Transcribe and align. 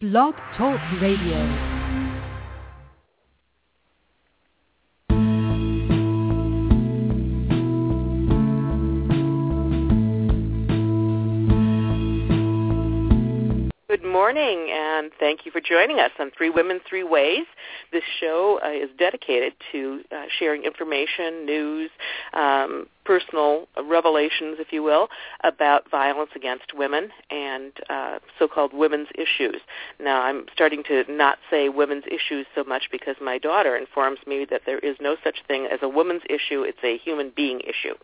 Blog 0.00 0.36
Talk 0.56 0.78
Radio. 1.00 1.77
Morning, 14.28 14.68
and 14.70 15.10
thank 15.18 15.46
you 15.46 15.50
for 15.50 15.58
joining 15.58 16.00
us 16.00 16.10
on 16.20 16.30
Three 16.36 16.50
Women, 16.50 16.80
Three 16.86 17.02
Ways. 17.02 17.46
This 17.92 18.02
show 18.20 18.60
uh, 18.62 18.68
is 18.68 18.90
dedicated 18.98 19.54
to 19.72 20.02
uh, 20.12 20.24
sharing 20.38 20.64
information, 20.64 21.46
news, 21.46 21.90
um, 22.34 22.88
personal 23.06 23.68
revelations, 23.82 24.58
if 24.60 24.70
you 24.70 24.82
will, 24.82 25.08
about 25.44 25.90
violence 25.90 26.28
against 26.36 26.74
women 26.74 27.08
and 27.30 27.72
uh, 27.88 28.18
so-called 28.38 28.74
women's 28.74 29.08
issues. 29.14 29.62
Now, 29.98 30.20
I'm 30.20 30.44
starting 30.52 30.82
to 30.88 31.04
not 31.08 31.38
say 31.50 31.70
women's 31.70 32.04
issues 32.06 32.44
so 32.54 32.64
much 32.64 32.90
because 32.92 33.16
my 33.22 33.38
daughter 33.38 33.78
informs 33.78 34.18
me 34.26 34.46
that 34.50 34.60
there 34.66 34.80
is 34.80 34.96
no 35.00 35.16
such 35.24 35.36
thing 35.48 35.68
as 35.72 35.78
a 35.80 35.88
woman's 35.88 36.24
issue. 36.28 36.64
It's 36.64 36.84
a 36.84 36.98
human 36.98 37.32
being 37.34 37.60
issue. 37.60 37.94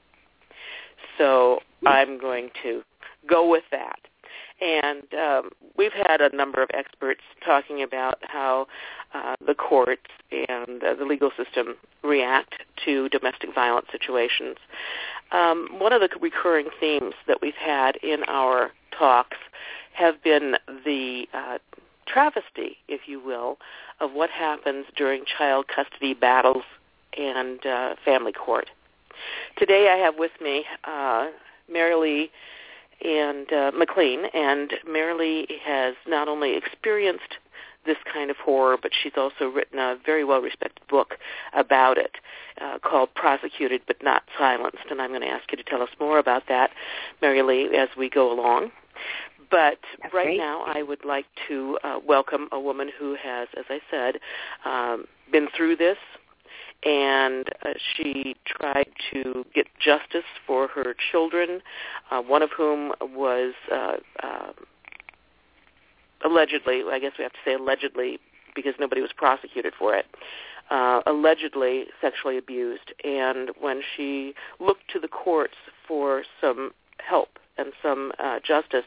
So 1.18 1.60
I'm 1.84 2.18
going 2.18 2.48
to 2.62 2.80
go 3.28 3.46
with 3.46 3.64
that. 3.72 3.98
And 4.64 5.12
um, 5.14 5.50
we've 5.76 5.92
had 5.92 6.20
a 6.20 6.34
number 6.34 6.62
of 6.62 6.70
experts 6.72 7.20
talking 7.44 7.82
about 7.82 8.18
how 8.22 8.66
uh, 9.12 9.36
the 9.46 9.54
courts 9.54 10.10
and 10.30 10.82
uh, 10.82 10.94
the 10.94 11.04
legal 11.04 11.30
system 11.36 11.76
react 12.02 12.54
to 12.84 13.08
domestic 13.10 13.54
violence 13.54 13.86
situations. 13.92 14.56
Um, 15.32 15.68
one 15.78 15.92
of 15.92 16.00
the 16.00 16.08
recurring 16.20 16.68
themes 16.80 17.14
that 17.26 17.42
we've 17.42 17.54
had 17.54 17.96
in 17.96 18.24
our 18.26 18.70
talks 18.96 19.36
have 19.92 20.22
been 20.22 20.54
the 20.84 21.26
uh, 21.34 21.58
travesty, 22.06 22.78
if 22.88 23.02
you 23.06 23.20
will, 23.20 23.58
of 24.00 24.12
what 24.12 24.30
happens 24.30 24.86
during 24.96 25.24
child 25.24 25.66
custody 25.68 26.14
battles 26.14 26.64
and 27.16 27.64
uh, 27.66 27.94
family 28.04 28.32
court. 28.32 28.70
Today 29.58 29.90
I 29.92 29.96
have 29.98 30.14
with 30.18 30.32
me 30.40 30.64
uh, 30.84 31.28
Maralee 31.70 32.30
and 33.02 33.52
uh, 33.52 33.72
McLean, 33.76 34.26
and 34.34 34.74
Maralee 34.88 35.46
has 35.64 35.94
not 36.06 36.28
only 36.28 36.56
experienced 36.56 37.38
this 37.86 37.96
kind 38.12 38.30
of 38.30 38.36
horror, 38.38 38.76
but 38.80 38.92
she's 39.02 39.12
also 39.16 39.46
written 39.46 39.78
a 39.78 39.96
very 40.04 40.24
well-respected 40.24 40.86
book 40.88 41.18
about 41.52 41.98
it 41.98 42.16
uh, 42.60 42.78
called 42.78 43.14
Prosecuted 43.14 43.82
But 43.86 44.02
Not 44.02 44.22
Silenced, 44.38 44.86
and 44.90 45.00
I'm 45.02 45.10
going 45.10 45.20
to 45.20 45.28
ask 45.28 45.50
you 45.52 45.56
to 45.56 45.62
tell 45.64 45.82
us 45.82 45.90
more 46.00 46.18
about 46.18 46.44
that, 46.48 46.70
Maralee, 47.22 47.74
as 47.74 47.88
we 47.96 48.08
go 48.08 48.32
along. 48.32 48.70
But 49.50 49.78
That's 50.02 50.14
right 50.14 50.24
great. 50.24 50.38
now, 50.38 50.64
I 50.66 50.82
would 50.82 51.04
like 51.04 51.26
to 51.48 51.78
uh, 51.84 51.98
welcome 52.06 52.48
a 52.50 52.58
woman 52.58 52.90
who 52.98 53.16
has, 53.22 53.48
as 53.56 53.64
I 53.68 53.80
said, 53.90 54.18
um, 54.64 55.06
been 55.30 55.48
through 55.54 55.76
this, 55.76 55.98
and 56.82 57.48
uh, 57.64 57.70
she 57.94 58.36
tried 58.46 58.88
to 59.12 59.44
get 59.54 59.66
justice 59.78 60.24
for 60.46 60.68
her 60.68 60.94
children, 61.12 61.60
uh, 62.10 62.20
one 62.20 62.42
of 62.42 62.50
whom 62.56 62.92
was 63.00 63.54
uh, 63.72 63.96
uh, 64.22 64.52
allegedly, 66.24 66.82
I 66.90 66.98
guess 66.98 67.12
we 67.18 67.22
have 67.22 67.32
to 67.32 67.38
say 67.44 67.54
allegedly 67.54 68.18
because 68.54 68.74
nobody 68.78 69.00
was 69.00 69.10
prosecuted 69.16 69.74
for 69.78 69.94
it, 69.94 70.06
uh, 70.70 71.00
allegedly 71.06 71.86
sexually 72.00 72.38
abused. 72.38 72.92
And 73.04 73.50
when 73.60 73.82
she 73.96 74.34
looked 74.60 74.88
to 74.92 75.00
the 75.00 75.08
courts 75.08 75.54
for 75.86 76.22
some 76.40 76.72
help 76.98 77.38
and 77.58 77.72
some 77.82 78.12
uh, 78.18 78.38
justice, 78.46 78.84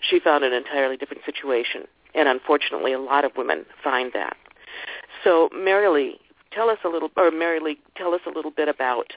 she 0.00 0.20
found 0.20 0.44
an 0.44 0.52
entirely 0.52 0.96
different 0.96 1.24
situation. 1.24 1.84
And 2.14 2.28
unfortunately, 2.28 2.92
a 2.92 2.98
lot 2.98 3.24
of 3.24 3.32
women 3.36 3.66
find 3.82 4.12
that. 4.14 4.36
So, 5.24 5.50
Maralee, 5.54 6.14
tell 6.52 6.70
us 6.70 6.78
a 6.84 6.88
little, 6.88 7.10
or 7.16 7.30
Maralee, 7.30 7.78
tell 7.96 8.14
us 8.14 8.20
a 8.26 8.30
little 8.30 8.50
bit 8.50 8.68
about 8.68 9.12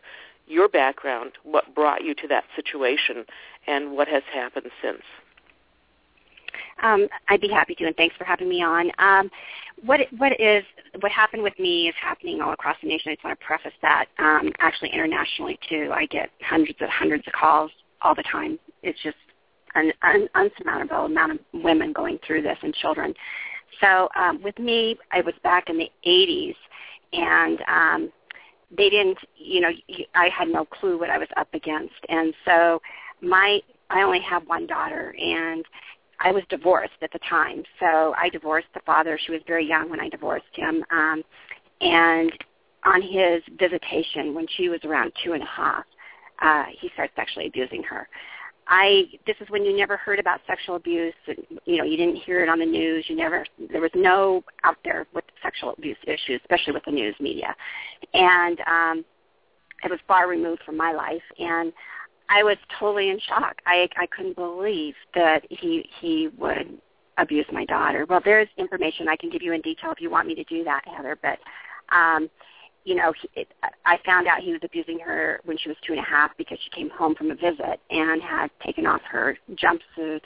your 0.47 0.67
background, 0.67 1.31
what 1.43 1.73
brought 1.73 2.03
you 2.03 2.13
to 2.15 2.27
that 2.27 2.43
situation, 2.55 3.25
and 3.67 3.91
what 3.91 4.07
has 4.07 4.23
happened 4.33 4.69
since. 4.81 5.01
Um, 6.83 7.07
I'd 7.27 7.41
be 7.41 7.49
happy 7.49 7.75
to, 7.75 7.85
and 7.85 7.95
thanks 7.95 8.15
for 8.17 8.23
having 8.23 8.49
me 8.49 8.63
on. 8.63 8.91
Um, 8.97 9.29
what 9.83 10.01
what 10.17 10.39
is 10.39 10.63
what 10.99 11.11
happened 11.11 11.43
with 11.43 11.57
me 11.59 11.87
is 11.87 11.95
happening 12.01 12.41
all 12.41 12.53
across 12.53 12.75
the 12.81 12.87
nation. 12.87 13.11
I 13.11 13.15
just 13.15 13.23
want 13.23 13.39
to 13.39 13.45
preface 13.45 13.73
that. 13.81 14.05
Um, 14.19 14.51
actually, 14.59 14.89
internationally 14.89 15.59
too, 15.69 15.91
I 15.93 16.05
get 16.07 16.29
hundreds 16.41 16.81
of 16.81 16.89
hundreds 16.89 17.25
of 17.27 17.33
calls 17.33 17.71
all 18.01 18.15
the 18.15 18.23
time. 18.23 18.59
It's 18.83 19.01
just 19.03 19.17
an, 19.75 19.91
an 20.03 20.27
unsurmountable 20.35 21.05
amount 21.05 21.33
of 21.33 21.39
women 21.53 21.93
going 21.93 22.19
through 22.25 22.41
this 22.41 22.57
and 22.61 22.73
children. 22.73 23.13
So 23.79 24.09
um, 24.15 24.41
with 24.43 24.57
me, 24.59 24.97
I 25.11 25.21
was 25.21 25.33
back 25.43 25.69
in 25.69 25.77
the 25.77 25.89
80s, 26.05 26.55
and 27.13 27.59
um, 27.67 28.11
they 28.75 28.89
didn't, 28.89 29.17
you 29.35 29.61
know, 29.61 29.71
I 30.15 30.29
had 30.29 30.47
no 30.47 30.65
clue 30.65 30.97
what 30.97 31.09
I 31.09 31.17
was 31.17 31.27
up 31.37 31.53
against, 31.53 31.95
and 32.09 32.33
so 32.45 32.81
my 33.21 33.59
I 33.89 34.03
only 34.03 34.21
have 34.21 34.47
one 34.47 34.67
daughter, 34.67 35.13
and 35.19 35.65
I 36.19 36.31
was 36.31 36.43
divorced 36.49 36.93
at 37.01 37.11
the 37.11 37.19
time. 37.29 37.63
So 37.79 38.15
I 38.17 38.29
divorced 38.29 38.67
the 38.73 38.79
father. 38.85 39.19
She 39.25 39.31
was 39.31 39.41
very 39.45 39.67
young 39.67 39.89
when 39.89 39.99
I 39.99 40.09
divorced 40.09 40.45
him, 40.53 40.83
um, 40.91 41.23
and 41.81 42.31
on 42.83 43.01
his 43.01 43.43
visitation 43.59 44.33
when 44.33 44.47
she 44.57 44.69
was 44.69 44.79
around 44.83 45.11
two 45.23 45.33
and 45.33 45.43
a 45.43 45.45
half, 45.45 45.85
uh, 46.41 46.63
he 46.79 46.89
starts 46.93 47.13
sexually 47.15 47.47
abusing 47.47 47.83
her. 47.83 48.07
I 48.73 49.03
this 49.27 49.35
is 49.41 49.49
when 49.49 49.65
you 49.65 49.75
never 49.75 49.97
heard 49.97 50.17
about 50.17 50.39
sexual 50.47 50.77
abuse. 50.77 51.13
You 51.65 51.77
know, 51.77 51.83
you 51.83 51.97
didn't 51.97 52.15
hear 52.15 52.41
it 52.41 52.47
on 52.47 52.57
the 52.57 52.65
news. 52.65 53.05
You 53.09 53.17
never 53.17 53.45
there 53.69 53.81
was 53.81 53.91
no 53.93 54.45
out 54.63 54.77
there 54.85 55.05
with 55.13 55.25
sexual 55.43 55.73
abuse 55.77 55.97
issues, 56.07 56.39
especially 56.41 56.71
with 56.71 56.85
the 56.85 56.91
news 56.91 57.13
media, 57.19 57.53
and 58.13 58.59
um, 58.61 59.05
it 59.83 59.91
was 59.91 59.99
far 60.07 60.29
removed 60.29 60.61
from 60.65 60.77
my 60.77 60.93
life. 60.93 61.21
And 61.37 61.73
I 62.29 62.43
was 62.43 62.55
totally 62.79 63.09
in 63.09 63.19
shock. 63.19 63.61
I 63.65 63.89
I 63.97 64.07
couldn't 64.07 64.37
believe 64.37 64.95
that 65.15 65.45
he 65.49 65.89
he 65.99 66.29
would 66.37 66.79
abuse 67.17 67.45
my 67.51 67.65
daughter. 67.65 68.05
Well, 68.07 68.21
there's 68.23 68.47
information 68.57 69.09
I 69.09 69.17
can 69.17 69.29
give 69.29 69.41
you 69.41 69.51
in 69.51 69.59
detail 69.59 69.91
if 69.91 69.99
you 69.99 70.09
want 70.09 70.29
me 70.29 70.35
to 70.35 70.45
do 70.45 70.63
that, 70.63 70.87
Heather. 70.87 71.19
But 71.21 71.39
um, 71.93 72.29
you 72.83 72.95
know, 72.95 73.13
he, 73.19 73.29
it, 73.35 73.47
I 73.85 73.99
found 74.05 74.27
out 74.27 74.39
he 74.39 74.51
was 74.51 74.61
abusing 74.63 74.99
her 74.99 75.39
when 75.45 75.57
she 75.57 75.69
was 75.69 75.77
two 75.85 75.93
and 75.93 76.01
a 76.01 76.05
half 76.05 76.31
because 76.37 76.57
she 76.63 76.69
came 76.71 76.89
home 76.89 77.15
from 77.15 77.31
a 77.31 77.35
visit 77.35 77.79
and 77.89 78.21
had 78.21 78.49
taken 78.65 78.85
off 78.85 79.01
her 79.09 79.37
jumpsuit 79.53 80.21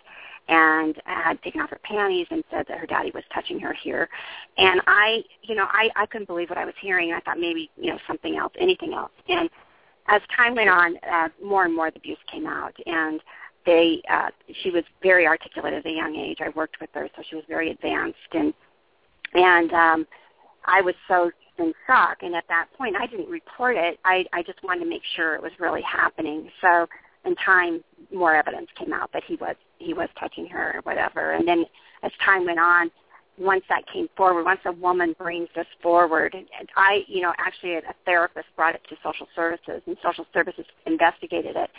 and 0.48 1.02
had 1.06 1.42
taken 1.42 1.60
off 1.62 1.70
her 1.70 1.80
panties 1.84 2.28
and 2.30 2.44
said 2.52 2.66
that 2.68 2.78
her 2.78 2.86
daddy 2.86 3.12
was 3.14 3.24
touching 3.34 3.60
her 3.60 3.74
here. 3.74 4.08
And 4.58 4.80
I, 4.88 5.24
you 5.42 5.56
know, 5.56 5.66
I, 5.70 5.90
I 5.96 6.06
couldn't 6.06 6.28
believe 6.28 6.50
what 6.50 6.60
I 6.60 6.66
was 6.66 6.76
hearing. 6.80 7.14
I 7.14 7.20
thought 7.22 7.40
maybe, 7.40 7.70
you 7.78 7.92
know, 7.92 8.00
something 8.08 8.38
else, 8.38 8.54
anything 8.60 8.94
else. 8.94 9.12
And 9.28 9.50
as 10.08 10.22
time 10.36 10.56
went 10.56 10.70
on, 10.70 10.98
uh, 11.12 11.30
more 11.44 11.66
and 11.66 11.76
more 11.76 11.90
the 11.90 11.98
abuse 11.98 12.20
came 12.32 12.46
out. 12.46 12.76
And 12.86 13.22
they, 13.66 14.02
uh, 14.10 14.30
she 14.62 14.70
was 14.70 14.84
very 15.02 15.26
articulate 15.26 15.74
at 15.74 15.86
a 15.86 15.92
young 15.92 16.16
age. 16.16 16.38
I 16.40 16.50
worked 16.50 16.80
with 16.80 16.92
her, 16.94 17.10
so 17.16 17.24
she 17.28 17.36
was 17.36 17.46
very 17.48 17.72
advanced. 17.72 18.20
And, 18.34 18.54
and 19.34 19.74
um, 19.74 20.08
I 20.66 20.82
was 20.82 20.94
so 21.08 21.32
in 21.60 21.74
shock. 21.88 22.18
And 22.22 22.36
at 22.36 22.46
that 22.50 22.68
point, 22.78 22.96
I 22.96 23.08
didn't 23.08 23.30
report 23.30 23.76
it. 23.78 24.00
I, 24.06 24.26
I 24.34 24.44
just 24.44 24.64
wanted 24.64 24.84
to 24.84 24.90
make 24.90 25.04
sure 25.16 25.36
it 25.36 25.42
was 25.42 25.52
really 25.60 25.82
happening. 25.82 26.50
So 26.62 26.88
in 27.26 27.36
time, 27.36 27.84
more 28.14 28.36
evidence 28.36 28.68
came 28.78 28.94
out 28.94 29.12
that 29.14 29.24
he 29.26 29.36
was 29.36 29.56
he 29.80 29.94
was 29.94 30.10
touching 30.20 30.48
her 30.48 30.76
or 30.76 30.82
whatever. 30.82 31.34
And 31.34 31.48
then 31.48 31.66
as 32.04 32.12
time 32.24 32.46
went 32.46 32.60
on, 32.60 32.92
once 33.38 33.64
that 33.68 33.84
came 33.92 34.08
forward, 34.16 34.44
once 34.44 34.62
a 34.66 34.72
woman 34.72 35.16
brings 35.18 35.50
this 35.56 35.68
forward, 35.82 36.34
and 36.34 36.70
I, 36.78 37.04
you 37.08 37.22
know, 37.22 37.34
actually 37.38 37.74
a, 37.74 37.80
a 37.80 37.94
therapist 38.06 38.48
brought 38.56 38.76
it 38.76 38.82
to 38.90 38.96
social 39.04 39.28
services, 39.36 39.82
and 39.88 39.98
social 40.04 40.26
services 40.34 40.66
investigated 40.86 41.56
it. 41.56 41.70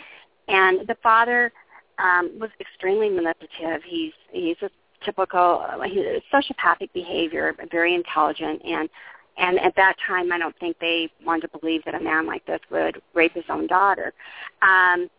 And 0.47 0.87
the 0.87 0.95
father 1.01 1.51
um, 1.97 2.37
was 2.39 2.49
extremely 2.59 3.09
manipulative. 3.09 3.81
He's 3.85 4.13
he's 4.31 4.57
a 4.61 4.69
typical 5.03 5.65
uh, 5.67 5.81
he's 5.83 6.03
sociopathic 6.33 6.93
behavior, 6.93 7.55
very 7.71 7.95
intelligent, 7.95 8.61
and 8.63 8.89
and 9.37 9.59
at 9.59 9.75
that 9.75 9.95
time, 10.07 10.31
I 10.31 10.37
don't 10.37 10.57
think 10.59 10.77
they 10.79 11.09
wanted 11.25 11.47
to 11.51 11.59
believe 11.59 11.83
that 11.85 11.95
a 11.95 11.99
man 11.99 12.25
like 12.25 12.45
this 12.45 12.59
would 12.71 13.01
rape 13.13 13.33
his 13.33 13.45
own 13.49 13.67
daughter. 13.67 14.13
Um, 14.61 15.09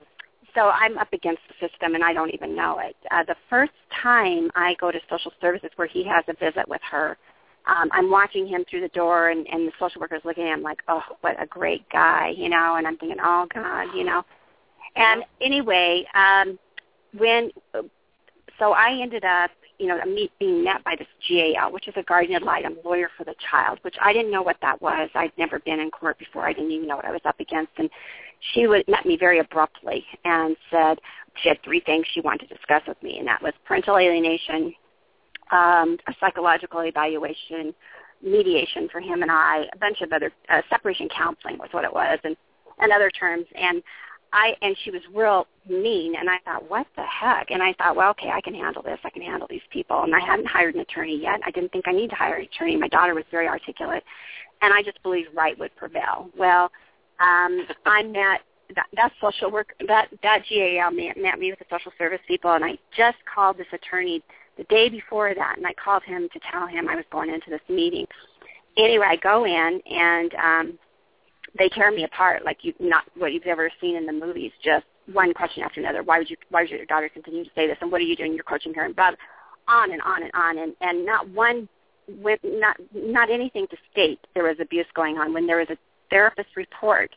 so 0.55 0.71
I'm 0.71 0.99
up 0.99 1.13
against 1.13 1.43
the 1.49 1.69
system, 1.69 1.95
and 1.95 2.03
I 2.03 2.13
don't 2.13 2.33
even 2.35 2.57
know 2.57 2.79
it. 2.81 2.97
Uh, 3.11 3.23
the 3.25 3.37
first 3.49 3.73
time 4.03 4.51
I 4.55 4.75
go 4.81 4.91
to 4.91 4.99
social 5.09 5.33
services 5.41 5.71
where 5.77 5.87
he 5.87 6.05
has 6.05 6.25
a 6.29 6.35
visit 6.35 6.69
with 6.69 6.81
her, 6.91 7.17
um, 7.67 7.91
I'm 7.93 8.11
watching 8.11 8.47
him 8.47 8.65
through 8.69 8.81
the 8.81 8.89
door, 8.89 9.29
and, 9.29 9.47
and 9.53 9.69
the 9.69 9.73
social 9.79 10.01
worker's 10.01 10.23
looking 10.25 10.45
at 10.45 10.55
him 10.55 10.63
like, 10.63 10.79
oh, 10.89 11.03
what 11.21 11.41
a 11.41 11.47
great 11.47 11.89
guy, 11.91 12.33
you 12.37 12.49
know, 12.49 12.77
and 12.77 12.87
I'm 12.87 12.97
thinking, 12.97 13.19
oh, 13.23 13.47
God, 13.55 13.95
you 13.95 14.05
know. 14.05 14.25
And 14.97 15.23
anyway, 15.41 16.07
um, 16.15 16.59
when 17.17 17.51
so 18.59 18.73
I 18.73 18.99
ended 19.01 19.25
up, 19.25 19.51
you 19.79 19.87
know, 19.87 19.99
being 20.39 20.65
met 20.65 20.83
by 20.85 20.97
this 20.99 21.07
GAL, 21.29 21.73
which 21.73 21.87
is 21.87 21.95
a 21.97 22.03
guardian 22.03 22.37
ad 22.37 22.43
litem 22.43 22.77
lawyer 22.85 23.09
for 23.17 23.25
the 23.25 23.35
child, 23.51 23.79
which 23.83 23.95
I 24.01 24.13
didn't 24.13 24.33
know 24.33 24.43
what 24.43 24.57
that 24.61 24.83
was. 24.83 25.09
I'd 25.15 25.33
never 25.39 25.61
been 25.61 25.81
in 25.81 25.91
court 25.91 26.19
before. 26.19 26.47
I 26.47 26.53
didn't 26.53 26.73
even 26.73 26.89
know 26.89 26.97
what 26.97 27.05
I 27.05 27.13
was 27.13 27.21
up 27.25 27.39
against. 27.39 27.73
And 27.79 27.89
she 28.53 28.67
was, 28.67 28.83
met 28.89 29.07
me 29.07 29.17
very 29.17 29.39
abruptly 29.39 30.05
and 30.25 30.57
said 30.71 30.99
she 31.43 31.49
had 31.49 31.63
three 31.63 31.81
things 31.81 32.07
she 32.13 32.21
wanted 32.21 32.49
to 32.49 32.55
discuss 32.55 32.83
with 32.89 33.01
me, 33.03 33.19
and 33.19 33.29
that 33.29 33.43
was 33.43 33.53
parental 33.65 33.97
alienation, 33.97 34.75
um, 35.53 35.97
a 36.09 36.15
psychological 36.21 36.81
evaluation, 36.81 37.75
mediation 38.23 38.89
for 38.91 39.01
him 39.01 39.23
and 39.23 39.31
I, 39.31 39.65
a 39.73 39.79
bunch 39.79 40.01
of 40.01 40.13
other 40.13 40.33
uh, 40.49 40.63
separation 40.69 41.09
counseling 41.17 41.57
was 41.59 41.69
what 41.71 41.85
it 41.85 41.93
was, 41.93 42.19
and 42.25 42.37
and 42.81 42.93
other 42.93 43.11
terms. 43.11 43.47
And 43.55 43.83
I 44.33 44.55
and 44.63 44.77
she 44.85 44.91
was 44.91 45.01
real 45.15 45.47
mean, 45.69 46.15
and 46.17 46.29
I 46.29 46.39
thought, 46.45 46.69
what 46.69 46.87
the 46.97 47.03
heck? 47.03 47.51
And 47.51 47.63
I 47.63 47.75
thought, 47.75 47.97
well, 47.97 48.11
okay, 48.11 48.31
I 48.31 48.41
can 48.41 48.55
handle 48.55 48.83
this. 48.83 48.99
I 49.05 49.11
can 49.11 49.23
handle 49.23 49.47
these 49.49 49.63
people. 49.71 50.03
And 50.03 50.15
I 50.15 50.21
hadn't 50.21 50.47
hired 50.47 50.75
an 50.75 50.81
attorney 50.81 51.21
yet. 51.21 51.41
I 51.45 51.51
didn't 51.51 51.73
think 51.73 51.87
I 51.89 51.93
need 51.93 52.11
to 52.11 52.17
hire 52.17 52.37
an 52.37 52.45
attorney. 52.45 52.77
My 52.77 52.89
daughter 52.89 53.15
was 53.15 53.25
very 53.31 53.49
articulate, 53.49 54.05
and 54.63 54.73
I 54.73 54.83
just 54.83 55.03
believed 55.03 55.29
right 55.35 55.59
would 55.59 55.75
prevail. 55.77 56.31
Well, 56.37 56.71
um, 57.21 57.67
I 57.87 58.03
met 58.03 58.41
that, 58.75 58.87
that 58.97 59.13
social 59.21 59.51
work 59.51 59.75
that 59.87 60.09
that 60.23 60.43
GAL 60.49 60.91
met, 60.91 61.17
met 61.17 61.39
me 61.39 61.51
with 61.51 61.59
the 61.59 61.65
social 61.71 61.93
service 61.99 62.21
people, 62.27 62.53
and 62.53 62.65
I 62.65 62.79
just 62.97 63.17
called 63.33 63.57
this 63.57 63.67
attorney 63.73 64.23
the 64.57 64.65
day 64.65 64.89
before 64.89 65.35
that, 65.35 65.55
and 65.57 65.67
I 65.67 65.73
called 65.83 66.03
him 66.03 66.29
to 66.33 66.41
tell 66.53 66.67
him 66.67 66.89
I 66.89 66.97
was 66.97 67.05
going 67.11 67.31
into 67.31 67.49
this 67.49 67.61
meeting. 67.69 68.07
Anyway, 68.77 69.07
I 69.09 69.17
go 69.17 69.45
in 69.47 69.81
and 69.91 70.35
um, 70.35 70.79
they 71.59 71.69
tear 71.69 71.91
me 71.91 72.05
apart 72.05 72.45
like 72.45 72.59
you 72.63 72.75
not 72.81 73.05
what 73.17 73.33
you've 73.33 73.47
ever 73.47 73.71
seen 73.81 73.97
in 73.97 74.07
the 74.07 74.13
movies. 74.13 74.53
Just 74.63 74.85
one 75.13 75.33
question 75.33 75.63
after 75.63 75.81
another. 75.81 76.03
Why 76.03 76.19
would 76.19 76.31
you? 76.31 76.37
Why 76.51 76.63
would 76.63 76.71
your 76.71 76.85
daughter 76.87 77.09
continue 77.09 77.45
to 77.45 77.51
say 77.55 77.67
this? 77.67 77.79
And 77.81 77.91
what 77.91 78.01
are 78.01 78.05
you 78.05 78.17
doing? 78.17 78.35
You're 78.35 78.45
coaching 78.45 78.75
her 78.75 78.85
and 78.85 78.95
blah, 78.95 79.13
on 79.67 79.93
and 79.93 80.03
on 80.03 80.23
and 80.23 80.33
on. 80.35 80.59
And 80.59 80.75
and 80.81 81.07
not 81.07 81.29
one, 81.31 81.69
with 82.09 82.41
not 82.45 82.77
not 82.95 83.31
anything 83.31 83.67
to 83.69 83.77
state 83.93 84.21
there 84.35 84.45
was 84.45 84.57
abuse 84.61 84.87
going 84.95 85.19
on 85.19 85.33
when 85.33 85.47
there 85.47 85.59
was 85.59 85.71
a 85.71 85.79
therapist 86.11 86.51
report. 86.57 87.11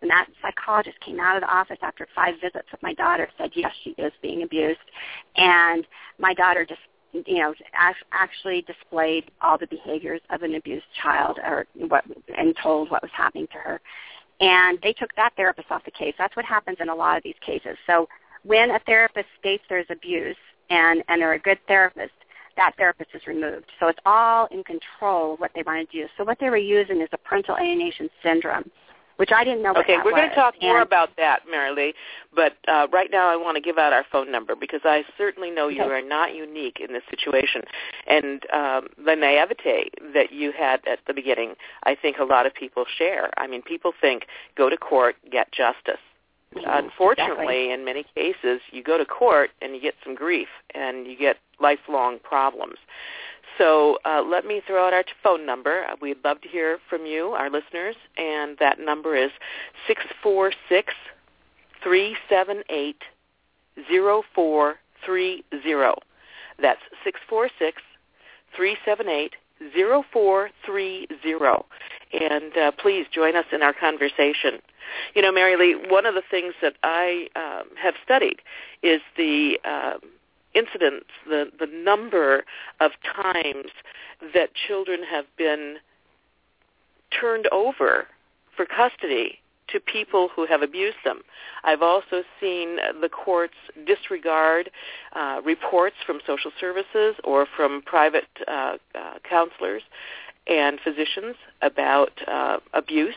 And 0.00 0.10
that 0.10 0.28
psychologist 0.40 0.96
came 1.04 1.18
out 1.18 1.36
of 1.36 1.42
the 1.42 1.52
office 1.52 1.78
after 1.82 2.06
five 2.14 2.34
visits 2.40 2.68
with 2.70 2.80
my 2.84 2.94
daughter, 2.94 3.28
said 3.36 3.50
yes, 3.56 3.72
she 3.82 3.90
is 3.98 4.12
being 4.22 4.44
abused, 4.44 4.78
and 5.36 5.84
my 6.20 6.34
daughter 6.34 6.64
just 6.64 6.80
you 7.12 7.38
know, 7.38 7.54
actually 8.12 8.62
displayed 8.62 9.30
all 9.40 9.58
the 9.58 9.66
behaviors 9.66 10.20
of 10.30 10.42
an 10.42 10.54
abused 10.54 10.86
child 11.02 11.38
or 11.44 11.66
what, 11.88 12.04
and 12.36 12.54
told 12.62 12.90
what 12.90 13.02
was 13.02 13.10
happening 13.14 13.46
to 13.48 13.58
her. 13.58 13.80
And 14.40 14.78
they 14.82 14.92
took 14.92 15.14
that 15.16 15.34
therapist 15.36 15.70
off 15.70 15.84
the 15.84 15.90
case. 15.90 16.14
That's 16.18 16.36
what 16.36 16.44
happens 16.44 16.78
in 16.80 16.88
a 16.88 16.94
lot 16.94 17.16
of 17.16 17.22
these 17.24 17.34
cases. 17.44 17.76
So 17.86 18.08
when 18.44 18.70
a 18.70 18.78
therapist 18.80 19.26
states 19.38 19.64
there's 19.68 19.86
abuse 19.90 20.36
and, 20.70 21.02
and 21.08 21.20
they're 21.20 21.32
a 21.32 21.38
good 21.38 21.58
therapist, 21.66 22.12
that 22.56 22.74
therapist 22.76 23.10
is 23.14 23.26
removed. 23.26 23.66
So 23.80 23.88
it's 23.88 23.98
all 24.04 24.46
in 24.50 24.62
control 24.64 25.34
of 25.34 25.40
what 25.40 25.52
they 25.54 25.62
want 25.62 25.88
to 25.88 25.96
do. 26.02 26.06
So 26.16 26.24
what 26.24 26.38
they 26.40 26.50
were 26.50 26.56
using 26.56 27.00
is 27.00 27.08
a 27.12 27.18
parental 27.18 27.56
alienation 27.56 28.10
syndrome 28.22 28.70
which 29.18 29.30
I 29.34 29.44
didn't 29.44 29.62
know. 29.62 29.74
Okay, 29.76 29.96
we're 30.04 30.12
going 30.12 30.28
to 30.28 30.34
talk 30.34 30.54
and 30.60 30.68
more 30.68 30.80
about 30.80 31.10
that, 31.16 31.40
Maralee. 31.52 31.92
But 32.34 32.54
uh, 32.66 32.86
right 32.92 33.10
now, 33.10 33.28
I 33.28 33.36
want 33.36 33.56
to 33.56 33.60
give 33.60 33.76
out 33.76 33.92
our 33.92 34.04
phone 34.10 34.30
number 34.32 34.54
because 34.54 34.80
I 34.84 35.04
certainly 35.16 35.50
know 35.50 35.68
you 35.68 35.82
are 35.82 36.02
not 36.02 36.34
unique 36.34 36.78
in 36.80 36.92
this 36.92 37.02
situation, 37.10 37.62
and 38.06 38.42
um, 38.52 38.88
the 39.04 39.14
naivete 39.14 39.90
that 40.14 40.32
you 40.32 40.52
had 40.52 40.80
at 40.86 41.00
the 41.06 41.14
beginning, 41.14 41.54
I 41.82 41.94
think 41.94 42.18
a 42.18 42.24
lot 42.24 42.46
of 42.46 42.54
people 42.54 42.84
share. 42.96 43.30
I 43.36 43.46
mean, 43.46 43.62
people 43.62 43.92
think 44.00 44.26
go 44.56 44.70
to 44.70 44.76
court, 44.76 45.16
get 45.30 45.50
justice. 45.52 46.00
Mm-hmm. 46.54 46.66
Unfortunately, 46.66 47.66
exactly. 47.66 47.72
in 47.72 47.84
many 47.84 48.04
cases, 48.14 48.60
you 48.70 48.82
go 48.82 48.96
to 48.96 49.04
court 49.04 49.50
and 49.60 49.74
you 49.74 49.82
get 49.82 49.94
some 50.02 50.14
grief 50.14 50.48
and 50.74 51.06
you 51.06 51.16
get 51.16 51.36
lifelong 51.60 52.18
problems. 52.20 52.76
So 53.58 53.98
uh, 54.04 54.22
let 54.22 54.46
me 54.46 54.62
throw 54.66 54.86
out 54.86 54.94
our 54.94 55.04
phone 55.22 55.44
number. 55.44 55.84
Uh, 55.84 55.96
we'd 56.00 56.24
love 56.24 56.40
to 56.42 56.48
hear 56.48 56.78
from 56.88 57.04
you, 57.04 57.30
our 57.30 57.50
listeners, 57.50 57.96
and 58.16 58.56
that 58.58 58.78
number 58.78 59.16
is 59.16 59.30
six 59.86 60.02
four 60.22 60.52
six 60.68 60.94
three 61.82 62.16
seven 62.28 62.62
eight 62.70 63.02
zero 63.90 64.22
four 64.34 64.76
three 65.04 65.44
zero. 65.62 65.96
That's 66.60 66.80
six 67.04 67.20
four 67.28 67.48
six 67.58 67.82
three 68.56 68.76
seven 68.84 69.08
eight 69.08 69.34
zero 69.74 70.04
four 70.12 70.50
three 70.64 71.06
zero. 71.22 71.66
And 72.12 72.56
uh, 72.56 72.72
please 72.72 73.06
join 73.12 73.36
us 73.36 73.44
in 73.52 73.62
our 73.62 73.74
conversation. 73.74 74.60
You 75.14 75.22
know, 75.22 75.32
Maralee, 75.32 75.90
one 75.90 76.06
of 76.06 76.14
the 76.14 76.22
things 76.30 76.54
that 76.62 76.74
I 76.82 77.28
um, 77.36 77.68
have 77.76 77.94
studied 78.04 78.40
is 78.82 79.00
the 79.16 79.58
um, 79.64 80.00
incidents, 80.58 81.06
the, 81.26 81.50
the 81.58 81.66
number 81.66 82.44
of 82.80 82.92
times 83.14 83.70
that 84.34 84.50
children 84.54 85.00
have 85.08 85.26
been 85.36 85.76
turned 87.10 87.46
over 87.48 88.06
for 88.56 88.66
custody 88.66 89.38
to 89.68 89.78
people 89.80 90.28
who 90.34 90.46
have 90.46 90.62
abused 90.62 90.96
them. 91.04 91.20
I've 91.62 91.82
also 91.82 92.22
seen 92.40 92.76
the 93.00 93.08
courts 93.08 93.54
disregard 93.86 94.70
uh, 95.14 95.40
reports 95.44 95.96
from 96.06 96.20
social 96.26 96.50
services 96.58 97.16
or 97.24 97.46
from 97.56 97.82
private 97.82 98.28
uh, 98.46 98.76
uh, 98.94 99.14
counselors 99.28 99.82
and 100.46 100.80
physicians 100.82 101.36
about 101.60 102.12
uh, 102.26 102.58
abuse 102.72 103.14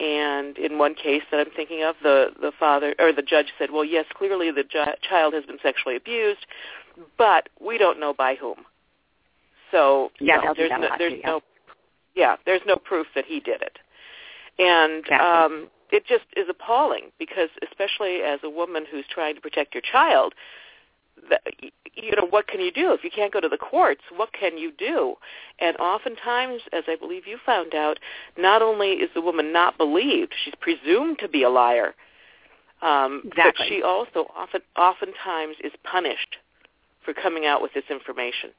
and 0.00 0.56
in 0.58 0.78
one 0.78 0.94
case 0.94 1.22
that 1.30 1.40
I'm 1.40 1.52
thinking 1.54 1.82
of, 1.82 1.96
the 2.02 2.28
the 2.40 2.52
father 2.58 2.94
or 2.98 3.12
the 3.12 3.22
judge 3.22 3.52
said, 3.58 3.70
"Well, 3.70 3.84
yes, 3.84 4.06
clearly 4.14 4.50
the 4.50 4.64
ju- 4.64 4.84
child 5.08 5.34
has 5.34 5.44
been 5.44 5.58
sexually 5.62 5.96
abused, 5.96 6.46
but 7.16 7.48
we 7.60 7.78
don't 7.78 7.98
know 8.00 8.14
by 8.14 8.34
whom." 8.34 8.64
So 9.70 10.10
yeah, 10.20 10.40
no, 10.44 10.54
there's 10.56 10.70
no, 10.70 10.88
there's 10.98 11.12
too, 11.12 11.18
yeah. 11.18 11.26
no 11.26 11.40
yeah, 12.14 12.36
there's 12.46 12.62
no 12.66 12.76
proof 12.76 13.06
that 13.14 13.24
he 13.26 13.40
did 13.40 13.62
it, 13.62 13.78
and 14.58 15.04
exactly. 15.04 15.16
um, 15.18 15.68
it 15.90 16.06
just 16.06 16.24
is 16.36 16.46
appalling 16.48 17.10
because, 17.18 17.48
especially 17.68 18.20
as 18.22 18.40
a 18.42 18.50
woman 18.50 18.84
who's 18.90 19.04
trying 19.10 19.34
to 19.34 19.40
protect 19.40 19.74
your 19.74 19.82
child, 19.82 20.34
you 21.94 22.12
know, 22.16 22.26
what 22.28 22.46
can 22.46 22.60
you 22.60 22.70
do? 22.70 22.92
If 22.92 23.04
you 23.04 23.10
can't 23.10 23.32
go 23.32 23.40
to 23.40 23.48
the 23.48 23.56
courts, 23.56 24.02
what 24.14 24.32
can 24.32 24.56
you 24.56 24.72
do? 24.76 25.14
And 25.58 25.76
oftentimes, 25.78 26.62
as 26.72 26.84
I 26.86 26.96
believe 26.96 27.26
you 27.26 27.38
found 27.44 27.74
out, 27.74 27.98
not 28.36 28.62
only 28.62 28.92
is 28.92 29.10
the 29.14 29.20
woman 29.20 29.52
not 29.52 29.76
believed, 29.76 30.34
she's 30.44 30.54
presumed 30.60 31.18
to 31.20 31.28
be 31.28 31.42
a 31.42 31.50
liar, 31.50 31.94
um, 32.82 33.22
exactly. 33.26 33.42
but 33.42 33.68
she 33.68 33.82
also 33.82 34.30
often, 34.36 34.60
oftentimes 34.76 35.56
is 35.62 35.72
punished 35.82 36.36
for 37.04 37.12
coming 37.14 37.46
out 37.46 37.62
with 37.62 37.72
this 37.74 37.84
information. 37.90 38.50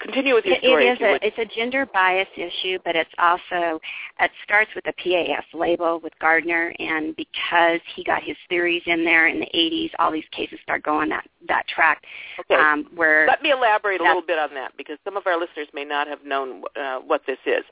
Continue 0.00 0.34
with 0.34 0.44
your 0.44 0.56
story. 0.58 0.88
It 0.88 0.92
is 0.92 1.00
a, 1.00 1.26
it's 1.26 1.38
a 1.38 1.56
gender 1.56 1.86
bias 1.86 2.28
issue, 2.36 2.78
but 2.84 2.96
it's 2.96 3.10
also 3.18 3.80
it 4.20 4.30
starts 4.44 4.70
with 4.74 4.84
the 4.84 4.92
PAS 4.92 5.44
label 5.52 6.00
with 6.00 6.12
Gardner, 6.20 6.74
and 6.78 7.14
because 7.16 7.80
he 7.94 8.04
got 8.04 8.22
his 8.22 8.36
theories 8.48 8.82
in 8.86 9.04
there 9.04 9.28
in 9.28 9.40
the 9.40 9.48
80s, 9.54 9.90
all 9.98 10.10
these 10.10 10.24
cases 10.32 10.58
start 10.62 10.82
going 10.82 11.08
that 11.10 11.26
that 11.48 11.66
track. 11.68 12.02
Okay. 12.40 12.54
Um, 12.54 12.86
where 12.94 13.26
Let 13.26 13.42
me 13.42 13.50
elaborate 13.50 14.00
a 14.00 14.04
little 14.04 14.22
bit 14.22 14.38
on 14.38 14.54
that 14.54 14.72
because 14.76 14.98
some 15.04 15.16
of 15.16 15.26
our 15.26 15.38
listeners 15.38 15.68
may 15.74 15.84
not 15.84 16.06
have 16.08 16.24
known 16.24 16.62
uh, 16.80 16.98
what 16.98 17.22
this 17.26 17.38
is. 17.46 17.64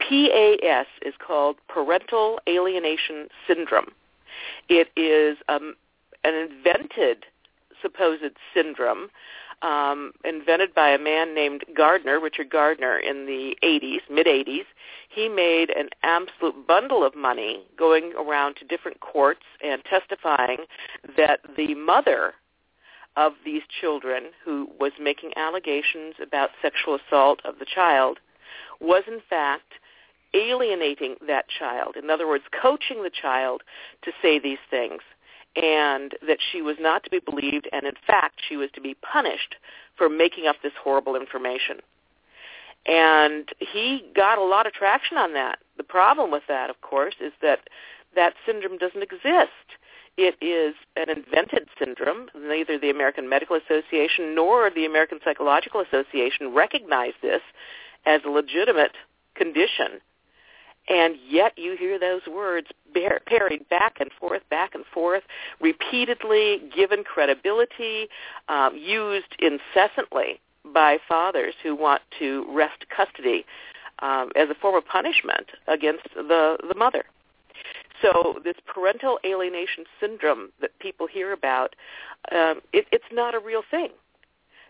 PAS 0.00 0.86
is 1.02 1.14
called 1.24 1.56
Parental 1.68 2.40
Alienation 2.48 3.28
Syndrome. 3.46 3.92
It 4.68 4.88
is 4.96 5.38
um, 5.48 5.74
an 6.24 6.34
invented 6.34 7.24
supposed 7.82 8.22
syndrome 8.54 9.08
um, 9.62 10.12
invented 10.24 10.74
by 10.74 10.90
a 10.90 10.98
man 10.98 11.34
named 11.34 11.64
Gardner, 11.76 12.20
Richard 12.20 12.50
Gardner, 12.50 12.98
in 12.98 13.26
the 13.26 13.56
80s, 13.62 14.00
mid 14.10 14.26
80s. 14.26 14.64
He 15.08 15.28
made 15.28 15.70
an 15.70 15.88
absolute 16.02 16.66
bundle 16.66 17.04
of 17.04 17.14
money 17.14 17.64
going 17.76 18.12
around 18.18 18.56
to 18.56 18.64
different 18.64 19.00
courts 19.00 19.44
and 19.64 19.82
testifying 19.84 20.58
that 21.16 21.40
the 21.56 21.74
mother 21.74 22.34
of 23.16 23.32
these 23.44 23.62
children 23.80 24.26
who 24.44 24.68
was 24.78 24.92
making 25.00 25.32
allegations 25.36 26.14
about 26.22 26.50
sexual 26.62 26.96
assault 26.96 27.40
of 27.44 27.58
the 27.58 27.66
child 27.66 28.18
was 28.80 29.02
in 29.08 29.20
fact 29.28 29.72
alienating 30.34 31.16
that 31.26 31.46
child. 31.48 31.96
In 31.96 32.10
other 32.10 32.28
words, 32.28 32.44
coaching 32.62 33.02
the 33.02 33.10
child 33.10 33.62
to 34.02 34.12
say 34.22 34.38
these 34.38 34.58
things 34.70 35.00
and 35.60 36.12
that 36.26 36.38
she 36.52 36.62
was 36.62 36.76
not 36.78 37.02
to 37.04 37.10
be 37.10 37.18
believed, 37.18 37.68
and 37.72 37.84
in 37.84 37.94
fact, 38.06 38.40
she 38.48 38.56
was 38.56 38.70
to 38.74 38.80
be 38.80 38.94
punished 38.94 39.56
for 39.96 40.08
making 40.08 40.46
up 40.46 40.56
this 40.62 40.72
horrible 40.82 41.16
information. 41.16 41.78
And 42.86 43.48
he 43.58 44.04
got 44.14 44.38
a 44.38 44.44
lot 44.44 44.66
of 44.66 44.72
traction 44.72 45.16
on 45.16 45.34
that. 45.34 45.58
The 45.76 45.82
problem 45.82 46.30
with 46.30 46.44
that, 46.48 46.70
of 46.70 46.80
course, 46.80 47.16
is 47.20 47.32
that 47.42 47.60
that 48.14 48.34
syndrome 48.46 48.78
doesn't 48.78 49.02
exist. 49.02 49.50
It 50.16 50.36
is 50.40 50.74
an 50.96 51.10
invented 51.10 51.68
syndrome. 51.78 52.28
Neither 52.34 52.78
the 52.78 52.90
American 52.90 53.28
Medical 53.28 53.56
Association 53.56 54.34
nor 54.34 54.70
the 54.70 54.84
American 54.84 55.18
Psychological 55.24 55.80
Association 55.80 56.54
recognize 56.54 57.12
this 57.20 57.42
as 58.06 58.20
a 58.24 58.30
legitimate 58.30 58.96
condition 59.34 60.00
and 60.88 61.16
yet 61.28 61.52
you 61.56 61.76
hear 61.78 61.98
those 61.98 62.22
words 62.30 62.68
parried 63.26 63.68
back 63.68 63.96
and 64.00 64.10
forth, 64.18 64.42
back 64.50 64.74
and 64.74 64.84
forth, 64.92 65.22
repeatedly 65.60 66.62
given 66.74 67.04
credibility, 67.04 68.08
um, 68.48 68.76
used 68.76 69.36
incessantly 69.38 70.40
by 70.72 70.98
fathers 71.08 71.54
who 71.62 71.74
want 71.74 72.02
to 72.18 72.44
wrest 72.50 72.84
custody 72.94 73.44
um, 74.00 74.30
as 74.36 74.48
a 74.50 74.54
form 74.54 74.74
of 74.74 74.86
punishment 74.86 75.46
against 75.66 76.04
the, 76.14 76.56
the 76.66 76.74
mother. 76.74 77.04
So 78.02 78.38
this 78.44 78.54
parental 78.66 79.18
alienation 79.24 79.84
syndrome 80.00 80.50
that 80.60 80.78
people 80.78 81.06
hear 81.06 81.32
about, 81.32 81.74
um, 82.30 82.60
it, 82.72 82.86
it's 82.92 83.04
not 83.12 83.34
a 83.34 83.38
real 83.38 83.62
thing. 83.70 83.90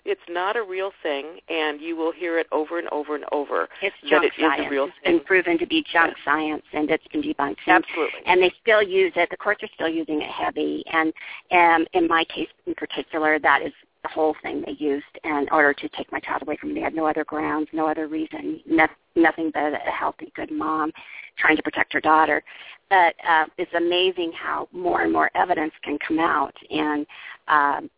It's 0.09 0.21
not 0.27 0.57
a 0.57 0.63
real 0.63 0.91
thing, 1.03 1.39
and 1.51 1.83
you 1.83 1.95
will 1.95 2.13
hear 2.13 2.39
it 2.39 2.47
over 2.51 2.79
and 2.79 2.89
over 2.89 3.15
and 3.15 3.27
over. 3.31 3.69
It's 3.83 3.95
junk 4.09 4.25
it 4.25 4.29
is 4.29 4.33
science. 4.41 4.67
a 4.67 4.71
real 4.71 4.85
it's 4.85 4.95
thing. 5.05 5.19
been 5.19 5.25
proven 5.27 5.59
to 5.59 5.67
be 5.67 5.85
junk 5.93 6.15
Yes. 6.17 6.25
science, 6.25 6.63
and 6.73 6.91
it's 6.91 7.07
been 7.09 7.21
debunked. 7.21 7.59
And, 7.67 7.85
Absolutely. 7.85 8.21
and 8.25 8.43
they 8.43 8.51
still 8.63 8.83
use 8.83 9.13
it. 9.17 9.29
The 9.31 9.37
courts 9.37 9.63
are 9.63 9.69
still 9.75 9.89
using 9.89 10.23
it 10.23 10.31
heavy. 10.31 10.83
And 10.91 11.13
um, 11.53 11.87
in 11.93 12.09
my 12.09 12.25
case 12.25 12.49
in 12.67 12.75
particular, 12.75 13.39
that 13.39 13.61
is 13.61 13.73
the 14.03 14.09
whole 14.09 14.35
thing 14.43 14.63
they 14.65 14.77
used 14.79 15.05
in 15.25 15.47
order 15.53 15.75
to 15.75 15.89
take 15.91 16.11
my 16.11 16.21
child 16.21 16.41
away 16.41 16.57
from 16.57 16.71
me. 16.71 16.77
They 16.77 16.81
had 16.81 16.95
no 16.95 17.07
other 17.07 17.25
grounds, 17.25 17.69
no 17.75 17.87
other 17.87 18.07
reason, 18.09 18.61
no, 18.67 18.87
nothing 19.15 19.51
but 19.53 19.75
a 19.75 19.91
healthy, 19.91 20.33
good 20.35 20.51
mom 20.51 20.91
trying 21.37 21.57
to 21.57 21.63
protect 21.63 21.93
her 21.93 22.01
daughter. 22.01 22.43
But 22.89 23.15
uh, 23.29 23.45
it's 23.59 23.73
amazing 23.77 24.33
how 24.33 24.69
more 24.73 25.03
and 25.03 25.13
more 25.13 25.31
evidence 25.35 25.73
can 25.83 25.99
come 26.07 26.19
out. 26.19 26.55
And 26.71 27.07
um, 27.49 27.91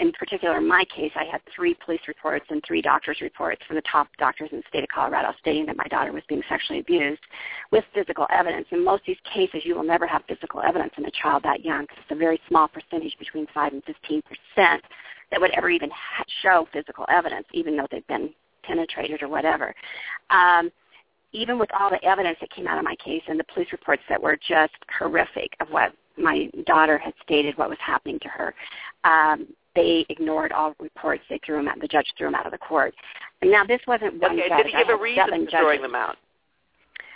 in 0.00 0.12
particular, 0.12 0.58
in 0.58 0.68
my 0.68 0.84
case, 0.94 1.12
I 1.16 1.24
had 1.24 1.40
three 1.54 1.76
police 1.84 2.00
reports 2.06 2.46
and 2.50 2.62
three 2.66 2.82
doctors' 2.82 3.20
reports 3.20 3.62
from 3.66 3.76
the 3.76 3.82
top 3.90 4.08
doctors 4.18 4.50
in 4.52 4.58
the 4.58 4.64
state 4.68 4.82
of 4.82 4.88
Colorado 4.88 5.32
stating 5.40 5.66
that 5.66 5.76
my 5.76 5.86
daughter 5.86 6.12
was 6.12 6.22
being 6.28 6.42
sexually 6.48 6.80
abused 6.80 7.22
with 7.70 7.84
physical 7.94 8.26
evidence. 8.30 8.66
In 8.70 8.84
most 8.84 9.00
of 9.00 9.06
these 9.08 9.16
cases, 9.32 9.62
you 9.64 9.74
will 9.74 9.82
never 9.82 10.06
have 10.06 10.22
physical 10.28 10.62
evidence 10.62 10.92
in 10.96 11.04
a 11.06 11.10
child 11.10 11.42
that 11.44 11.64
young 11.64 11.82
because 11.82 11.98
it's 12.02 12.12
a 12.12 12.16
very 12.16 12.40
small 12.48 12.68
percentage, 12.68 13.16
between 13.18 13.46
5 13.52 13.72
and 13.72 13.84
15 13.84 14.22
percent, 14.22 14.82
that 15.30 15.40
would 15.40 15.50
ever 15.52 15.70
even 15.70 15.90
ha- 15.90 16.24
show 16.42 16.68
physical 16.72 17.06
evidence, 17.08 17.46
even 17.52 17.76
though 17.76 17.86
they've 17.90 18.06
been 18.06 18.30
penetrated 18.62 19.22
or 19.22 19.28
whatever. 19.28 19.74
Um, 20.30 20.70
even 21.32 21.58
with 21.58 21.70
all 21.78 21.90
the 21.90 22.02
evidence 22.04 22.36
that 22.40 22.50
came 22.50 22.66
out 22.66 22.78
of 22.78 22.84
my 22.84 22.94
case 22.96 23.22
and 23.26 23.40
the 23.40 23.44
police 23.54 23.72
reports 23.72 24.02
that 24.08 24.22
were 24.22 24.36
just 24.36 24.74
horrific 24.98 25.56
of 25.60 25.68
what 25.70 25.92
my 26.18 26.50
daughter 26.66 26.98
had 26.98 27.14
stated 27.24 27.56
what 27.56 27.70
was 27.70 27.78
happening 27.80 28.18
to 28.20 28.28
her, 28.28 28.54
um, 29.04 29.46
they 29.74 30.04
ignored 30.08 30.52
all 30.52 30.74
reports. 30.80 31.22
They 31.28 31.40
threw 31.44 31.56
them 31.56 31.68
out. 31.68 31.80
The 31.80 31.88
judge 31.88 32.06
threw 32.16 32.26
them 32.28 32.34
out 32.34 32.46
of 32.46 32.52
the 32.52 32.58
court. 32.58 32.94
And 33.40 33.50
now 33.50 33.64
this 33.64 33.80
wasn't 33.86 34.20
one 34.20 34.32
Okay. 34.38 34.48
judge. 34.48 34.58
Did 34.58 34.66
he 34.66 34.72
give 34.72 34.88
a 34.88 34.96
reason 34.96 35.46
for 35.46 35.50
throwing 35.50 35.82
them 35.82 35.94
out? 35.94 36.16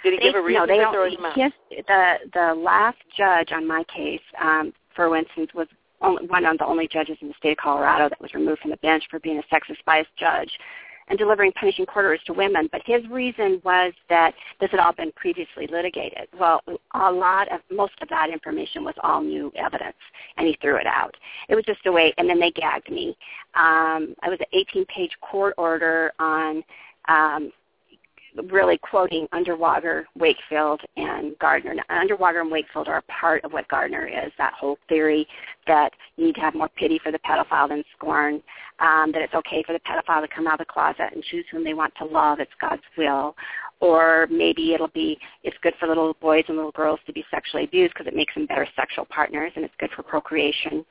Did 0.03 0.15
he 0.15 0.19
They- 0.19 0.25
give 0.25 0.35
a 0.37 0.43
reason 0.43 0.63
no, 0.63 0.67
they 0.67 0.85
for 0.85 0.93
throwing 0.93 1.15
them 1.15 1.25
out? 1.27 1.37
His, 1.37 1.53
the 1.87 2.19
the 2.33 2.55
last 2.55 2.99
judge 3.17 3.53
on 3.53 3.67
my 3.67 3.85
case, 3.85 4.23
um, 4.39 4.73
for 4.95 5.15
instance, 5.17 5.53
was 5.55 5.69
only, 6.01 6.27
one 6.27 6.45
of 6.45 6.59
the 6.59 6.67
only 6.67 6.87
judges 6.89 7.17
in 7.23 7.29
the 7.29 7.35
state 7.35 7.53
of 7.53 7.57
Colorado 7.59 8.09
that 8.09 8.21
was 8.21 8.35
removed 8.35 8.61
from 8.61 8.71
the 8.71 8.77
bench 8.79 9.05
for 9.11 9.19
being 9.21 9.39
a 9.39 9.43
sexist 9.55 9.83
biased 9.85 10.15
judge 10.17 10.59
and 11.09 11.19
delivering 11.19 11.53
punishing 11.53 11.87
orders 11.95 12.21
to 12.27 12.33
women. 12.33 12.69
But 12.73 12.83
his 12.85 13.07
reason 13.09 13.61
was 13.65 13.93
that 14.09 14.35
this 14.61 14.71
had 14.71 14.81
all 14.81 14.93
been 14.93 15.13
previously 15.13 15.67
litigated. 15.67 16.29
Well, 16.39 16.61
a 16.95 17.11
lot 17.11 17.51
of 17.53 17.61
most 17.71 17.95
of 18.03 18.09
that 18.09 18.31
information 18.31 18.85
was 18.85 18.95
all 19.03 19.21
new 19.21 19.53
evidence, 19.57 19.97
and 20.37 20.47
he 20.47 20.59
threw 20.61 20.77
it 20.77 20.87
out. 20.87 21.17
It 21.49 21.55
was 21.55 21.65
just 21.65 21.87
a 21.87 21.93
way, 21.93 22.13
and 22.19 22.29
then 22.29 22.41
they 22.41 22.51
gagged 22.51 22.91
me. 22.91 23.17
Um, 23.55 24.15
I 24.23 24.29
was 24.29 24.39
an 24.41 24.59
18-page 24.75 25.13
court 25.21 25.55
order 25.57 26.13
on. 26.19 26.63
Um, 27.09 27.53
really 28.51 28.79
quoting 28.79 29.27
Underwager, 29.33 30.05
Wakefield, 30.17 30.81
and 30.97 31.39
Gardner. 31.39 31.75
Now, 31.75 31.85
Underwager 31.91 32.41
and 32.41 32.51
Wakefield 32.51 32.89
are 32.89 32.99
a 32.99 33.03
part 33.03 33.45
of 33.45 33.53
what 33.53 33.69
Gardner 33.69 34.07
is, 34.07 34.33
that 34.39 34.53
whole 34.55 34.79
theory 34.89 35.27
that 35.67 35.93
you 36.17 36.27
need 36.27 36.35
to 36.37 36.41
have 36.41 36.55
more 36.55 36.69
pity 36.69 37.01
for 37.03 37.13
the 37.13 37.19
pedophile 37.21 37.69
than 37.69 37.83
scorn, 37.97 38.43
um, 38.81 39.11
that 39.13 39.23
it's 39.23 39.35
okay 39.35 39.63
for 39.67 39.73
the 39.73 39.81
pedophile 39.81 40.21
to 40.23 40.29
come 40.35 40.47
out 40.47 40.55
of 40.61 40.67
the 40.67 40.73
closet 40.73 41.11
and 41.15 41.23
choose 41.25 41.45
whom 41.51 41.65
they 41.65 41.75
want 41.75 41.93
to 41.99 42.05
love, 42.05 42.41
it's 42.41 42.51
God's 42.61 42.83
will. 42.97 43.35
Or 43.81 44.27
maybe 44.31 44.73
it'll 44.75 44.89
be, 44.89 45.19
it's 45.45 45.57
good 45.63 45.75
for 45.79 45.87
little 45.89 46.15
boys 46.21 46.45
and 46.49 46.57
little 46.57 46.73
girls 46.73 47.01
to 47.07 47.13
be 47.13 47.25
sexually 47.31 47.65
abused 47.65 47.93
because 47.95 48.07
it 48.07 48.17
makes 48.17 48.35
them 48.35 48.47
better 48.47 48.67
sexual 48.77 49.05
partners 49.07 49.53
and 49.57 49.65
it's 49.65 49.75
good 49.79 49.91
for 49.95 50.03
procreation. 50.03 50.85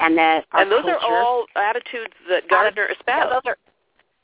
And 0.00 0.16
that 0.16 0.46
our 0.52 0.62
and 0.62 0.72
those 0.72 0.82
culture, 0.82 0.98
are 0.98 1.22
all 1.22 1.44
attitudes 1.56 2.14
that 2.28 2.48
Gardner 2.48 2.86
yeah, 2.88 2.94
espoused. 2.98 3.32
those 3.34 3.50
are 3.50 3.56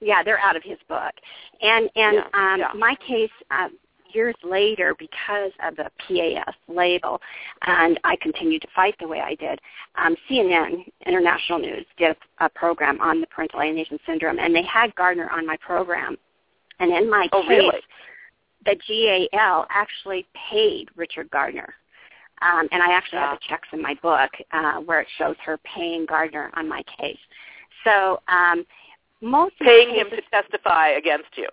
yeah, 0.00 0.22
they're 0.22 0.38
out 0.40 0.56
of 0.56 0.62
his 0.62 0.78
book. 0.88 1.12
And 1.60 1.90
and 1.96 2.16
Yeah, 2.16 2.24
um 2.34 2.58
yeah. 2.60 2.70
my 2.74 2.94
case 3.06 3.30
um 3.50 3.76
years 4.12 4.34
later 4.44 4.94
because 4.98 5.52
of 5.64 5.76
the 5.76 5.90
PAS 5.98 6.54
label 6.68 7.20
and 7.62 7.98
I 8.04 8.16
continued 8.16 8.62
to 8.62 8.68
fight 8.74 8.94
the 9.00 9.08
way 9.08 9.20
I 9.20 9.34
did. 9.34 9.60
Um 9.96 10.16
CNN 10.28 10.84
International 11.06 11.58
News 11.58 11.86
did 11.98 12.16
a, 12.40 12.46
a 12.46 12.48
program 12.48 13.00
on 13.00 13.20
the 13.20 13.26
parental 13.26 13.60
alienation 13.60 13.98
syndrome 14.06 14.38
and 14.38 14.54
they 14.54 14.62
had 14.64 14.94
Gardner 14.94 15.30
on 15.30 15.46
my 15.46 15.56
program. 15.58 16.16
And 16.78 16.92
in 16.92 17.08
my 17.10 17.28
Oh, 17.32 17.42
case 17.42 17.48
really? 17.48 17.80
the 18.64 19.30
GAL 19.32 19.66
actually 19.70 20.26
paid 20.50 20.88
Richard 20.96 21.30
Gardner. 21.30 21.74
Um, 22.42 22.68
and 22.70 22.82
I 22.82 22.92
actually 22.92 23.20
have 23.20 23.38
the 23.38 23.46
checks 23.48 23.68
in 23.72 23.80
my 23.80 23.94
book 24.02 24.30
uh, 24.52 24.74
where 24.80 25.00
it 25.00 25.08
shows 25.16 25.36
her 25.44 25.58
paying 25.58 26.04
Gardner 26.04 26.50
on 26.54 26.68
my 26.68 26.82
case. 26.98 27.18
So 27.84 28.20
um, 28.28 28.66
most 29.22 29.54
Paying 29.60 29.94
him 29.94 30.08
to 30.10 30.20
testify 30.30 30.90
against 30.90 31.28
you. 31.36 31.48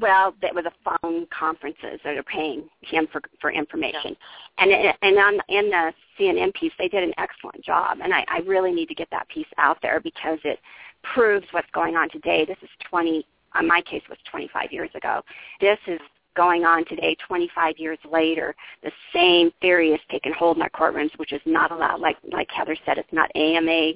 Well, 0.00 0.34
that 0.42 0.54
was 0.54 0.64
a 0.66 0.98
phone 1.02 1.26
conferences 1.36 2.00
that 2.04 2.16
are 2.16 2.22
paying 2.22 2.68
him 2.82 3.06
for 3.12 3.20
for 3.40 3.50
information, 3.50 4.16
and 4.58 4.70
it- 4.70 4.96
and 5.02 5.18
on 5.18 5.40
in 5.48 5.70
the 5.70 5.94
CNN 6.18 6.52
piece 6.54 6.72
they 6.78 6.88
did 6.88 7.02
an 7.02 7.14
excellent 7.18 7.62
job, 7.64 7.98
and 8.02 8.12
I, 8.14 8.24
I 8.28 8.38
really 8.40 8.72
need 8.72 8.88
to 8.88 8.94
get 8.94 9.08
that 9.10 9.28
piece 9.28 9.46
out 9.58 9.80
there 9.82 10.00
because 10.00 10.38
it 10.44 10.58
proves 11.02 11.46
what's 11.52 11.70
going 11.72 11.96
on 11.96 12.08
today. 12.10 12.44
This 12.44 12.58
is 12.62 12.70
20. 12.88 13.26
On 13.54 13.66
my 13.66 13.80
case 13.80 14.02
was 14.10 14.18
25 14.30 14.72
years 14.72 14.90
ago. 14.94 15.22
This 15.60 15.78
is 15.86 16.00
going 16.36 16.64
on 16.64 16.84
today, 16.84 17.16
25 17.26 17.78
years 17.78 17.98
later. 18.10 18.54
The 18.82 18.92
same 19.12 19.50
theory 19.62 19.90
has 19.92 20.00
taken 20.10 20.32
hold 20.34 20.56
in 20.58 20.62
our 20.62 20.68
courtrooms, 20.70 21.10
which 21.18 21.32
is 21.32 21.40
not 21.46 21.72
allowed. 21.72 22.00
Like 22.00 22.16
like 22.30 22.48
Heather 22.50 22.76
said, 22.84 22.98
it's 22.98 23.12
not 23.12 23.30
AMA 23.34 23.92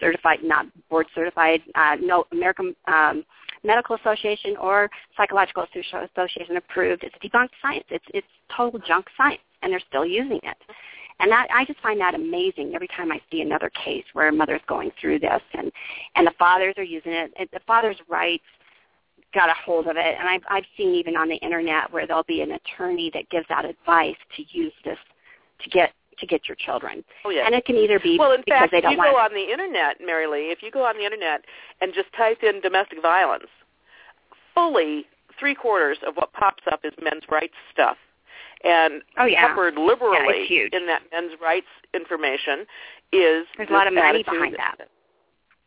certified, 0.00 0.40
not 0.42 0.66
board 0.90 1.06
certified. 1.14 1.62
Uh, 1.74 1.96
no 2.00 2.24
American 2.32 2.74
um, 2.86 3.24
Medical 3.64 3.96
Association 3.96 4.56
or 4.56 4.90
Psychological 5.16 5.64
Associ- 5.66 6.08
Association 6.10 6.56
approved. 6.56 7.04
It's 7.04 7.14
debunked 7.22 7.50
science. 7.60 7.84
It's 7.90 8.04
it's 8.14 8.26
total 8.54 8.80
junk 8.80 9.06
science, 9.16 9.40
and 9.62 9.72
they're 9.72 9.82
still 9.88 10.06
using 10.06 10.40
it. 10.42 10.56
And 11.20 11.30
that 11.32 11.48
I 11.52 11.64
just 11.64 11.80
find 11.80 12.00
that 12.00 12.14
amazing 12.14 12.72
every 12.74 12.88
time 12.88 13.10
I 13.10 13.20
see 13.30 13.40
another 13.40 13.70
case 13.70 14.04
where 14.12 14.28
a 14.28 14.32
mother's 14.32 14.60
going 14.68 14.92
through 15.00 15.20
this, 15.20 15.42
and 15.54 15.72
and 16.14 16.26
the 16.26 16.34
fathers 16.38 16.74
are 16.78 16.84
using 16.84 17.12
it. 17.12 17.32
The 17.52 17.60
father's 17.66 17.98
rights 18.08 18.44
got 19.34 19.50
a 19.50 19.54
hold 19.64 19.86
of 19.86 19.96
it, 19.96 20.16
and 20.18 20.28
I've 20.28 20.42
I've 20.48 20.64
seen 20.76 20.94
even 20.94 21.16
on 21.16 21.28
the 21.28 21.36
internet 21.36 21.92
where 21.92 22.06
there'll 22.06 22.22
be 22.22 22.42
an 22.42 22.52
attorney 22.52 23.10
that 23.14 23.28
gives 23.30 23.46
out 23.50 23.64
advice 23.64 24.16
to 24.36 24.44
use 24.50 24.72
this 24.84 24.98
to 25.62 25.70
get 25.70 25.92
to 26.20 26.26
get 26.26 26.48
your 26.48 26.56
children, 26.56 27.04
Oh, 27.24 27.30
yes. 27.30 27.44
and 27.46 27.54
it 27.54 27.64
can 27.64 27.76
either 27.76 27.98
be 28.00 28.16
well, 28.18 28.32
in 28.32 28.42
because 28.44 28.60
fact, 28.60 28.72
they 28.72 28.78
if 28.78 28.82
don't 28.84 28.92
you 28.92 28.98
want 28.98 29.12
go 29.12 29.18
on 29.18 29.32
the 29.34 29.50
internet, 29.52 30.00
Maralee, 30.00 30.52
if 30.52 30.62
you 30.62 30.70
go 30.70 30.84
on 30.84 30.96
the 30.96 31.04
internet 31.04 31.44
and 31.80 31.92
just 31.94 32.12
type 32.16 32.42
in 32.42 32.60
domestic 32.60 33.00
violence, 33.02 33.46
fully 34.54 35.06
three 35.38 35.54
quarters 35.54 35.98
of 36.06 36.14
what 36.16 36.32
pops 36.32 36.64
up 36.70 36.80
is 36.84 36.92
men's 37.02 37.22
rights 37.30 37.54
stuff. 37.72 37.96
And 38.64 39.02
Oh, 39.16 39.24
yeah. 39.24 39.46
peppered 39.46 39.76
liberally 39.76 40.44
huge. 40.46 40.72
in 40.72 40.86
that 40.86 41.02
men's 41.12 41.32
rights 41.40 41.68
information 41.94 42.66
is 43.12 43.46
There's 43.56 43.70
a 43.70 43.72
lot 43.72 43.86
of 43.86 43.94
money 43.94 44.24
behind 44.24 44.54
that. 44.58 44.88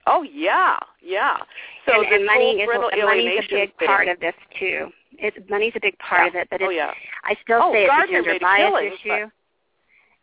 Oh 0.08 0.24
yeah, 0.24 0.78
yeah. 1.02 1.38
So 1.86 2.02
and, 2.04 2.12
and 2.12 2.26
money 2.26 2.60
is 2.60 2.68
and 2.92 3.04
money's 3.04 3.46
a 3.46 3.54
big 3.54 3.78
thing- 3.78 3.88
part 3.88 4.08
of 4.10 4.20
this 4.20 4.34
too. 4.60 4.88
It's 5.20 5.38
money's 5.50 5.74
a 5.76 5.80
big 5.80 5.98
part 6.00 6.24
Yeah. 6.24 6.28
of 6.30 6.36
it, 6.36 6.48
but 6.50 6.62
oh 6.64 6.70
yeah. 6.70 6.92
I 7.24 7.36
still 7.44 7.60
Oh, 7.64 7.72
say 7.72 7.84
it's 7.84 7.90
Gardner 7.92 8.20
a 8.20 8.24
gender 8.24 8.40
bias 8.42 8.68
killing, 8.68 8.94
issue. 8.94 9.30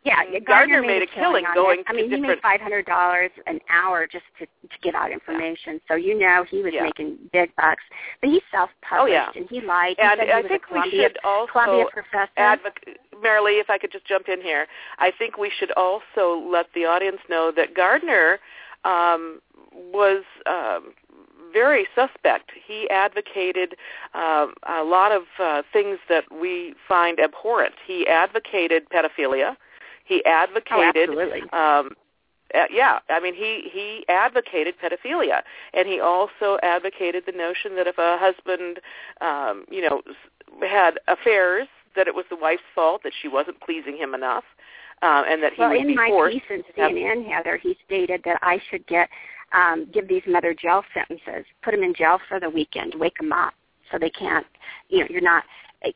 Yeah, 0.05 0.23
yeah, 0.31 0.39
Gardner 0.39 0.75
Gardner, 0.75 0.81
made 0.83 1.01
a 1.01 1.07
killing 1.07 1.43
going. 1.53 1.83
I 1.87 1.91
to 1.91 1.95
mean, 1.97 2.05
he 2.05 2.11
different- 2.15 2.27
made 2.37 2.41
five 2.41 2.61
hundred 2.61 2.85
dollars 2.85 3.31
an 3.47 3.59
hour 3.69 4.07
just 4.07 4.23
to 4.39 4.45
to 4.45 4.77
give 4.81 4.95
out 4.95 5.11
information. 5.11 5.81
So 5.89 5.95
you 5.95 6.17
know 6.17 6.43
he 6.49 6.61
was 6.61 6.73
Yeah. 6.73 6.83
making 6.83 7.17
big 7.33 7.53
bucks. 7.57 7.83
But 8.21 8.29
he 8.29 8.41
self-published 8.49 9.01
Oh, 9.01 9.07
yeah. 9.07 9.29
and 9.35 9.49
he 9.49 9.59
lied. 9.59 9.97
He 9.97 10.01
And 10.03 10.21
he 10.21 10.31
I 10.31 10.39
was 10.41 10.47
think 10.47 10.63
a 10.69 10.73
we 10.73 10.79
Columbia, 10.81 11.01
should 11.09 11.17
also 11.25 11.51
Columbia 11.51 11.85
professor. 11.91 12.31
advoc- 12.37 12.95
Maralee, 13.21 13.59
if 13.59 13.69
I 13.69 13.77
could 13.77 13.91
just 13.91 14.05
jump 14.05 14.29
in 14.29 14.39
here, 14.41 14.67
I 14.99 15.11
think 15.11 15.37
we 15.37 15.49
should 15.49 15.71
also 15.71 16.35
let 16.49 16.71
the 16.73 16.85
audience 16.85 17.19
know 17.27 17.51
that 17.51 17.73
Gardner 17.73 18.39
um, 18.85 19.41
was 19.73 20.23
um, 20.45 20.93
very 21.51 21.85
suspect. 21.93 22.51
He 22.65 22.89
advocated 22.89 23.75
um, 24.13 24.53
a 24.63 24.83
lot 24.83 25.11
of 25.11 25.23
uh, 25.39 25.63
things 25.73 25.99
that 26.07 26.23
we 26.31 26.73
find 26.87 27.19
abhorrent. 27.19 27.75
He 27.85 28.07
advocated 28.07 28.87
pedophilia. 28.89 29.57
He 30.09 30.23
oh, 30.25 30.29
advocated 30.29 31.09
absolutely. 31.09 31.41
um, 31.53 31.91
uh, 32.55 32.65
yeah, 32.71 32.97
I 33.09 33.19
mean 33.19 33.35
he 33.35 33.69
he 33.71 34.03
advocated 34.09 34.73
pedophilia, 34.83 35.41
and 35.75 35.87
he 35.87 35.99
also 35.99 36.57
advocated 36.63 37.23
the 37.27 37.31
notion 37.31 37.75
that 37.75 37.85
if 37.85 37.97
a 37.99 38.17
husband, 38.17 38.79
um, 39.21 39.65
you 39.69 39.87
know, 39.87 40.01
had 40.67 40.99
affairs, 41.07 41.67
that 41.95 42.07
it 42.07 42.15
was 42.15 42.25
the 42.31 42.35
wife's 42.35 42.63
fault 42.73 43.03
that 43.03 43.13
she 43.21 43.27
wasn't 43.27 43.61
pleasing 43.61 43.95
him 43.95 44.15
enough, 44.15 44.43
uh, 45.03 45.23
and 45.27 45.43
that 45.43 45.53
he 45.53 45.61
well, 45.61 45.69
would 45.69 45.81
in 45.81 45.87
be 45.87 45.95
my 45.95 46.07
forced. 46.07 46.33
piece 46.33 46.43
in 46.49 46.63
to 46.63 46.81
have- 46.81 46.91
CNN, 46.91 47.29
Heather, 47.31 47.57
he 47.57 47.77
stated 47.85 48.21
that 48.25 48.39
I 48.41 48.59
should 48.71 48.85
get 48.87 49.09
um, 49.53 49.87
give 49.93 50.07
these 50.07 50.23
mother 50.27 50.55
jail 50.55 50.83
sentences, 50.93 51.45
put 51.61 51.71
them 51.71 51.83
in 51.83 51.93
jail 51.93 52.19
for 52.27 52.39
the 52.39 52.49
weekend, 52.49 52.95
wake 52.95 53.17
them 53.17 53.31
up 53.31 53.53
so 53.91 53.97
they 53.99 54.09
can't, 54.09 54.45
you 54.89 54.99
know, 54.99 55.07
you're 55.09 55.21
not. 55.21 55.43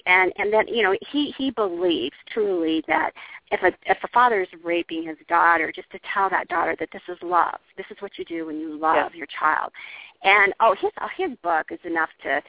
And 0.05 0.31
and 0.37 0.53
then 0.53 0.67
you 0.69 0.81
know 0.81 0.95
he 1.11 1.33
he 1.37 1.51
believes 1.51 2.15
truly 2.31 2.83
that 2.87 3.11
if 3.51 3.61
a 3.61 3.71
if 3.89 3.97
a 4.03 4.07
father 4.09 4.41
is 4.41 4.47
raping 4.63 5.05
his 5.05 5.17
daughter, 5.27 5.71
just 5.71 5.89
to 5.91 5.99
tell 6.13 6.29
that 6.29 6.47
daughter 6.47 6.75
that 6.79 6.89
this 6.91 7.01
is 7.07 7.17
love. 7.21 7.59
This 7.77 7.85
is 7.91 7.97
what 7.99 8.17
you 8.17 8.25
do 8.25 8.45
when 8.47 8.59
you 8.59 8.77
love 8.77 8.95
yes. 8.95 9.11
your 9.15 9.27
child. 9.27 9.71
And 10.23 10.53
oh, 10.59 10.75
his 10.79 10.91
oh, 11.01 11.07
his 11.15 11.31
book 11.43 11.67
is 11.71 11.79
enough 11.83 12.09
to. 12.23 12.41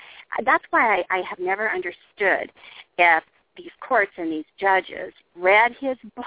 That's 0.45 0.65
why 0.71 1.05
I, 1.11 1.19
I 1.19 1.23
have 1.29 1.39
never 1.39 1.71
understood 1.71 2.53
if 2.99 3.25
these 3.57 3.73
courts 3.81 4.13
and 4.17 4.33
these 4.33 4.45
judges 4.59 5.13
read 5.37 5.73
his 5.81 5.97
book 6.17 6.27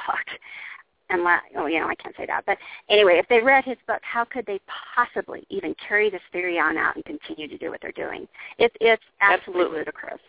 and 1.10 1.22
oh, 1.58 1.68
you 1.68 1.80
know, 1.80 1.88
I 1.88 1.96
can't 1.96 2.16
say 2.18 2.26
that. 2.26 2.44
But 2.46 2.58
anyway, 2.90 3.18
if 3.18 3.28
they 3.30 3.40
read 3.40 3.64
his 3.64 3.78
book, 3.88 4.02
how 4.02 4.26
could 4.26 4.46
they 4.46 4.60
possibly 4.96 5.46
even 5.50 5.76
carry 5.88 6.10
this 6.10 6.22
theory 6.32 6.60
on 6.60 6.78
out 6.78 6.96
and 6.96 7.06
continue 7.06 7.48
to 7.48 7.58
do 7.58 7.70
what 7.70 7.82
they're 7.82 7.92
doing? 7.94 8.28
It's 8.58 8.76
it's 8.82 9.04
absolutely, 9.22 9.62
absolutely. 9.62 9.78
ludicrous. 9.80 10.20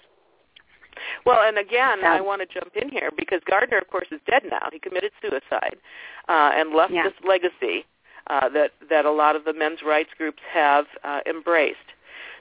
Well, 1.24 1.46
and 1.46 1.58
again, 1.58 2.04
I 2.04 2.20
want 2.20 2.42
to 2.42 2.60
jump 2.60 2.76
in 2.76 2.88
here 2.88 3.10
because 3.16 3.40
Gardner, 3.48 3.78
of 3.78 3.88
course, 3.88 4.08
is 4.10 4.20
dead 4.28 4.42
now. 4.50 4.68
He 4.72 4.78
committed 4.78 5.12
suicide 5.20 5.76
uh, 6.28 6.50
and 6.54 6.74
left 6.74 6.92
yeah. 6.92 7.04
this 7.04 7.14
legacy 7.26 7.84
uh, 8.28 8.48
that 8.50 8.72
that 8.90 9.04
a 9.04 9.10
lot 9.10 9.36
of 9.36 9.44
the 9.44 9.52
men's 9.52 9.80
rights 9.86 10.10
groups 10.16 10.42
have 10.52 10.86
uh, 11.04 11.20
embraced. 11.26 11.78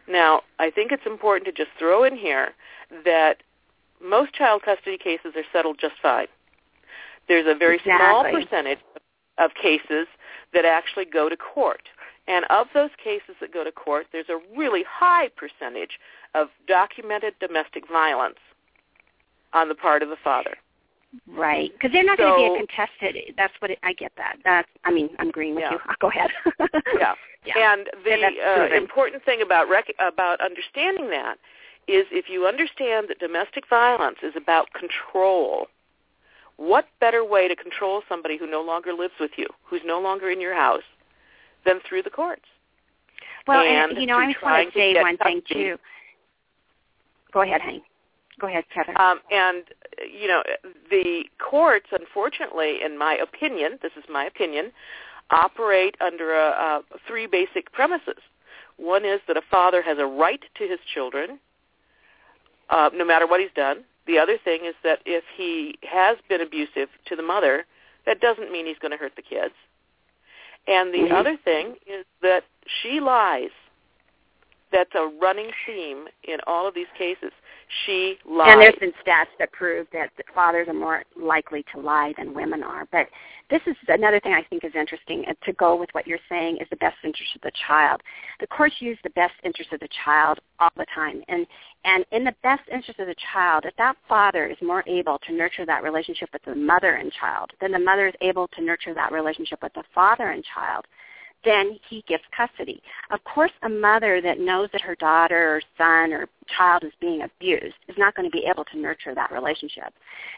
Now, 0.07 0.41
I 0.59 0.71
think 0.71 0.91
it's 0.91 1.05
important 1.05 1.45
to 1.47 1.51
just 1.51 1.75
throw 1.77 2.03
in 2.03 2.15
here 2.15 2.53
that 3.03 3.43
most 4.01 4.33
child 4.33 4.61
custody 4.63 4.97
cases 4.97 5.33
are 5.35 5.43
settled 5.51 5.77
just 5.79 5.95
fine. 6.01 6.27
There's 7.27 7.47
a 7.47 7.57
very 7.57 7.75
exactly. 7.75 7.97
small 8.05 8.23
percentage 8.23 8.79
of 9.37 9.51
cases 9.61 10.07
that 10.53 10.65
actually 10.65 11.05
go 11.05 11.29
to 11.29 11.35
court. 11.35 11.81
And 12.27 12.45
of 12.49 12.67
those 12.73 12.89
cases 13.01 13.35
that 13.39 13.53
go 13.53 13.63
to 13.63 13.71
court, 13.71 14.07
there's 14.11 14.29
a 14.29 14.39
really 14.55 14.83
high 14.87 15.29
percentage 15.35 15.99
of 16.37 16.49
documented 16.67 17.33
domestic 17.39 17.87
violence 17.87 18.37
on 19.53 19.69
the 19.69 19.75
part 19.75 20.03
of 20.03 20.09
the 20.09 20.17
father. 20.23 20.55
Right, 21.27 21.71
because 21.73 21.91
they're 21.93 22.03
not 22.03 22.17
so, 22.17 22.25
going 22.25 22.51
to 22.51 22.59
be 22.59 22.63
a 22.63 22.67
contested. 22.67 23.33
That's 23.37 23.53
what 23.59 23.71
it, 23.71 23.79
I 23.81 23.93
get. 23.93 24.11
That. 24.17 24.37
That's. 24.43 24.67
I 24.83 24.91
mean, 24.91 25.09
I'm 25.19 25.29
agreeing 25.29 25.55
with 25.55 25.63
yeah. 25.63 25.71
you. 25.71 25.79
Go 25.99 26.09
ahead. 26.09 26.29
yeah. 26.99 27.13
yeah. 27.45 27.73
And 27.73 27.87
the 28.03 28.17
yeah, 28.19 28.67
uh, 28.71 28.75
important 28.75 29.23
thing 29.23 29.41
about 29.41 29.69
rec- 29.69 29.95
about 29.99 30.41
understanding 30.41 31.09
that 31.09 31.37
is 31.87 32.05
if 32.11 32.25
you 32.29 32.45
understand 32.45 33.07
that 33.09 33.19
domestic 33.19 33.63
violence 33.69 34.17
is 34.21 34.33
about 34.35 34.67
control, 34.73 35.67
what 36.57 36.85
better 36.99 37.23
way 37.23 37.47
to 37.47 37.55
control 37.55 38.01
somebody 38.09 38.37
who 38.37 38.45
no 38.45 38.61
longer 38.61 38.93
lives 38.93 39.13
with 39.19 39.31
you, 39.37 39.47
who's 39.63 39.81
no 39.85 40.01
longer 40.01 40.29
in 40.29 40.41
your 40.41 40.53
house, 40.53 40.83
than 41.65 41.79
through 41.87 42.03
the 42.03 42.09
courts? 42.09 42.45
Well, 43.47 43.61
and, 43.61 43.91
and 43.91 44.01
you 44.01 44.07
know, 44.07 44.17
I 44.17 44.31
just 44.31 44.43
want 44.43 44.73
to 44.73 44.77
say 44.77 45.01
one 45.01 45.17
thing 45.17 45.41
too. 45.49 45.77
Go 47.37 47.43
ahead, 47.43 47.61
Hank. 47.61 47.83
Go 48.41 48.47
ahead, 48.47 48.63
Heather. 48.69 48.99
Um, 48.99 49.19
and 49.29 49.63
you 50.11 50.27
know, 50.27 50.41
the 50.89 51.25
courts, 51.37 51.85
unfortunately, 51.91 52.79
in 52.83 52.97
my 52.97 53.13
opinion, 53.13 53.77
this 53.83 53.91
is 53.95 54.03
my 54.09 54.25
opinion, 54.25 54.71
operate 55.29 55.95
under 56.01 56.33
a, 56.33 56.49
a 56.49 56.81
three 57.07 57.27
basic 57.27 57.71
premises. 57.71 58.17
One 58.77 59.05
is 59.05 59.19
that 59.27 59.37
a 59.37 59.43
father 59.51 59.83
has 59.83 59.99
a 59.99 60.05
right 60.07 60.41
to 60.57 60.67
his 60.67 60.79
children, 60.91 61.37
uh, 62.71 62.89
no 62.91 63.05
matter 63.05 63.27
what 63.27 63.39
he's 63.39 63.53
done. 63.55 63.83
The 64.07 64.17
other 64.17 64.39
thing 64.43 64.61
is 64.65 64.73
that 64.83 64.97
if 65.05 65.23
he 65.35 65.77
has 65.83 66.17
been 66.27 66.41
abusive 66.41 66.89
to 67.05 67.15
the 67.15 67.21
mother, 67.21 67.67
that 68.07 68.19
doesn't 68.19 68.51
mean 68.51 68.65
he's 68.65 68.79
going 68.79 68.93
to 68.93 68.97
hurt 68.97 69.15
the 69.15 69.21
kids. 69.21 69.53
And 70.65 70.91
the 70.91 71.05
mm-hmm. 71.05 71.13
other 71.13 71.37
thing 71.45 71.75
is 71.85 72.03
that 72.23 72.45
she 72.81 72.99
lies. 72.99 73.51
That's 74.71 74.93
a 74.95 75.09
running 75.21 75.49
theme 75.65 76.05
in 76.23 76.37
all 76.45 76.67
of 76.67 76.73
these 76.73 76.87
cases. 76.97 77.31
She 77.85 78.17
lies. 78.29 78.49
And 78.51 78.61
there's 78.61 78.75
been 78.79 78.93
stats 79.05 79.27
that 79.39 79.51
prove 79.51 79.87
that 79.93 80.09
fathers 80.33 80.67
are 80.67 80.73
more 80.73 81.03
likely 81.21 81.65
to 81.73 81.79
lie 81.79 82.13
than 82.17 82.33
women 82.33 82.63
are. 82.63 82.87
But 82.91 83.07
this 83.49 83.61
is 83.65 83.75
another 83.87 84.19
thing 84.19 84.33
I 84.33 84.43
think 84.43 84.63
is 84.63 84.73
interesting 84.75 85.25
uh, 85.27 85.33
to 85.45 85.53
go 85.53 85.75
with 85.75 85.89
what 85.93 86.07
you're 86.07 86.19
saying 86.29 86.57
is 86.57 86.67
the 86.69 86.77
best 86.77 86.97
interest 87.03 87.35
of 87.35 87.41
the 87.41 87.51
child. 87.67 88.01
The 88.39 88.47
courts 88.47 88.75
use 88.79 88.97
the 89.03 89.09
best 89.11 89.33
interest 89.43 89.71
of 89.73 89.79
the 89.79 89.89
child 90.05 90.39
all 90.59 90.71
the 90.75 90.85
time. 90.93 91.21
And 91.27 91.45
and 91.85 92.05
in 92.11 92.23
the 92.23 92.35
best 92.43 92.63
interest 92.71 92.99
of 92.99 93.07
the 93.07 93.15
child, 93.33 93.65
if 93.65 93.75
that 93.77 93.95
father 94.07 94.47
is 94.47 94.57
more 94.61 94.83
able 94.87 95.19
to 95.27 95.33
nurture 95.33 95.65
that 95.65 95.83
relationship 95.83 96.29
with 96.33 96.43
the 96.43 96.55
mother 96.55 96.95
and 96.95 97.11
child, 97.13 97.51
then 97.61 97.71
the 97.71 97.79
mother 97.79 98.07
is 98.07 98.15
able 98.21 98.47
to 98.49 98.63
nurture 98.63 98.93
that 98.93 99.11
relationship 99.11 99.59
with 99.61 99.73
the 99.73 99.83
father 99.93 100.31
and 100.31 100.43
child 100.53 100.85
then 101.43 101.79
he 101.89 102.03
gets 102.07 102.23
custody. 102.35 102.81
Of 103.11 103.23
course, 103.23 103.51
a 103.63 103.69
mother 103.69 104.21
that 104.21 104.39
knows 104.39 104.69
that 104.71 104.81
her 104.81 104.95
daughter 104.95 105.55
or 105.55 105.61
son 105.77 106.11
or 106.11 106.27
child 106.57 106.83
is 106.83 106.91
being 106.99 107.21
abused 107.21 107.75
is 107.87 107.95
not 107.97 108.15
going 108.15 108.29
to 108.29 108.35
be 108.35 108.45
able 108.45 108.65
to 108.65 108.79
nurture 108.79 109.13
that 109.15 109.31
relationship. 109.31 109.93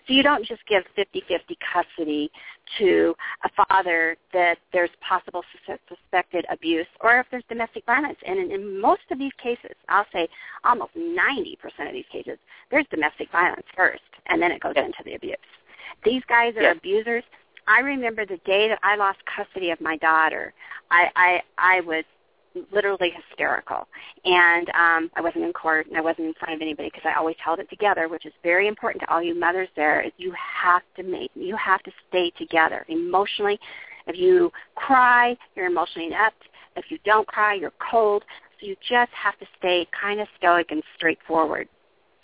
So 0.07 0.13
you 0.13 0.23
don't 0.23 0.45
just 0.45 0.61
give 0.67 0.83
50-50 0.97 1.39
custody 1.73 2.31
to 2.77 3.15
a 3.43 3.65
father 3.67 4.17
that 4.33 4.57
there's 4.73 4.89
possible 5.07 5.43
suspected 5.87 6.45
abuse 6.49 6.87
or 7.01 7.19
if 7.19 7.27
there's 7.31 7.43
domestic 7.49 7.85
violence. 7.85 8.17
And 8.25 8.39
in, 8.39 8.51
in 8.51 8.79
most 8.79 9.03
of 9.11 9.17
these 9.17 9.33
cases, 9.41 9.75
I'll 9.87 10.05
say 10.13 10.27
almost 10.63 10.91
90% 10.95 11.55
of 11.87 11.93
these 11.93 12.05
cases, 12.11 12.37
there's 12.71 12.85
domestic 12.91 13.31
violence 13.31 13.65
first, 13.75 14.01
and 14.27 14.41
then 14.41 14.51
it 14.51 14.61
goes 14.61 14.73
into 14.75 15.03
the 15.05 15.15
abuse. 15.15 15.37
These 16.03 16.23
guys 16.29 16.55
are 16.55 16.61
yes. 16.61 16.77
abusers. 16.77 17.23
I 17.69 17.81
remember 17.81 18.25
the 18.25 18.39
day 18.45 18.67
that 18.67 18.79
I 18.81 18.95
lost 18.95 19.19
custody 19.25 19.69
of 19.69 19.79
my 19.79 19.95
daughter. 19.97 20.53
I 20.89 21.09
I, 21.15 21.41
I 21.57 21.81
was 21.81 22.03
literally 22.73 23.11
hysterical, 23.15 23.87
and 24.25 24.67
um, 24.69 25.11
I 25.15 25.21
wasn't 25.21 25.45
in 25.45 25.53
court 25.53 25.85
and 25.85 25.95
I 25.95 26.01
wasn't 26.01 26.27
in 26.27 26.33
front 26.33 26.55
of 26.55 26.61
anybody 26.61 26.89
because 26.89 27.07
I 27.07 27.17
always 27.17 27.35
held 27.43 27.59
it 27.59 27.69
together, 27.69 28.09
which 28.09 28.25
is 28.25 28.33
very 28.41 28.67
important 28.67 29.03
to 29.03 29.13
all 29.13 29.21
you 29.21 29.39
mothers. 29.39 29.69
There, 29.75 30.01
is 30.01 30.11
you 30.17 30.33
have 30.33 30.81
to 30.97 31.03
make 31.03 31.29
you 31.35 31.55
have 31.57 31.83
to 31.83 31.91
stay 32.09 32.31
together 32.31 32.85
emotionally. 32.89 33.59
If 34.07 34.17
you 34.17 34.51
cry, 34.73 35.37
you're 35.55 35.67
emotionally 35.67 36.07
inept. 36.07 36.43
If 36.75 36.85
you 36.89 36.97
don't 37.05 37.27
cry, 37.27 37.53
you're 37.53 37.73
cold. 37.91 38.23
So 38.59 38.65
you 38.65 38.75
just 38.87 39.11
have 39.11 39.37
to 39.39 39.45
stay 39.59 39.87
kind 39.99 40.19
of 40.19 40.27
stoic 40.37 40.71
and 40.71 40.81
straightforward. 40.95 41.69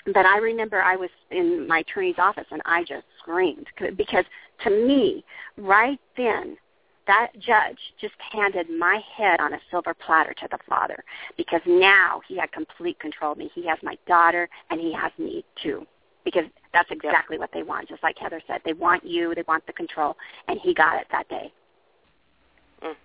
But 0.05 0.25
I 0.25 0.37
remember 0.37 0.81
I 0.81 0.95
was 0.95 1.09
in 1.31 1.67
my 1.67 1.79
attorney's 1.79 2.19
office 2.19 2.45
and 2.51 2.61
I 2.65 2.83
just 2.83 3.05
screamed 3.19 3.67
because 3.97 4.25
to 4.63 4.69
me, 4.69 5.23
right 5.57 5.99
then, 6.15 6.57
that 7.07 7.31
judge 7.39 7.77
just 7.99 8.15
handed 8.31 8.67
my 8.69 8.99
head 9.15 9.39
on 9.39 9.53
a 9.53 9.59
silver 9.69 9.93
platter 9.93 10.33
to 10.33 10.47
the 10.49 10.57
father 10.67 11.03
because 11.37 11.61
now 11.65 12.21
he 12.27 12.37
had 12.37 12.51
complete 12.51 12.99
control 12.99 13.33
of 13.33 13.37
me. 13.37 13.51
He 13.53 13.67
has 13.67 13.77
my 13.83 13.97
daughter 14.07 14.49
and 14.69 14.79
he 14.79 14.93
has 14.93 15.11
me 15.17 15.43
too 15.61 15.85
because 16.25 16.45
that's 16.73 16.89
exactly 16.91 17.37
what 17.37 17.51
they 17.53 17.63
want. 17.63 17.87
Just 17.87 18.03
like 18.03 18.17
Heather 18.17 18.41
said, 18.47 18.61
they 18.65 18.73
want 18.73 19.05
you, 19.05 19.33
they 19.33 19.43
want 19.47 19.65
the 19.67 19.73
control, 19.73 20.17
and 20.47 20.59
he 20.61 20.73
got 20.73 20.99
it 20.99 21.07
that 21.11 21.29
day. 21.29 21.53
Mm. 22.83 22.95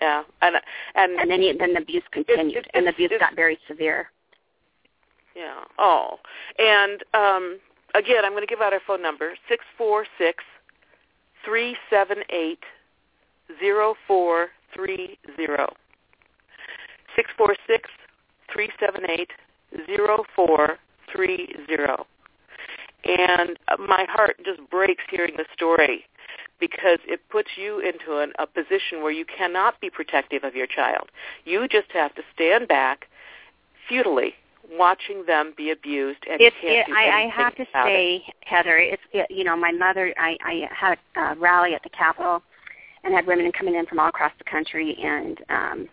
Yeah, 0.00 0.22
and 0.40 0.56
and 0.94 1.20
and 1.20 1.30
then 1.30 1.42
he, 1.42 1.52
then 1.52 1.74
the 1.74 1.82
abuse 1.82 2.04
continued, 2.10 2.56
it, 2.56 2.66
it, 2.66 2.70
and 2.74 2.86
the 2.86 2.90
abuse 2.90 3.10
got 3.18 3.36
very 3.36 3.58
severe. 3.68 4.10
Yeah. 5.34 5.64
Oh, 5.78 6.18
and 6.58 7.02
um, 7.14 7.58
again, 7.94 8.24
I'm 8.24 8.32
going 8.32 8.42
to 8.42 8.46
give 8.46 8.60
out 8.60 8.72
our 8.72 8.80
phone 8.86 9.02
number 9.02 9.32
six 9.48 9.64
four 9.78 10.06
six 10.18 10.44
three 11.44 11.76
seven 11.90 12.18
eight 12.30 12.62
zero 13.60 13.94
four 14.06 14.48
three 14.74 15.18
zero. 15.36 15.74
Six 17.16 17.30
four 17.36 17.54
six 17.66 17.88
three 18.52 18.70
seven 18.78 19.08
eight 19.08 19.30
zero 19.86 20.24
four 20.34 20.78
three 21.12 21.54
zero. 21.66 22.06
And 23.04 23.58
my 23.78 24.06
heart 24.08 24.36
just 24.44 24.60
breaks 24.70 25.02
hearing 25.10 25.34
the 25.36 25.44
story 25.52 26.04
because 26.60 27.00
it 27.08 27.20
puts 27.28 27.50
you 27.56 27.80
into 27.80 28.18
an, 28.18 28.32
a 28.38 28.46
position 28.46 29.02
where 29.02 29.10
you 29.10 29.24
cannot 29.24 29.80
be 29.80 29.90
protective 29.90 30.44
of 30.44 30.54
your 30.54 30.68
child. 30.68 31.08
You 31.44 31.66
just 31.66 31.90
have 31.92 32.14
to 32.14 32.22
stand 32.32 32.68
back 32.68 33.08
futilely 33.88 34.34
watching 34.70 35.24
them 35.26 35.52
be 35.56 35.70
abused 35.70 36.20
and 36.30 36.40
it, 36.40 36.52
can't 36.60 36.74
it, 36.74 36.86
do 36.86 36.94
I, 36.94 37.24
I 37.24 37.28
have 37.28 37.54
to 37.56 37.66
say, 37.72 38.22
it. 38.26 38.34
Heather, 38.40 38.78
it's 38.78 39.02
it, 39.12 39.30
you 39.30 39.44
know 39.44 39.56
my 39.56 39.72
mother. 39.72 40.14
I, 40.18 40.36
I 40.44 40.68
had 40.70 40.98
a 41.16 41.38
rally 41.38 41.74
at 41.74 41.82
the 41.82 41.90
Capitol 41.90 42.42
and 43.04 43.14
had 43.14 43.26
women 43.26 43.50
coming 43.52 43.74
in 43.74 43.86
from 43.86 43.98
all 43.98 44.08
across 44.08 44.32
the 44.38 44.44
country, 44.44 44.96
and 45.02 45.38
um, 45.48 45.88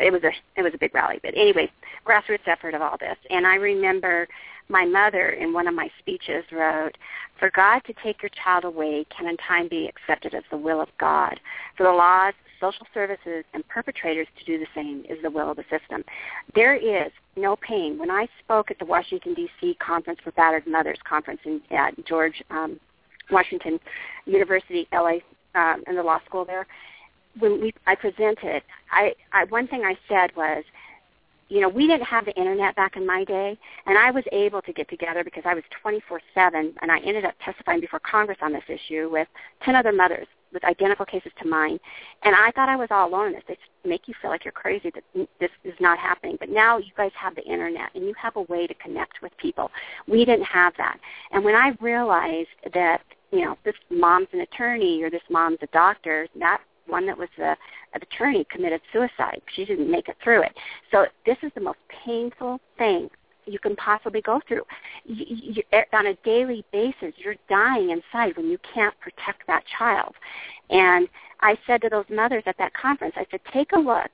it 0.00 0.12
was 0.12 0.22
a 0.24 0.32
it 0.56 0.62
was 0.62 0.74
a 0.74 0.78
big 0.78 0.94
rally. 0.94 1.20
But 1.22 1.34
anyway, 1.36 1.70
grassroots 2.06 2.46
effort 2.46 2.74
of 2.74 2.82
all 2.82 2.96
this, 2.98 3.16
and 3.30 3.46
I 3.46 3.54
remember 3.56 4.28
my 4.68 4.84
mother 4.84 5.30
in 5.30 5.52
one 5.52 5.66
of 5.66 5.74
my 5.74 5.90
speeches 5.98 6.44
wrote, 6.52 6.96
"For 7.38 7.50
God 7.50 7.84
to 7.84 7.92
take 7.94 8.22
your 8.22 8.30
child 8.30 8.64
away 8.64 9.04
can 9.10 9.26
in 9.26 9.36
time 9.36 9.68
be 9.68 9.88
accepted 9.88 10.34
as 10.34 10.44
the 10.50 10.56
will 10.56 10.80
of 10.80 10.88
God. 10.98 11.40
For 11.76 11.84
the 11.84 11.92
laws, 11.92 12.34
social 12.60 12.86
services, 12.92 13.44
and 13.54 13.66
perpetrators 13.68 14.26
to 14.38 14.44
do 14.44 14.58
the 14.58 14.66
same 14.74 15.04
is 15.08 15.20
the 15.22 15.30
will 15.30 15.50
of 15.50 15.56
the 15.56 15.64
system. 15.70 16.04
There 16.54 16.74
is 16.74 17.12
no 17.36 17.56
pain. 17.56 17.98
When 17.98 18.10
I 18.10 18.28
spoke 18.40 18.70
at 18.70 18.78
the 18.78 18.84
Washington, 18.84 19.34
D.C. 19.34 19.74
Conference 19.74 20.20
for 20.22 20.32
Battered 20.32 20.66
Mothers 20.66 20.98
conference 21.04 21.40
in, 21.44 21.60
at 21.70 21.94
George 22.06 22.42
um, 22.50 22.80
Washington 23.30 23.78
University, 24.26 24.88
LA, 24.92 25.18
um, 25.54 25.82
in 25.86 25.96
the 25.96 26.02
law 26.02 26.20
school 26.26 26.44
there, 26.44 26.66
when 27.38 27.60
we, 27.60 27.72
I 27.86 27.94
presented, 27.94 28.62
I, 28.90 29.14
I, 29.32 29.44
one 29.44 29.68
thing 29.68 29.82
I 29.84 29.96
said 30.08 30.34
was, 30.36 30.64
you 31.48 31.60
know, 31.60 31.68
we 31.68 31.86
didn't 31.86 32.06
have 32.06 32.24
the 32.24 32.34
internet 32.36 32.76
back 32.76 32.96
in 32.96 33.06
my 33.06 33.24
day, 33.24 33.58
and 33.86 33.96
I 33.98 34.10
was 34.10 34.24
able 34.32 34.60
to 34.62 34.72
get 34.72 34.88
together 34.88 35.24
because 35.24 35.44
I 35.46 35.54
was 35.54 35.64
24/7, 35.82 36.74
and 36.82 36.92
I 36.92 36.98
ended 36.98 37.24
up 37.24 37.34
testifying 37.42 37.80
before 37.80 38.00
Congress 38.00 38.38
on 38.42 38.52
this 38.52 38.64
issue 38.68 39.08
with 39.10 39.28
10 39.62 39.74
other 39.74 39.92
mothers 39.92 40.26
with 40.52 40.64
identical 40.64 41.04
cases 41.04 41.32
to 41.40 41.46
mine, 41.46 41.78
and 42.22 42.34
I 42.34 42.50
thought 42.52 42.68
I 42.68 42.76
was 42.76 42.88
all 42.90 43.08
alone 43.08 43.28
in 43.28 43.32
this. 43.34 43.44
They 43.48 43.58
make 43.88 44.08
you 44.08 44.14
feel 44.20 44.30
like 44.30 44.44
you're 44.44 44.52
crazy 44.52 44.90
that 44.90 45.28
this 45.38 45.50
is 45.64 45.74
not 45.80 45.98
happening. 45.98 46.36
But 46.40 46.48
now 46.48 46.78
you 46.78 46.92
guys 46.96 47.12
have 47.14 47.34
the 47.34 47.44
internet, 47.44 47.90
and 47.94 48.04
you 48.04 48.14
have 48.14 48.36
a 48.36 48.42
way 48.42 48.66
to 48.66 48.74
connect 48.74 49.20
with 49.22 49.36
people. 49.36 49.70
We 50.06 50.24
didn't 50.24 50.46
have 50.46 50.74
that, 50.78 50.98
and 51.32 51.44
when 51.44 51.54
I 51.54 51.76
realized 51.80 52.48
that 52.72 53.02
you 53.30 53.44
know 53.44 53.58
this 53.64 53.76
mom's 53.90 54.28
an 54.32 54.40
attorney 54.40 55.02
or 55.02 55.10
this 55.10 55.22
mom's 55.28 55.58
a 55.62 55.66
doctor, 55.68 56.28
that 56.40 56.62
one 56.86 57.04
that 57.06 57.18
was 57.18 57.28
an 57.36 57.54
attorney 57.94 58.46
committed 58.50 58.80
suicide. 58.92 59.40
She 59.54 59.64
didn't 59.64 59.90
make 59.90 60.08
it 60.08 60.16
through 60.22 60.42
it. 60.42 60.52
So 60.90 61.06
this 61.26 61.36
is 61.42 61.52
the 61.54 61.60
most 61.60 61.78
painful 62.04 62.60
thing 62.76 63.08
you 63.48 63.58
can 63.58 63.74
possibly 63.76 64.20
go 64.20 64.40
through. 64.46 64.62
You, 65.04 65.24
you, 65.28 65.62
eh, 65.72 65.82
on 65.92 66.06
a 66.06 66.14
daily 66.16 66.64
basis, 66.72 67.14
you're 67.16 67.36
dying 67.48 67.90
inside 67.90 68.36
when 68.36 68.48
you 68.48 68.58
can't 68.74 68.98
protect 69.00 69.46
that 69.46 69.64
child. 69.78 70.14
And 70.70 71.08
I 71.40 71.56
said 71.66 71.80
to 71.82 71.88
those 71.88 72.04
mothers 72.10 72.42
at 72.46 72.58
that 72.58 72.74
conference, 72.74 73.14
I 73.16 73.26
said, 73.30 73.40
take 73.52 73.72
a 73.72 73.78
look. 73.78 74.10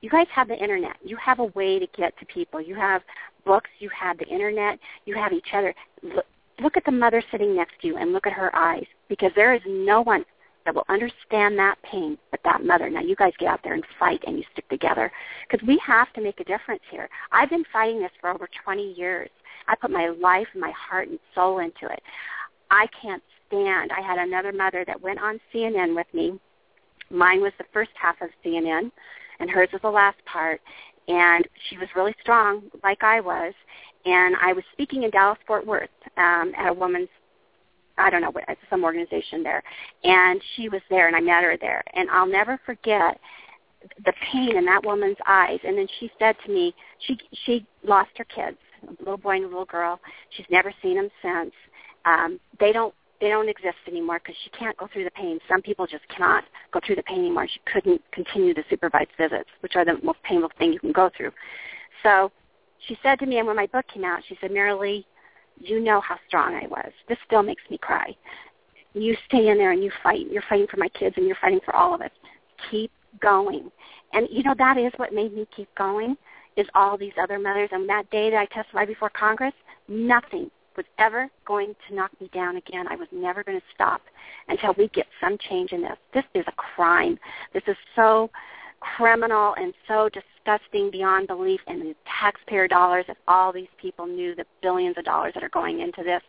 You 0.00 0.10
guys 0.10 0.26
have 0.34 0.48
the 0.48 0.56
internet. 0.56 0.96
You 1.04 1.16
have 1.16 1.38
a 1.38 1.46
way 1.46 1.78
to 1.78 1.86
get 1.96 2.18
to 2.18 2.26
people. 2.26 2.60
You 2.60 2.74
have 2.74 3.02
books. 3.44 3.70
You 3.78 3.90
have 3.98 4.18
the 4.18 4.26
internet. 4.26 4.78
You 5.04 5.14
have 5.14 5.32
each 5.32 5.48
other. 5.54 5.74
Look, 6.02 6.26
look 6.60 6.76
at 6.76 6.84
the 6.84 6.92
mother 6.92 7.22
sitting 7.30 7.56
next 7.56 7.80
to 7.80 7.86
you 7.86 7.96
and 7.96 8.12
look 8.12 8.26
at 8.26 8.32
her 8.32 8.54
eyes 8.54 8.86
because 9.08 9.32
there 9.34 9.54
is 9.54 9.62
no 9.66 10.02
one 10.02 10.24
that 10.64 10.74
will 10.74 10.86
understand 10.88 11.58
that 11.58 11.76
pain 11.82 12.18
but 12.30 12.40
that 12.44 12.64
mother. 12.64 12.88
Now 12.88 13.00
you 13.00 13.16
guys 13.16 13.32
get 13.38 13.48
out 13.48 13.60
there 13.62 13.74
and 13.74 13.84
fight 13.98 14.22
and 14.26 14.38
you 14.38 14.44
stick 14.52 14.68
together 14.68 15.12
because 15.48 15.66
we 15.66 15.80
have 15.84 16.12
to 16.14 16.20
make 16.20 16.40
a 16.40 16.44
difference 16.44 16.82
here. 16.90 17.08
I've 17.32 17.50
been 17.50 17.64
fighting 17.72 18.00
this 18.00 18.12
for 18.20 18.30
over 18.30 18.48
20 18.64 18.94
years. 18.94 19.30
I 19.68 19.74
put 19.76 19.90
my 19.90 20.08
life 20.08 20.48
and 20.52 20.60
my 20.60 20.72
heart 20.72 21.08
and 21.08 21.18
soul 21.34 21.58
into 21.58 21.86
it. 21.92 22.02
I 22.70 22.86
can't 23.00 23.22
stand. 23.46 23.90
I 23.92 24.00
had 24.00 24.18
another 24.18 24.52
mother 24.52 24.84
that 24.86 25.00
went 25.00 25.20
on 25.20 25.40
CNN 25.52 25.94
with 25.94 26.06
me. 26.12 26.38
Mine 27.10 27.40
was 27.40 27.52
the 27.58 27.64
first 27.72 27.90
half 27.94 28.20
of 28.20 28.30
CNN 28.44 28.90
and 29.40 29.50
hers 29.50 29.68
was 29.72 29.82
the 29.82 29.90
last 29.90 30.18
part. 30.24 30.60
And 31.06 31.46
she 31.68 31.76
was 31.76 31.88
really 31.94 32.14
strong, 32.20 32.62
like 32.82 33.02
I 33.02 33.20
was. 33.20 33.52
And 34.06 34.36
I 34.40 34.52
was 34.52 34.64
speaking 34.72 35.02
in 35.02 35.10
Dallas, 35.10 35.38
Fort 35.46 35.66
Worth 35.66 35.90
um, 36.16 36.52
at 36.56 36.70
a 36.70 36.72
woman's 36.72 37.08
I 37.96 38.10
don't 38.10 38.22
know 38.22 38.32
some 38.70 38.84
organization 38.84 39.42
there, 39.42 39.62
and 40.02 40.40
she 40.54 40.68
was 40.68 40.82
there, 40.90 41.06
and 41.06 41.16
I 41.16 41.20
met 41.20 41.44
her 41.44 41.56
there, 41.60 41.82
and 41.94 42.10
I'll 42.10 42.26
never 42.26 42.60
forget 42.66 43.18
the 44.04 44.12
pain 44.32 44.56
in 44.56 44.64
that 44.64 44.84
woman's 44.84 45.16
eyes. 45.26 45.58
And 45.64 45.76
then 45.76 45.86
she 46.00 46.10
said 46.18 46.36
to 46.44 46.52
me, 46.52 46.74
she 47.06 47.18
she 47.44 47.66
lost 47.82 48.10
her 48.16 48.24
kids, 48.24 48.56
a 48.82 48.90
little 49.02 49.18
boy 49.18 49.36
and 49.36 49.44
a 49.44 49.48
little 49.48 49.64
girl. 49.64 50.00
She's 50.30 50.46
never 50.50 50.72
seen 50.82 50.96
them 50.96 51.10
since. 51.22 51.52
Um, 52.04 52.40
they 52.58 52.72
don't 52.72 52.94
they 53.20 53.28
don't 53.28 53.48
exist 53.48 53.76
anymore 53.86 54.20
because 54.22 54.36
she 54.44 54.50
can't 54.50 54.76
go 54.76 54.88
through 54.92 55.04
the 55.04 55.10
pain. 55.12 55.38
Some 55.48 55.62
people 55.62 55.86
just 55.86 56.06
cannot 56.08 56.44
go 56.72 56.80
through 56.84 56.96
the 56.96 57.02
pain 57.04 57.20
anymore. 57.20 57.46
She 57.46 57.60
couldn't 57.72 58.02
continue 58.12 58.54
the 58.54 58.64
supervised 58.68 59.10
visits, 59.16 59.48
which 59.60 59.76
are 59.76 59.84
the 59.84 59.98
most 60.02 60.22
painful 60.24 60.50
thing 60.58 60.72
you 60.72 60.80
can 60.80 60.92
go 60.92 61.10
through. 61.16 61.30
So 62.02 62.32
she 62.86 62.98
said 63.02 63.18
to 63.20 63.26
me, 63.26 63.38
and 63.38 63.46
when 63.46 63.56
my 63.56 63.66
book 63.66 63.86
came 63.92 64.04
out, 64.04 64.20
she 64.28 64.36
said, 64.40 64.50
Maralee, 64.50 65.04
you 65.58 65.80
know 65.80 66.00
how 66.00 66.18
strong 66.26 66.54
I 66.54 66.66
was. 66.66 66.90
This 67.08 67.18
still 67.26 67.42
makes 67.42 67.62
me 67.70 67.78
cry. 67.78 68.14
You 68.94 69.16
stay 69.26 69.48
in 69.48 69.58
there 69.58 69.72
and 69.72 69.82
you 69.82 69.90
fight. 70.02 70.26
You're 70.30 70.44
fighting 70.48 70.66
for 70.70 70.76
my 70.76 70.88
kids 70.88 71.16
and 71.16 71.26
you're 71.26 71.36
fighting 71.40 71.60
for 71.64 71.74
all 71.74 71.94
of 71.94 72.00
us. 72.00 72.10
Keep 72.70 72.90
going. 73.20 73.70
And 74.12 74.28
you 74.30 74.42
know 74.42 74.54
that 74.58 74.76
is 74.76 74.92
what 74.96 75.12
made 75.12 75.34
me 75.34 75.46
keep 75.54 75.68
going 75.74 76.16
is 76.56 76.66
all 76.74 76.96
these 76.96 77.12
other 77.20 77.38
mothers. 77.38 77.70
And 77.72 77.88
that 77.88 78.08
day 78.10 78.30
that 78.30 78.36
I 78.38 78.46
testified 78.46 78.88
before 78.88 79.10
Congress, 79.10 79.54
nothing 79.88 80.50
was 80.76 80.86
ever 80.98 81.28
going 81.46 81.74
to 81.88 81.94
knock 81.94 82.10
me 82.20 82.28
down 82.32 82.56
again. 82.56 82.86
I 82.88 82.96
was 82.96 83.08
never 83.12 83.42
going 83.42 83.58
to 83.58 83.66
stop 83.74 84.00
until 84.48 84.74
we 84.76 84.88
get 84.88 85.06
some 85.20 85.36
change 85.48 85.72
in 85.72 85.82
this. 85.82 85.96
This 86.12 86.24
is 86.34 86.44
a 86.46 86.52
crime. 86.52 87.18
This 87.52 87.62
is 87.66 87.76
so 87.94 88.30
criminal 88.80 89.54
and 89.56 89.72
so 89.88 90.08
disgusting 90.44 90.90
beyond 90.90 91.26
belief 91.26 91.60
and 91.66 91.80
the 91.80 91.94
taxpayer 92.20 92.68
dollars 92.68 93.04
if 93.08 93.16
all 93.28 93.52
these 93.52 93.68
people 93.80 94.06
knew 94.06 94.34
the 94.34 94.44
billions 94.62 94.96
of 94.98 95.04
dollars 95.04 95.32
that 95.34 95.42
are 95.42 95.48
going 95.50 95.80
into 95.80 96.02
this 96.02 96.22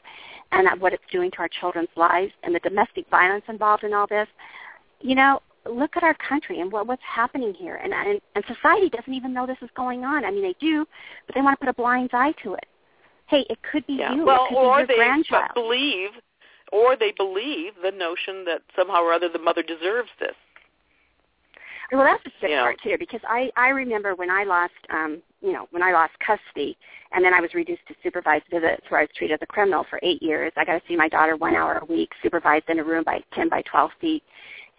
and 0.51 0.67
what 0.81 0.93
it's 0.93 1.03
doing 1.11 1.31
to 1.31 1.37
our 1.39 1.49
children's 1.59 1.89
lives 1.95 2.31
and 2.43 2.53
the 2.53 2.59
domestic 2.59 3.05
violence 3.09 3.43
involved 3.47 3.83
in 3.83 3.93
all 3.93 4.07
this 4.07 4.27
you 5.01 5.15
know 5.15 5.41
look 5.69 5.97
at 5.97 6.03
our 6.03 6.15
country 6.15 6.61
and 6.61 6.71
what 6.71 6.87
what's 6.87 7.01
happening 7.03 7.53
here. 7.53 7.75
And 7.75 7.93
and, 7.93 8.21
and 8.35 8.43
society 8.47 8.89
doesn't 8.89 9.13
even 9.13 9.33
know 9.33 9.45
this 9.45 9.57
is 9.61 9.69
going 9.75 10.03
on. 10.03 10.25
I 10.25 10.31
mean 10.31 10.43
they 10.43 10.55
do 10.59 10.85
but 11.25 11.35
they 11.35 11.41
want 11.41 11.59
to 11.59 11.65
put 11.65 11.69
a 11.69 11.73
blind 11.73 12.11
eye 12.13 12.33
to 12.43 12.53
it. 12.53 12.65
Hey 13.27 13.45
it 13.49 13.59
could 13.71 13.85
be 13.87 13.93
yeah. 13.93 14.13
you. 14.13 14.25
Well 14.25 14.45
it 14.45 14.49
could 14.49 14.57
or 14.57 14.75
be 14.75 14.79
your 14.79 14.87
they 14.87 14.95
grandchild. 14.95 15.51
believe 15.53 16.09
or 16.71 16.95
they 16.95 17.13
believe 17.15 17.73
the 17.83 17.91
notion 17.91 18.45
that 18.45 18.61
somehow 18.75 19.01
or 19.01 19.13
other 19.13 19.29
the 19.29 19.39
mother 19.39 19.63
deserves 19.63 20.09
this 20.19 20.35
well, 21.91 22.03
that's 22.03 22.23
the 22.23 22.31
sick 22.41 22.51
know. 22.51 22.63
part 22.63 22.77
too, 22.83 22.95
because 22.99 23.21
I 23.27 23.51
I 23.55 23.69
remember 23.69 24.15
when 24.15 24.29
I 24.29 24.43
lost 24.43 24.73
um 24.89 25.21
you 25.41 25.53
know 25.53 25.67
when 25.71 25.83
I 25.83 25.91
lost 25.91 26.13
custody, 26.25 26.77
and 27.11 27.23
then 27.23 27.33
I 27.33 27.41
was 27.41 27.53
reduced 27.53 27.85
to 27.87 27.95
supervised 28.03 28.45
visits 28.49 28.83
where 28.89 29.01
I 29.01 29.03
was 29.03 29.09
treated 29.15 29.35
as 29.35 29.39
a 29.41 29.47
criminal 29.47 29.85
for 29.89 29.99
eight 30.03 30.21
years. 30.21 30.51
I 30.55 30.65
got 30.65 30.73
to 30.73 30.81
see 30.87 30.95
my 30.95 31.09
daughter 31.09 31.35
one 31.35 31.55
hour 31.55 31.79
a 31.81 31.85
week, 31.85 32.09
supervised 32.23 32.69
in 32.69 32.79
a 32.79 32.83
room 32.83 33.03
by 33.03 33.19
ten 33.33 33.49
by 33.49 33.61
twelve 33.63 33.91
feet, 34.01 34.23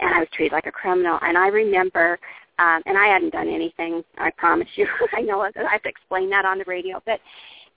and 0.01 0.14
I 0.14 0.21
was 0.21 0.29
treated 0.33 0.53
like 0.53 0.66
a 0.66 0.73
criminal. 0.73 1.19
And 1.23 1.38
I 1.38 1.49
remember, 1.49 2.19
um, 2.59 2.83
and 2.87 2.99
I 2.99 3.07
hadn't 3.07 3.33
done 3.33 3.49
anything. 3.49 4.03
I 4.19 4.31
promise 4.31 4.69
you. 4.77 4.87
I 5.12 5.21
know 5.21 5.42
I 5.42 5.51
have 5.71 5.83
to 5.83 5.88
explain 5.88 6.31
that 6.31 6.45
on 6.45 6.59
the 6.59 6.64
radio, 6.66 7.03
but 7.07 7.21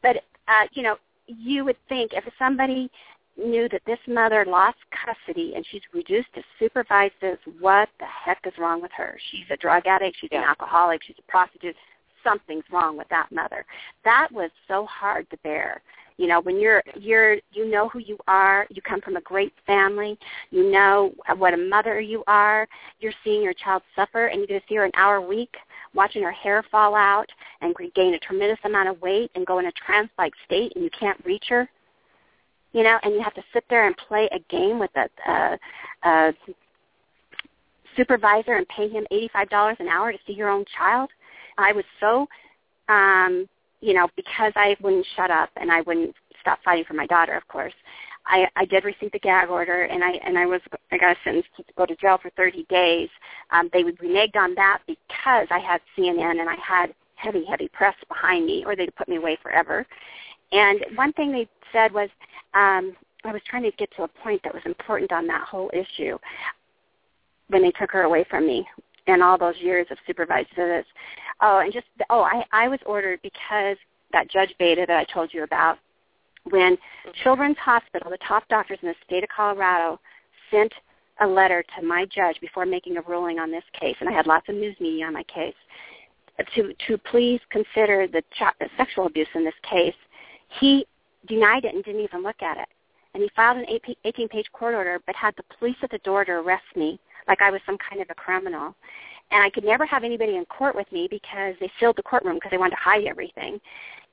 but 0.01 0.17
uh, 0.47 0.65
you 0.73 0.83
know 0.83 0.97
you 1.27 1.63
would 1.63 1.77
think 1.87 2.11
if 2.13 2.23
somebody 2.39 2.89
knew 3.39 3.69
that 3.69 3.81
this 3.85 3.99
mother 4.07 4.45
lost 4.45 4.77
custody 5.05 5.53
and 5.55 5.65
she's 5.69 5.81
reduced 5.93 6.33
to 6.35 6.41
supervised 6.59 7.13
visits, 7.21 7.41
what 7.59 7.89
the 7.99 8.05
heck 8.05 8.39
is 8.45 8.53
wrong 8.57 8.81
with 8.81 8.91
her? 8.95 9.17
She's 9.31 9.45
a 9.49 9.57
drug 9.57 9.85
addict, 9.87 10.17
she's 10.19 10.29
an 10.31 10.43
alcoholic, 10.43 11.01
she's 11.03 11.15
a 11.19 11.31
prostitute. 11.31 11.75
Something's 12.23 12.65
wrong 12.71 12.97
with 12.97 13.07
that 13.09 13.31
mother. 13.31 13.65
That 14.03 14.27
was 14.31 14.51
so 14.67 14.85
hard 14.85 15.29
to 15.29 15.37
bear. 15.37 15.81
You 16.17 16.27
know, 16.27 16.41
when 16.41 16.59
you're 16.59 16.83
you're 16.99 17.35
you 17.53 17.71
know 17.71 17.87
who 17.87 17.99
you 17.99 18.17
are, 18.27 18.67
you 18.69 18.81
come 18.81 18.99
from 18.99 19.15
a 19.15 19.21
great 19.21 19.53
family, 19.65 20.19
you 20.51 20.69
know 20.69 21.13
what 21.37 21.53
a 21.53 21.57
mother 21.57 22.01
you 22.01 22.25
are, 22.27 22.67
you're 22.99 23.13
seeing 23.23 23.41
your 23.41 23.53
child 23.53 23.83
suffer 23.95 24.25
and 24.27 24.39
you're 24.39 24.47
gonna 24.47 24.61
see 24.67 24.75
her 24.75 24.83
an 24.83 24.91
hour 24.95 25.15
a 25.15 25.21
week 25.21 25.55
watching 25.93 26.21
her 26.21 26.31
hair 26.31 26.61
fall 26.69 26.93
out 26.93 27.29
and 27.61 27.73
gain 27.95 28.15
a 28.15 28.19
tremendous 28.19 28.59
amount 28.65 28.89
of 28.89 29.01
weight 29.01 29.31
and 29.35 29.47
go 29.47 29.59
in 29.59 29.67
a 29.67 29.71
trance-like 29.71 30.33
state 30.45 30.73
and 30.75 30.83
you 30.83 30.89
can't 30.89 31.23
reach 31.23 31.45
her 31.47 31.69
you 32.71 32.83
know, 32.83 32.99
and 33.03 33.13
you 33.13 33.21
have 33.21 33.33
to 33.33 33.43
sit 33.53 33.63
there 33.69 33.87
and 33.87 33.95
play 33.97 34.29
a 34.31 34.39
game 34.49 34.79
with 34.79 34.91
a, 34.95 35.09
a, 35.31 35.59
a 36.03 36.33
supervisor 37.95 38.55
and 38.55 38.67
pay 38.67 38.89
him 38.89 39.05
eighty-five 39.11 39.49
dollars 39.49 39.77
an 39.79 39.87
hour 39.87 40.11
to 40.11 40.17
see 40.27 40.33
your 40.33 40.49
own 40.49 40.65
child. 40.77 41.09
I 41.57 41.73
was 41.73 41.85
so, 41.99 42.27
um, 42.87 43.47
you 43.81 43.93
know, 43.93 44.07
because 44.15 44.53
I 44.55 44.75
wouldn't 44.81 45.05
shut 45.15 45.31
up 45.31 45.49
and 45.57 45.71
I 45.71 45.81
wouldn't 45.81 46.15
stop 46.41 46.59
fighting 46.63 46.85
for 46.85 46.93
my 46.93 47.07
daughter. 47.07 47.33
Of 47.33 47.47
course, 47.47 47.73
I, 48.25 48.47
I 48.55 48.65
did 48.65 48.83
receive 48.85 49.11
the 49.11 49.19
gag 49.19 49.49
order, 49.49 49.83
and 49.83 50.03
I 50.03 50.11
and 50.25 50.37
I 50.37 50.45
was 50.45 50.61
I 50.91 50.97
got 50.97 51.17
sentenced 51.23 51.49
to 51.57 51.63
go 51.77 51.85
to 51.85 51.95
jail 51.95 52.19
for 52.21 52.29
thirty 52.31 52.65
days. 52.69 53.09
Um, 53.51 53.69
they 53.73 53.83
would 53.83 53.97
reneged 53.97 54.35
on 54.35 54.53
that 54.55 54.79
because 54.87 55.47
I 55.49 55.59
had 55.59 55.81
CNN 55.97 56.39
and 56.39 56.49
I 56.49 56.55
had 56.63 56.93
heavy, 57.15 57.43
heavy 57.45 57.69
press 57.73 57.95
behind 58.07 58.45
me, 58.45 58.63
or 58.65 58.75
they'd 58.75 58.95
put 58.95 59.09
me 59.09 59.17
away 59.17 59.37
forever. 59.41 59.85
And 60.51 60.83
one 60.95 61.13
thing 61.13 61.31
they 61.31 61.47
said 61.71 61.93
was, 61.93 62.09
um, 62.53 62.95
I 63.23 63.31
was 63.33 63.41
trying 63.47 63.63
to 63.63 63.71
get 63.71 63.89
to 63.97 64.03
a 64.03 64.07
point 64.07 64.41
that 64.43 64.53
was 64.53 64.63
important 64.65 65.11
on 65.11 65.27
that 65.27 65.47
whole 65.47 65.69
issue 65.73 66.17
when 67.49 67.61
they 67.61 67.71
took 67.71 67.91
her 67.91 68.03
away 68.03 68.25
from 68.29 68.47
me 68.47 68.67
and 69.07 69.21
all 69.21 69.37
those 69.37 69.55
years 69.59 69.87
of 69.91 69.97
supervised 70.07 70.49
visits. 70.55 70.87
Oh, 71.41 71.59
and 71.59 71.73
just 71.73 71.87
oh, 72.09 72.21
I 72.21 72.45
I 72.51 72.67
was 72.67 72.79
ordered 72.85 73.19
because 73.21 73.77
that 74.11 74.29
Judge 74.29 74.53
Beta 74.57 74.85
that 74.87 74.97
I 74.97 75.13
told 75.13 75.33
you 75.33 75.43
about 75.43 75.77
when 76.49 76.77
Children's 77.23 77.57
Hospital, 77.57 78.09
the 78.09 78.17
top 78.27 78.47
doctors 78.47 78.79
in 78.81 78.87
the 78.87 78.95
state 79.05 79.23
of 79.23 79.29
Colorado, 79.35 79.99
sent 80.49 80.71
a 81.21 81.27
letter 81.27 81.63
to 81.77 81.85
my 81.85 82.05
judge 82.05 82.39
before 82.39 82.65
making 82.65 82.97
a 82.97 83.01
ruling 83.01 83.39
on 83.39 83.51
this 83.51 83.63
case, 83.79 83.95
and 83.99 84.07
I 84.07 84.13
had 84.13 84.25
lots 84.25 84.47
of 84.47 84.55
news 84.55 84.75
media 84.79 85.05
on 85.05 85.13
my 85.13 85.23
case, 85.23 85.55
to 86.55 86.73
to 86.87 86.97
please 86.97 87.41
consider 87.49 88.07
the, 88.07 88.21
ch- 88.33 88.57
the 88.59 88.69
sexual 88.77 89.07
abuse 89.07 89.27
in 89.35 89.43
this 89.43 89.53
case. 89.69 89.95
He 90.59 90.85
denied 91.27 91.65
it 91.65 91.75
and 91.75 91.83
didn't 91.83 92.01
even 92.01 92.23
look 92.23 92.41
at 92.41 92.57
it. 92.57 92.67
And 93.13 93.23
he 93.23 93.29
filed 93.35 93.57
an 93.57 93.65
18-page 94.05 94.51
court 94.53 94.75
order, 94.75 94.99
but 95.05 95.15
had 95.15 95.35
the 95.35 95.43
police 95.57 95.75
at 95.81 95.91
the 95.91 95.97
door 95.99 96.25
to 96.25 96.31
arrest 96.31 96.63
me 96.75 96.99
like 97.27 97.41
I 97.41 97.51
was 97.51 97.61
some 97.65 97.77
kind 97.77 98.01
of 98.01 98.09
a 98.09 98.15
criminal. 98.15 98.75
And 99.31 99.43
I 99.43 99.49
could 99.49 99.63
never 99.63 99.85
have 99.85 100.03
anybody 100.03 100.35
in 100.35 100.45
court 100.45 100.75
with 100.75 100.91
me 100.91 101.07
because 101.09 101.55
they 101.59 101.71
sealed 101.79 101.97
the 101.97 102.03
courtroom 102.03 102.35
because 102.35 102.51
they 102.51 102.57
wanted 102.57 102.75
to 102.75 102.81
hide 102.81 103.05
everything. 103.05 103.59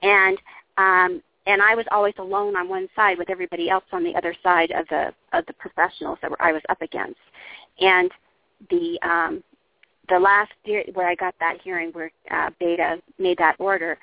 And 0.03 0.39
um, 0.79 1.23
and 1.47 1.63
I 1.63 1.75
was 1.75 1.87
always 1.91 2.15
alone 2.19 2.57
on 2.57 2.69
one 2.69 2.89
side 2.97 3.19
with 3.19 3.31
everybody 3.31 3.71
else 3.71 3.85
on 3.93 4.03
the 4.03 4.15
other 4.15 4.35
side 4.43 4.73
of 4.73 4.87
the 4.89 5.15
of 5.33 5.47
the 5.47 5.55
professionals 5.55 6.19
that 6.21 6.31
were, 6.31 6.43
I 6.43 6.53
was 6.53 6.63
up 6.69 6.83
against. 6.83 7.21
And 7.81 8.11
the 8.71 8.99
um, 9.03 9.43
the 10.09 10.19
last 10.19 10.53
where 10.93 11.09
I 11.09 11.15
got 11.15 11.35
that 11.41 11.59
hearing 11.63 11.91
where 11.93 12.11
uh, 12.31 12.51
Beta 12.61 13.01
made 13.19 13.39
that 13.39 13.57
order, 13.59 13.99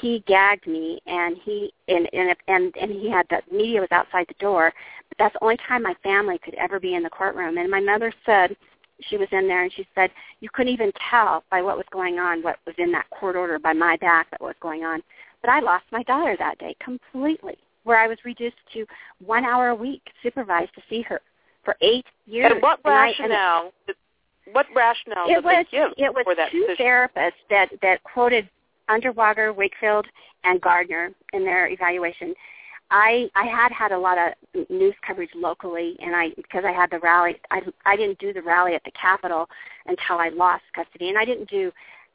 he 0.00 0.24
gagged 0.26 0.66
me 0.66 1.00
and 1.06 1.36
he 1.44 1.72
and 1.88 2.08
and 2.12 2.34
and, 2.48 2.74
and 2.80 2.90
he 2.90 3.10
had 3.10 3.26
the 3.30 3.40
media 3.54 3.80
was 3.80 3.92
outside 3.92 4.26
the 4.28 4.34
door. 4.34 4.72
But 5.08 5.18
that's 5.18 5.32
the 5.34 5.44
only 5.44 5.58
time 5.68 5.82
my 5.82 5.94
family 6.02 6.38
could 6.38 6.54
ever 6.54 6.80
be 6.80 6.94
in 6.94 7.02
the 7.02 7.10
courtroom. 7.10 7.58
And 7.58 7.70
my 7.70 7.80
mother 7.80 8.12
said 8.26 8.56
she 9.00 9.16
was 9.16 9.28
in 9.32 9.48
there 9.48 9.62
and 9.62 9.72
she 9.72 9.86
said 9.94 10.10
you 10.40 10.48
couldn't 10.52 10.72
even 10.72 10.92
tell 11.10 11.44
by 11.50 11.62
what 11.62 11.76
was 11.76 11.86
going 11.92 12.18
on 12.18 12.42
what 12.42 12.58
was 12.66 12.74
in 12.78 12.92
that 12.92 13.08
court 13.10 13.36
order 13.36 13.58
by 13.58 13.72
my 13.72 13.96
back 13.98 14.30
that 14.30 14.40
was 14.40 14.54
going 14.60 14.84
on. 14.84 15.02
But 15.40 15.50
i 15.50 15.60
lost 15.60 15.84
my 15.92 16.02
daughter 16.04 16.36
that 16.38 16.58
day 16.58 16.76
completely 16.82 17.56
where 17.82 17.98
i 17.98 18.06
was 18.06 18.16
reduced 18.24 18.56
to 18.72 18.86
one 19.24 19.44
hour 19.44 19.68
a 19.68 19.74
week 19.74 20.00
supervised 20.22 20.74
to 20.74 20.82
see 20.88 21.02
her 21.02 21.20
for 21.64 21.76
eight 21.80 22.06
years. 22.26 22.52
And 22.52 22.62
what 22.62 22.80
rationale 22.84 23.72
I, 23.88 23.92
and 24.46 24.54
what 24.54 24.66
rationale 24.74 25.24
it 25.26 25.34
did 25.34 25.44
was, 25.44 25.66
they 25.72 25.78
give 25.78 25.92
it 25.96 26.14
was 26.14 26.24
for 26.24 26.34
that 26.34 26.50
two 26.50 26.66
decision? 26.66 26.86
therapists 26.86 27.32
that 27.50 27.70
that 27.82 28.02
quoted 28.04 28.48
Underwager, 28.88 29.54
Wakefield, 29.54 30.06
and 30.44 30.60
Gardner 30.60 31.10
in 31.32 31.44
their 31.44 31.68
evaluation. 31.68 32.34
I 32.90 33.28
I 33.34 33.46
had 33.46 33.72
had 33.72 33.92
a 33.92 33.98
lot 33.98 34.18
of 34.18 34.68
news 34.68 34.94
coverage 35.06 35.30
locally, 35.34 35.96
and 36.00 36.14
I 36.14 36.30
because 36.36 36.64
I 36.64 36.72
had 36.72 36.90
the 36.90 37.00
rally, 37.00 37.36
I 37.50 37.62
I 37.86 37.96
didn't 37.96 38.18
do 38.18 38.32
the 38.32 38.42
rally 38.42 38.74
at 38.74 38.84
the 38.84 38.92
Capitol 38.92 39.48
until 39.86 40.18
I 40.18 40.28
lost 40.28 40.64
custody, 40.74 41.08
and 41.08 41.18
I 41.18 41.24
didn't 41.24 41.48
do 41.48 41.72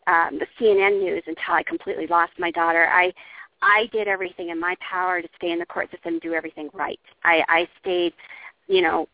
um, 0.08 0.39
the 0.39 0.47
CNN 0.60 0.99
news 0.99 1.23
until 1.27 1.53
I 1.53 1.63
completely 1.63 2.08
lost 2.08 2.34
my 2.38 2.51
daughter. 2.51 2.88
I 2.91 3.13
I 3.62 3.89
did 3.91 4.08
everything 4.08 4.49
in 4.49 4.60
my 4.60 4.75
power 4.79 5.21
to 5.21 5.27
stay 5.36 5.51
in 5.51 5.60
the 5.60 5.65
court 5.65 5.91
system 5.91 6.19
do 6.19 6.34
everything 6.34 6.69
right. 6.73 6.99
I 7.23 7.43
I 7.47 7.67
stayed 7.82 8.13
you 8.69 8.84
know, 8.84 9.10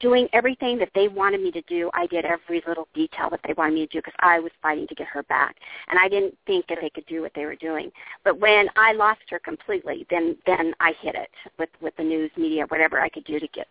doing 0.00 0.28
everything 0.32 0.76
that 0.78 0.90
they 0.94 1.06
wanted 1.06 1.40
me 1.40 1.52
to 1.52 1.62
do. 1.62 1.88
I 1.94 2.06
did 2.08 2.24
every 2.24 2.62
little 2.66 2.88
detail 2.94 3.30
that 3.30 3.40
they 3.46 3.54
wanted 3.54 3.74
me 3.74 3.86
to 3.86 3.92
do 3.92 3.98
because 4.00 4.14
I 4.18 4.40
was 4.40 4.50
fighting 4.60 4.88
to 4.88 4.94
get 4.94 5.06
her 5.06 5.22
back, 5.22 5.56
and 5.88 5.98
I 5.98 6.08
didn't 6.08 6.36
think 6.46 6.66
that 6.68 6.78
they 6.82 6.90
could 6.90 7.06
do 7.06 7.22
what 7.22 7.32
they 7.34 7.46
were 7.46 7.54
doing. 7.54 7.90
But 8.24 8.40
when 8.40 8.68
I 8.76 8.92
lost 8.92 9.20
her 9.30 9.38
completely, 9.38 10.04
then 10.10 10.36
then 10.46 10.74
I 10.80 10.92
hit 11.00 11.14
it 11.14 11.30
with 11.58 11.70
with 11.80 11.96
the 11.96 12.02
news 12.02 12.32
media, 12.36 12.64
whatever 12.68 13.00
I 13.00 13.08
could 13.08 13.24
do 13.24 13.38
to 13.38 13.48
get 13.48 13.68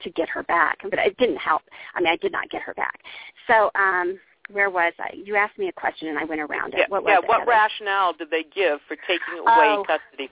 to 0.00 0.10
get 0.10 0.30
her 0.30 0.42
back. 0.44 0.78
But 0.82 0.98
it 0.98 1.16
didn't 1.18 1.36
help. 1.36 1.62
I 1.94 2.00
mean, 2.00 2.10
I 2.10 2.16
did 2.16 2.32
not 2.32 2.50
get 2.50 2.62
her 2.62 2.74
back. 2.74 3.00
So. 3.46 3.70
um 3.74 4.18
where 4.52 4.68
was 4.68 4.92
I? 4.98 5.14
You 5.14 5.36
asked 5.36 5.56
me 5.60 5.68
a 5.68 5.72
question 5.72 6.08
and 6.08 6.18
I 6.18 6.24
went 6.24 6.40
around 6.40 6.74
it. 6.74 6.78
Yeah, 6.80 6.86
what 6.88 7.04
yeah. 7.06 7.20
what 7.24 7.46
rationale 7.46 8.12
did 8.14 8.30
they 8.30 8.42
give 8.52 8.80
for 8.88 8.96
taking 9.06 9.38
away 9.38 9.76
Oh. 9.78 9.84
custody? 9.86 10.28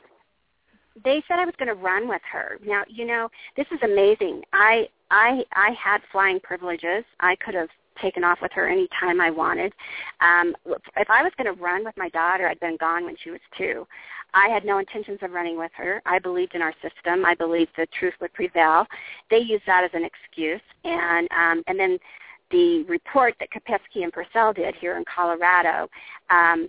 They 1.05 1.23
said 1.29 1.39
I 1.39 1.45
was 1.45 1.55
going 1.59 1.69
to 1.69 1.75
run 1.75 2.09
with 2.09 2.23
her. 2.31 2.59
Now, 2.65 2.83
you 2.89 3.05
know, 3.05 3.29
this 3.57 3.67
is 3.71 3.79
amazing. 3.83 4.43
I 4.53 4.89
I 5.11 5.45
I 5.53 5.71
had 5.73 6.01
flying 6.13 6.41
privileges. 6.41 7.05
I 7.21 7.37
could 7.37 7.55
have 7.55 7.69
taken 8.01 8.23
off 8.23 8.39
with 8.41 8.53
her 8.53 8.69
any 8.69 8.89
time 9.01 9.21
I 9.21 9.31
wanted. 9.31 9.73
Um 10.21 10.55
if 10.97 11.11
I 11.11 11.23
was 11.23 11.33
going 11.37 11.55
to 11.55 11.61
run 11.61 11.85
with 11.85 11.97
my 11.97 12.09
daughter, 12.11 12.49
I'd 12.49 12.61
been 12.61 12.77
gone 12.79 13.05
when 13.05 13.17
she 13.23 13.31
was 13.31 13.41
2. 13.57 13.87
I 14.35 14.49
had 14.49 14.65
no 14.65 14.79
intentions 14.79 15.19
of 15.23 15.33
running 15.33 15.59
with 15.59 15.73
her. 15.77 16.03
I 16.05 16.19
believed 16.19 16.55
in 16.55 16.63
our 16.63 16.75
system. 16.83 17.25
I 17.25 17.35
believed 17.35 17.71
the 17.77 17.87
truth 17.99 18.15
would 18.21 18.33
prevail. 18.35 18.87
They 19.31 19.39
used 19.39 19.65
that 19.67 19.85
as 19.85 19.91
an 19.95 20.05
excuse 20.05 20.63
and 20.85 21.29
um 21.33 21.63
and 21.67 21.79
then 21.79 21.99
the 22.51 22.85
report 22.85 23.35
that 23.41 23.51
Kopetsky 23.51 24.05
and 24.05 24.13
Purcell 24.13 24.55
did 24.55 24.75
here 24.77 24.97
in 24.97 25.05
Colorado 25.13 25.89
um 26.31 26.69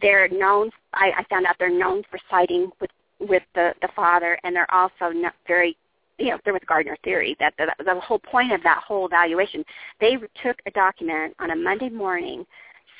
they're 0.00 0.28
known 0.28 0.70
I, 0.94 1.12
I 1.18 1.24
found 1.24 1.46
out 1.46 1.56
they're 1.58 1.68
known 1.76 2.02
for 2.10 2.18
siding 2.30 2.70
with 2.80 2.90
with 3.20 3.42
the 3.54 3.74
the 3.82 3.88
father, 3.94 4.38
and 4.44 4.54
they're 4.54 4.72
also 4.72 5.10
not 5.12 5.34
very 5.46 5.76
you 6.18 6.30
know 6.30 6.38
they're 6.44 6.54
with 6.54 6.66
Gardner 6.66 6.96
theory 7.04 7.36
that 7.40 7.54
the, 7.58 7.72
the 7.84 8.00
whole 8.00 8.18
point 8.18 8.52
of 8.52 8.62
that 8.62 8.82
whole 8.86 9.06
evaluation 9.06 9.64
they 10.00 10.16
took 10.42 10.58
a 10.66 10.70
document 10.72 11.34
on 11.38 11.50
a 11.50 11.56
Monday 11.56 11.88
morning, 11.88 12.46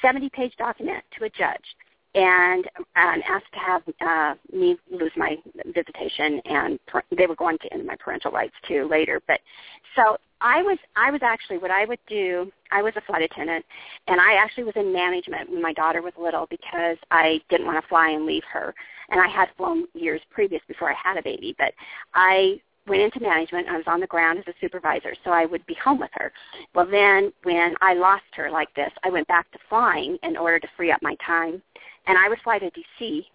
seventy 0.03 0.31
page 0.31 0.53
document 0.59 1.05
to 1.19 1.25
a 1.25 1.31
judge 1.31 1.77
and 2.15 2.65
um, 2.97 3.23
asked 3.29 3.53
to 3.53 3.59
have 3.59 3.83
uh, 4.01 4.35
me 4.53 4.77
lose 4.91 5.13
my 5.17 5.37
visitation, 5.67 6.41
and 6.45 6.85
per- 6.87 7.05
they 7.17 7.27
were 7.27 7.37
going 7.37 7.57
to 7.59 7.73
end 7.73 7.87
my 7.87 7.95
parental 7.97 8.33
rights 8.33 8.55
too 8.67 8.89
later. 8.91 9.21
But 9.29 9.41
so 9.95 10.17
I 10.41 10.63
was 10.63 10.79
I 10.97 11.11
was 11.11 11.21
actually 11.23 11.59
what 11.59 11.71
I 11.71 11.85
would 11.85 12.01
do. 12.09 12.51
I 12.73 12.83
was 12.83 12.93
a 12.97 13.01
flight 13.03 13.23
attendant, 13.23 13.65
and 14.09 14.21
I 14.21 14.35
actually 14.35 14.65
was 14.65 14.75
in 14.77 14.93
management 14.93 15.51
when 15.51 15.63
my 15.63 15.73
daughter 15.73 16.03
was 16.03 16.13
little 16.21 16.47
because 16.51 16.97
I 17.13 17.41
didn't 17.49 17.67
want 17.67 17.83
to 17.83 17.89
fly 17.89 18.11
and 18.11 18.27
leave 18.27 18.45
her, 18.53 18.75
and 19.11 19.20
I 19.20 19.29
had 19.29 19.49
flown 19.57 19.87
years 19.94 20.20
previous 20.31 20.62
before 20.68 20.90
I 20.90 20.94
had 21.03 21.16
a 21.16 21.23
baby. 21.23 21.55
But 21.59 21.73
I 22.14 22.61
went 22.87 23.03
into 23.03 23.20
management. 23.20 23.68
I 23.68 23.77
was 23.77 23.87
on 23.87 24.01
the 24.01 24.07
ground 24.07 24.38
as 24.38 24.46
a 24.49 24.57
supervisor, 24.61 25.14
so 25.25 25.31
I 25.31 25.46
would 25.46 25.64
be 25.66 25.75
home 25.75 26.01
with 26.01 26.11
her. 26.14 26.33
Well, 26.75 26.87
then 26.90 27.33
when 27.44 27.75
I 27.81 27.94
lost 27.94 28.25
her 28.35 28.51
like 28.51 28.73
this, 28.75 28.90
I 29.05 29.11
went 29.11 29.29
back 29.29 29.51
to 29.53 29.59
flying 29.68 30.18
in 30.23 30.37
order 30.37 30.59
to 30.59 30.68
free 30.77 30.90
up 30.90 31.03
my 31.03 31.16
time, 31.25 31.62
and 32.07 32.18
I 32.18 32.29
would 32.29 32.40
fly 32.42 32.59
to 32.59 32.70
D.C. 32.70 33.27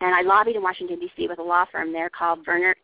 And 0.00 0.14
I 0.14 0.22
lobbied 0.22 0.56
in 0.56 0.62
Washington 0.62 0.98
D.C. 0.98 1.28
with 1.28 1.38
a 1.38 1.42
law 1.42 1.64
firm 1.70 1.92
there 1.92 2.10
called 2.10 2.44
Verner 2.44 2.74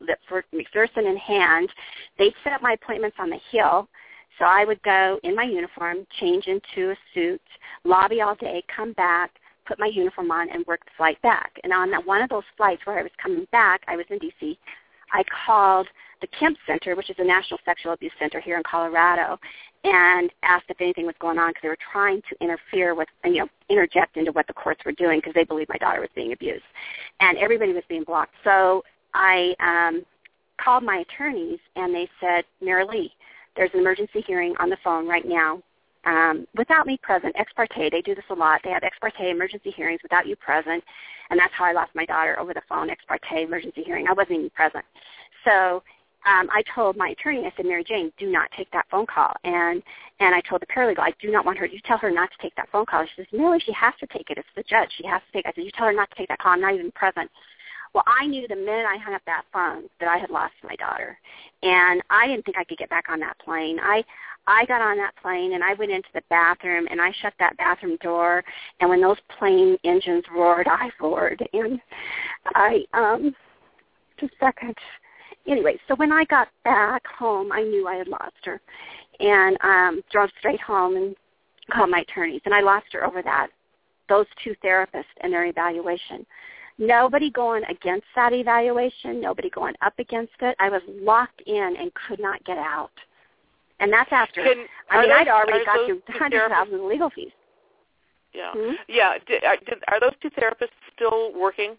McPherson 0.54 1.08
and 1.08 1.18
Hand. 1.18 1.68
They'd 2.16 2.34
set 2.44 2.52
up 2.52 2.62
my 2.62 2.74
appointments 2.74 3.16
on 3.18 3.28
the 3.28 3.40
Hill, 3.50 3.88
so 4.38 4.44
I 4.44 4.64
would 4.64 4.80
go 4.82 5.18
in 5.24 5.34
my 5.34 5.42
uniform, 5.42 6.06
change 6.20 6.46
into 6.46 6.92
a 6.92 6.96
suit, 7.12 7.42
lobby 7.84 8.20
all 8.20 8.36
day, 8.36 8.62
come 8.74 8.92
back, 8.92 9.32
put 9.68 9.78
my 9.78 9.86
uniform 9.86 10.30
on, 10.30 10.48
and 10.48 10.64
work 10.66 10.80
the 10.84 10.90
flight 10.96 11.20
back. 11.22 11.52
And 11.62 11.72
on 11.72 11.90
that, 11.90 12.04
one 12.04 12.22
of 12.22 12.30
those 12.30 12.42
flights 12.56 12.80
where 12.84 12.98
I 12.98 13.02
was 13.02 13.12
coming 13.22 13.46
back, 13.52 13.82
I 13.86 13.96
was 13.96 14.06
in 14.10 14.18
D.C. 14.18 14.58
I 15.12 15.22
called 15.46 15.86
the 16.20 16.26
Kempe 16.28 16.56
Center, 16.66 16.96
which 16.96 17.10
is 17.10 17.16
a 17.18 17.24
national 17.24 17.60
sexual 17.64 17.92
abuse 17.92 18.12
center 18.18 18.40
here 18.40 18.56
in 18.56 18.62
Colorado, 18.68 19.38
and 19.84 20.30
asked 20.42 20.66
if 20.68 20.80
anything 20.80 21.06
was 21.06 21.14
going 21.20 21.38
on 21.38 21.50
because 21.50 21.62
they 21.62 21.68
were 21.68 21.78
trying 21.92 22.20
to 22.28 22.36
interfere 22.44 22.94
with, 22.94 23.08
you 23.24 23.38
know, 23.38 23.48
interject 23.68 24.16
into 24.16 24.32
what 24.32 24.46
the 24.46 24.52
courts 24.52 24.80
were 24.84 24.92
doing 24.92 25.18
because 25.18 25.34
they 25.34 25.44
believed 25.44 25.68
my 25.68 25.78
daughter 25.78 26.00
was 26.00 26.10
being 26.14 26.32
abused, 26.32 26.64
and 27.20 27.38
everybody 27.38 27.72
was 27.72 27.84
being 27.88 28.04
blocked. 28.04 28.34
So 28.42 28.82
I 29.14 29.54
um, 29.60 30.04
called 30.62 30.82
my 30.82 31.04
attorneys, 31.08 31.60
and 31.76 31.94
they 31.94 32.08
said, 32.20 32.44
Maralee, 32.62 33.10
there's 33.56 33.70
an 33.74 33.80
emergency 33.80 34.22
hearing 34.26 34.54
on 34.58 34.68
the 34.70 34.78
phone 34.82 35.08
right 35.08 35.26
now. 35.26 35.62
Um, 36.04 36.46
without 36.56 36.86
me 36.86 36.98
present, 37.02 37.34
ex 37.38 37.52
parte, 37.54 37.90
they 37.90 38.02
do 38.02 38.14
this 38.14 38.24
a 38.30 38.34
lot. 38.34 38.60
They 38.64 38.70
have 38.70 38.84
ex 38.84 38.96
parte 39.00 39.30
emergency 39.30 39.70
hearings 39.70 40.00
without 40.02 40.26
you 40.26 40.36
present, 40.36 40.82
and 41.30 41.38
that's 41.38 41.52
how 41.54 41.64
I 41.64 41.72
lost 41.72 41.90
my 41.94 42.06
daughter 42.06 42.38
over 42.38 42.54
the 42.54 42.62
phone, 42.68 42.90
ex 42.90 43.02
parte 43.06 43.42
emergency 43.42 43.82
hearing. 43.82 44.06
I 44.08 44.12
wasn't 44.12 44.38
even 44.38 44.50
present. 44.50 44.84
So 45.44 45.82
um, 46.26 46.48
I 46.52 46.62
told 46.74 46.96
my 46.96 47.10
attorney, 47.10 47.46
I 47.46 47.52
said, 47.56 47.66
Mary 47.66 47.84
Jane, 47.84 48.12
do 48.18 48.26
not 48.30 48.50
take 48.56 48.70
that 48.72 48.86
phone 48.90 49.06
call. 49.06 49.32
And 49.44 49.82
and 50.20 50.34
I 50.34 50.40
told 50.42 50.62
the 50.62 50.66
paralegal, 50.66 51.00
I 51.00 51.12
do 51.20 51.30
not 51.30 51.46
want 51.46 51.58
her. 51.58 51.66
You 51.66 51.80
tell 51.84 51.98
her 51.98 52.10
not 52.10 52.30
to 52.30 52.36
take 52.42 52.54
that 52.56 52.68
phone 52.70 52.86
call. 52.86 53.04
She 53.04 53.22
says, 53.22 53.26
Mary, 53.32 53.60
she 53.64 53.72
has 53.72 53.94
to 54.00 54.06
take 54.08 54.30
it. 54.30 54.38
It's 54.38 54.48
the 54.56 54.64
judge. 54.64 54.90
She 54.96 55.06
has 55.06 55.22
to 55.26 55.32
take 55.32 55.46
it. 55.46 55.48
I 55.48 55.52
said, 55.54 55.64
you 55.64 55.70
tell 55.70 55.86
her 55.86 55.92
not 55.92 56.10
to 56.10 56.16
take 56.16 56.28
that 56.28 56.38
call. 56.38 56.52
I'm 56.52 56.60
not 56.60 56.74
even 56.74 56.90
present. 56.92 57.30
Well, 57.94 58.04
I 58.06 58.26
knew 58.26 58.46
the 58.46 58.56
minute 58.56 58.86
I 58.86 58.98
hung 58.98 59.14
up 59.14 59.22
that 59.26 59.44
phone 59.52 59.84
that 60.00 60.08
I 60.08 60.18
had 60.18 60.30
lost 60.30 60.54
my 60.62 60.76
daughter, 60.76 61.18
and 61.62 62.02
I 62.10 62.26
didn't 62.26 62.44
think 62.44 62.58
I 62.58 62.64
could 62.64 62.78
get 62.78 62.90
back 62.90 63.06
on 63.08 63.20
that 63.20 63.38
plane. 63.38 63.78
I 63.80 64.04
I 64.48 64.64
got 64.64 64.80
on 64.80 64.96
that 64.96 65.14
plane 65.20 65.52
and 65.52 65.62
I 65.62 65.74
went 65.74 65.92
into 65.92 66.08
the 66.14 66.22
bathroom 66.30 66.86
and 66.90 67.02
I 67.02 67.12
shut 67.20 67.34
that 67.38 67.56
bathroom 67.58 67.98
door. 68.00 68.42
And 68.80 68.88
when 68.88 69.02
those 69.02 69.18
plane 69.38 69.76
engines 69.84 70.24
roared, 70.34 70.66
I 70.66 70.90
roared, 71.00 71.46
and 71.52 71.78
I 72.54 72.84
um 72.94 73.34
just 74.18 74.32
a 74.32 74.46
second. 74.46 74.74
Anyway, 75.46 75.78
so 75.86 75.94
when 75.96 76.12
I 76.12 76.24
got 76.24 76.48
back 76.64 77.06
home, 77.06 77.52
I 77.52 77.62
knew 77.62 77.86
I 77.86 77.96
had 77.96 78.08
lost 78.08 78.36
her, 78.44 78.60
and 79.20 79.58
um 79.62 80.02
drove 80.10 80.30
straight 80.38 80.60
home 80.60 80.96
and 80.96 81.14
called 81.70 81.90
my 81.90 82.00
attorneys, 82.00 82.40
and 82.46 82.54
I 82.54 82.60
lost 82.60 82.86
her 82.92 83.04
over 83.04 83.22
that. 83.22 83.48
Those 84.08 84.26
two 84.42 84.54
therapists 84.64 85.04
and 85.20 85.30
their 85.30 85.44
evaluation 85.44 86.24
nobody 86.78 87.30
going 87.30 87.64
against 87.64 88.06
that 88.14 88.32
evaluation, 88.32 89.20
nobody 89.20 89.50
going 89.50 89.74
up 89.82 89.98
against 89.98 90.32
it. 90.40 90.56
I 90.58 90.68
was 90.68 90.82
locked 90.88 91.42
in 91.46 91.76
and 91.78 91.90
could 91.94 92.20
not 92.20 92.42
get 92.44 92.58
out. 92.58 92.92
And 93.80 93.92
that's 93.92 94.10
after. 94.12 94.42
Can, 94.42 94.64
I 94.90 95.00
mean, 95.00 95.10
those, 95.10 95.18
I'd 95.20 95.28
already 95.28 95.64
got 95.64 95.86
through 95.86 96.02
hundreds 96.08 96.44
of 96.44 96.50
thousands 96.50 96.80
of 96.80 96.86
legal 96.86 97.10
fees. 97.10 97.30
Yeah, 98.34 98.52
Hmm? 98.54 98.72
yeah. 98.88 99.14
Did, 99.26 99.44
are, 99.44 99.56
did, 99.56 99.78
are 99.88 100.00
those 100.00 100.12
two 100.20 100.30
therapists 100.30 100.74
still 100.94 101.32
working, 101.34 101.76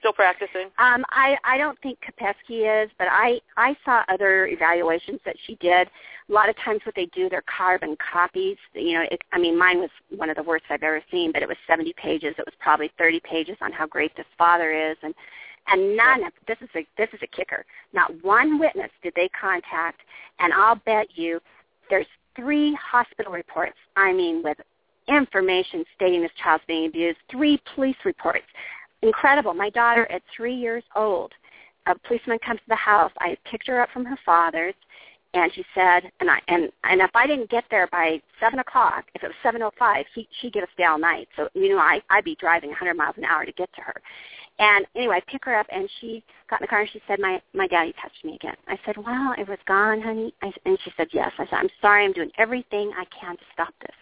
still 0.00 0.12
practicing? 0.12 0.66
Um, 0.78 1.04
I 1.10 1.36
I 1.44 1.56
don't 1.56 1.78
think 1.80 1.98
Kopetsky 2.00 2.84
is, 2.84 2.90
but 2.98 3.06
I 3.10 3.40
I 3.56 3.76
saw 3.84 4.02
other 4.08 4.48
evaluations 4.48 5.20
that 5.24 5.36
she 5.46 5.54
did. 5.56 5.88
A 6.28 6.32
lot 6.32 6.48
of 6.48 6.56
times, 6.56 6.80
what 6.84 6.94
they 6.96 7.06
do, 7.06 7.28
they're 7.28 7.42
carbon 7.42 7.96
copies. 8.12 8.56
You 8.74 8.94
know, 8.94 9.04
it, 9.10 9.20
I 9.32 9.38
mean, 9.38 9.58
mine 9.58 9.78
was 9.78 9.90
one 10.16 10.30
of 10.30 10.36
the 10.36 10.42
worst 10.42 10.64
I've 10.70 10.82
ever 10.82 11.02
seen, 11.10 11.32
but 11.32 11.42
it 11.42 11.48
was 11.48 11.56
70 11.68 11.92
pages. 11.96 12.34
It 12.38 12.44
was 12.46 12.54
probably 12.60 12.90
30 12.98 13.20
pages 13.20 13.56
on 13.60 13.72
how 13.72 13.86
great 13.86 14.16
this 14.16 14.26
father 14.36 14.72
is, 14.72 14.96
and 15.02 15.14
and 15.68 15.96
none 15.96 16.24
of 16.24 16.32
this 16.48 16.58
is 16.60 16.68
a 16.74 16.86
this 16.96 17.08
is 17.12 17.20
a 17.22 17.36
kicker. 17.36 17.64
Not 17.92 18.12
one 18.24 18.58
witness 18.58 18.90
did 19.02 19.12
they 19.14 19.28
contact, 19.28 20.00
and 20.40 20.52
I'll 20.52 20.80
bet 20.86 21.06
you 21.14 21.40
there's 21.88 22.06
three 22.36 22.76
hospital 22.80 23.32
reports. 23.32 23.76
I 23.96 24.12
mean, 24.12 24.42
with 24.42 24.58
information 25.10 25.84
stating 25.96 26.22
this 26.22 26.30
child's 26.42 26.64
being 26.66 26.86
abused. 26.86 27.18
Three 27.30 27.60
police 27.74 27.96
reports. 28.04 28.46
Incredible. 29.02 29.54
My 29.54 29.70
daughter 29.70 30.10
at 30.10 30.22
three 30.36 30.54
years 30.54 30.84
old, 30.94 31.32
a 31.86 31.98
policeman 32.06 32.38
comes 32.44 32.60
to 32.60 32.68
the 32.68 32.76
house. 32.76 33.12
I 33.18 33.36
picked 33.50 33.66
her 33.66 33.80
up 33.80 33.90
from 33.90 34.04
her 34.04 34.18
father's, 34.24 34.74
and 35.32 35.50
she 35.54 35.64
said, 35.74 36.10
and 36.20 36.28
I 36.28 36.40
and 36.48 36.70
and 36.84 37.00
if 37.00 37.10
I 37.14 37.26
didn't 37.26 37.50
get 37.50 37.64
there 37.70 37.86
by 37.92 38.20
seven 38.40 38.58
o'clock, 38.58 39.04
if 39.14 39.22
it 39.22 39.28
was 39.28 39.36
seven 39.42 39.62
o 39.62 39.70
five, 39.78 40.04
he 40.14 40.28
she'd 40.40 40.52
get 40.52 40.64
us 40.64 40.68
stay 40.74 40.84
all 40.84 40.98
night. 40.98 41.28
So 41.36 41.48
you 41.54 41.68
know, 41.70 41.78
I 41.78 42.02
I'd 42.10 42.24
be 42.24 42.36
driving 42.40 42.70
a 42.70 42.72
100 42.72 42.94
miles 42.94 43.16
an 43.16 43.24
hour 43.24 43.44
to 43.44 43.52
get 43.52 43.72
to 43.74 43.80
her. 43.80 44.02
And 44.58 44.86
anyway, 44.94 45.16
I 45.16 45.30
pick 45.30 45.44
her 45.46 45.56
up, 45.56 45.66
and 45.72 45.88
she 46.00 46.22
got 46.50 46.60
in 46.60 46.64
the 46.64 46.68
car, 46.68 46.80
and 46.80 46.90
she 46.90 47.00
said, 47.08 47.18
"My 47.18 47.40
my 47.54 47.66
daddy 47.66 47.94
touched 48.02 48.24
me 48.24 48.34
again." 48.34 48.56
I 48.68 48.78
said, 48.84 48.96
"Well, 48.98 49.34
it 49.38 49.48
was 49.48 49.58
gone, 49.66 50.02
honey." 50.02 50.34
I, 50.42 50.52
and 50.66 50.78
she 50.84 50.92
said, 50.96 51.08
"Yes." 51.12 51.32
I 51.38 51.46
said, 51.46 51.54
"I'm 51.60 51.70
sorry. 51.80 52.04
I'm 52.04 52.12
doing 52.12 52.30
everything 52.36 52.92
I 52.94 53.06
can 53.06 53.36
to 53.38 53.42
stop 53.54 53.72
this. 53.80 53.96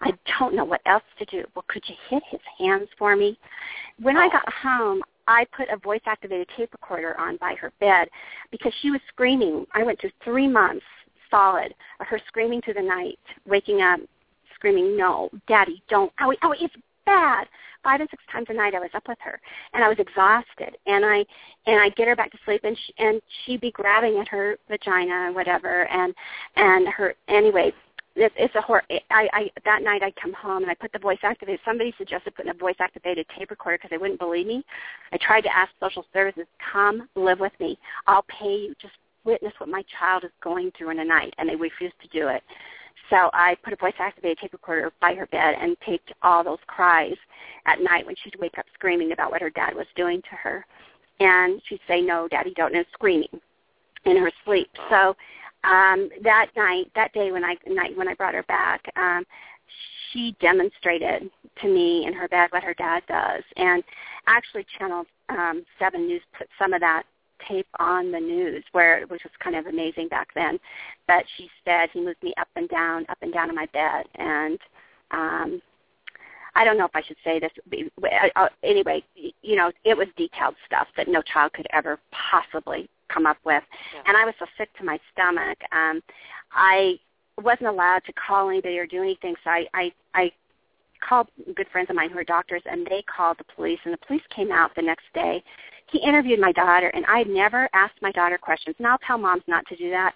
I 0.00 0.12
don't 0.38 0.54
know 0.54 0.64
what 0.64 0.80
else 0.86 1.02
to 1.18 1.24
do. 1.26 1.44
Well, 1.54 1.64
could 1.68 1.82
you 1.86 1.94
hit 2.08 2.22
his 2.30 2.40
hands 2.58 2.88
for 2.98 3.16
me?" 3.16 3.38
When 4.00 4.16
I 4.16 4.26
oh. 4.26 4.30
got 4.30 4.52
home, 4.52 5.02
I 5.28 5.44
put 5.56 5.68
a 5.68 5.76
voice 5.76 6.02
activated 6.06 6.48
tape 6.56 6.72
recorder 6.72 7.18
on 7.18 7.36
by 7.36 7.54
her 7.54 7.72
bed 7.80 8.08
because 8.50 8.72
she 8.80 8.90
was 8.90 9.00
screaming. 9.08 9.66
I 9.74 9.82
went 9.82 10.00
through 10.00 10.12
three 10.22 10.48
months 10.48 10.84
solid 11.30 11.74
of 12.00 12.06
her 12.06 12.20
screaming 12.28 12.62
through 12.62 12.74
the 12.74 12.82
night, 12.82 13.18
waking 13.46 13.82
up, 13.82 14.00
screaming, 14.54 14.96
"No, 14.96 15.30
Daddy, 15.46 15.82
don't! 15.88 16.12
Oh, 16.20 16.34
oh, 16.42 16.52
it's 16.52 16.74
bad!" 17.04 17.48
Five 17.82 18.00
and 18.00 18.10
six 18.10 18.22
times 18.32 18.46
a 18.50 18.52
night, 18.52 18.74
I 18.74 18.80
was 18.80 18.90
up 18.94 19.06
with 19.08 19.18
her, 19.20 19.40
and 19.72 19.84
I 19.84 19.88
was 19.88 19.98
exhausted. 19.98 20.76
And 20.86 21.04
I 21.04 21.24
and 21.66 21.80
I 21.80 21.88
get 21.90 22.08
her 22.08 22.16
back 22.16 22.30
to 22.32 22.38
sleep, 22.44 22.62
and 22.64 22.76
she, 22.78 22.94
and 22.98 23.22
she'd 23.44 23.60
be 23.60 23.70
grabbing 23.70 24.18
at 24.18 24.28
her 24.28 24.58
vagina 24.68 25.26
and 25.26 25.34
whatever, 25.34 25.86
and 25.88 26.14
and 26.56 26.88
her 26.88 27.14
anyway 27.28 27.72
it's, 28.16 28.34
it's 28.38 28.54
a 28.54 28.60
hor. 28.60 28.82
I, 29.10 29.28
I 29.32 29.50
that 29.64 29.82
night 29.82 30.02
I 30.02 30.10
come 30.20 30.32
home 30.32 30.62
and 30.62 30.70
I 30.70 30.74
put 30.74 30.92
the 30.92 30.98
voice 30.98 31.18
activated. 31.22 31.60
Somebody 31.64 31.94
suggested 31.98 32.34
putting 32.34 32.50
a 32.50 32.54
voice 32.54 32.76
activated 32.80 33.26
tape 33.36 33.50
recorder 33.50 33.78
because 33.78 33.90
they 33.90 33.98
wouldn't 33.98 34.18
believe 34.18 34.46
me. 34.46 34.64
I 35.12 35.18
tried 35.18 35.42
to 35.42 35.56
ask 35.56 35.70
social 35.80 36.04
services, 36.12 36.46
come 36.72 37.08
live 37.14 37.40
with 37.40 37.52
me. 37.60 37.78
I'll 38.06 38.24
pay 38.24 38.56
you. 38.56 38.74
Just 38.80 38.94
witness 39.24 39.52
what 39.58 39.68
my 39.68 39.84
child 39.98 40.24
is 40.24 40.30
going 40.42 40.72
through 40.76 40.90
in 40.90 41.00
a 41.00 41.04
night, 41.04 41.34
and 41.38 41.48
they 41.48 41.56
refused 41.56 41.96
to 42.02 42.08
do 42.08 42.28
it. 42.28 42.42
So 43.10 43.30
I 43.32 43.56
put 43.62 43.72
a 43.72 43.76
voice 43.76 43.94
activated 43.98 44.38
tape 44.38 44.52
recorder 44.52 44.92
by 45.00 45.14
her 45.14 45.26
bed 45.26 45.54
and 45.60 45.76
taped 45.84 46.12
all 46.22 46.42
those 46.42 46.58
cries 46.66 47.16
at 47.66 47.80
night 47.80 48.06
when 48.06 48.16
she'd 48.22 48.38
wake 48.40 48.58
up 48.58 48.66
screaming 48.74 49.12
about 49.12 49.30
what 49.30 49.42
her 49.42 49.50
dad 49.50 49.74
was 49.74 49.86
doing 49.94 50.22
to 50.22 50.36
her. 50.36 50.66
And 51.20 51.62
she'd 51.68 51.80
say, 51.86 52.00
no, 52.00 52.28
daddy, 52.28 52.52
don't, 52.56 52.74
and 52.74 52.84
screaming 52.92 53.40
in 54.04 54.16
her 54.16 54.30
sleep. 54.44 54.68
So 54.90 55.16
um, 55.66 56.08
that 56.22 56.48
night, 56.56 56.90
that 56.94 57.12
day 57.12 57.32
when 57.32 57.44
I 57.44 57.56
night 57.66 57.96
when 57.96 58.08
I 58.08 58.14
brought 58.14 58.34
her 58.34 58.44
back, 58.44 58.82
um, 58.96 59.24
she 60.12 60.36
demonstrated 60.40 61.30
to 61.60 61.68
me 61.68 62.06
in 62.06 62.12
her 62.12 62.28
bed 62.28 62.48
what 62.50 62.62
her 62.62 62.74
dad 62.74 63.02
does, 63.08 63.42
and 63.56 63.82
actually 64.26 64.66
Channel 64.78 65.04
um, 65.28 65.64
Seven 65.78 66.06
News 66.06 66.22
put 66.38 66.48
some 66.58 66.72
of 66.72 66.80
that 66.80 67.02
tape 67.46 67.66
on 67.78 68.12
the 68.12 68.20
news, 68.20 68.64
where 68.72 69.04
which 69.08 69.24
was 69.24 69.32
kind 69.42 69.56
of 69.56 69.66
amazing 69.66 70.08
back 70.08 70.28
then. 70.34 70.58
But 71.06 71.24
she 71.36 71.50
said 71.64 71.90
he 71.92 72.00
moved 72.00 72.22
me 72.22 72.32
up 72.38 72.48
and 72.56 72.68
down, 72.68 73.04
up 73.08 73.18
and 73.20 73.32
down 73.32 73.48
in 73.48 73.54
my 73.54 73.66
bed, 73.72 74.06
and 74.14 74.58
um, 75.10 75.62
I 76.54 76.64
don't 76.64 76.78
know 76.78 76.86
if 76.86 76.94
I 76.94 77.02
should 77.02 77.16
say 77.22 77.38
this. 77.38 77.52
Uh, 78.36 78.48
anyway, 78.62 79.04
you 79.14 79.56
know, 79.56 79.70
it 79.84 79.96
was 79.96 80.08
detailed 80.16 80.54
stuff 80.64 80.86
that 80.96 81.08
no 81.08 81.22
child 81.22 81.52
could 81.52 81.66
ever 81.72 81.98
possibly 82.12 82.88
come 83.12 83.26
up 83.26 83.38
with. 83.44 83.62
Yeah. 83.94 84.02
And 84.06 84.16
I 84.16 84.24
was 84.24 84.34
so 84.38 84.46
sick 84.58 84.68
to 84.78 84.84
my 84.84 84.98
stomach. 85.12 85.58
Um, 85.72 86.02
I 86.52 86.94
wasn't 87.42 87.68
allowed 87.68 88.04
to 88.06 88.12
call 88.12 88.48
anybody 88.48 88.78
or 88.78 88.86
do 88.86 89.02
anything, 89.02 89.34
so 89.44 89.50
I, 89.50 89.66
I, 89.74 89.92
I 90.14 90.32
called 91.06 91.28
good 91.54 91.66
friends 91.70 91.90
of 91.90 91.96
mine 91.96 92.10
who 92.10 92.18
are 92.18 92.24
doctors, 92.24 92.62
and 92.64 92.86
they 92.86 93.02
called 93.02 93.38
the 93.38 93.44
police, 93.54 93.78
and 93.84 93.92
the 93.92 94.06
police 94.06 94.22
came 94.34 94.50
out 94.50 94.74
the 94.74 94.82
next 94.82 95.04
day. 95.14 95.42
He 95.90 95.98
interviewed 95.98 96.40
my 96.40 96.52
daughter, 96.52 96.88
and 96.88 97.04
I 97.06 97.18
had 97.18 97.28
never 97.28 97.68
asked 97.72 98.00
my 98.02 98.10
daughter 98.12 98.38
questions, 98.38 98.76
and 98.78 98.86
I'll 98.86 98.98
tell 99.06 99.18
moms 99.18 99.42
not 99.46 99.64
to 99.66 99.76
do 99.76 99.90
that. 99.90 100.14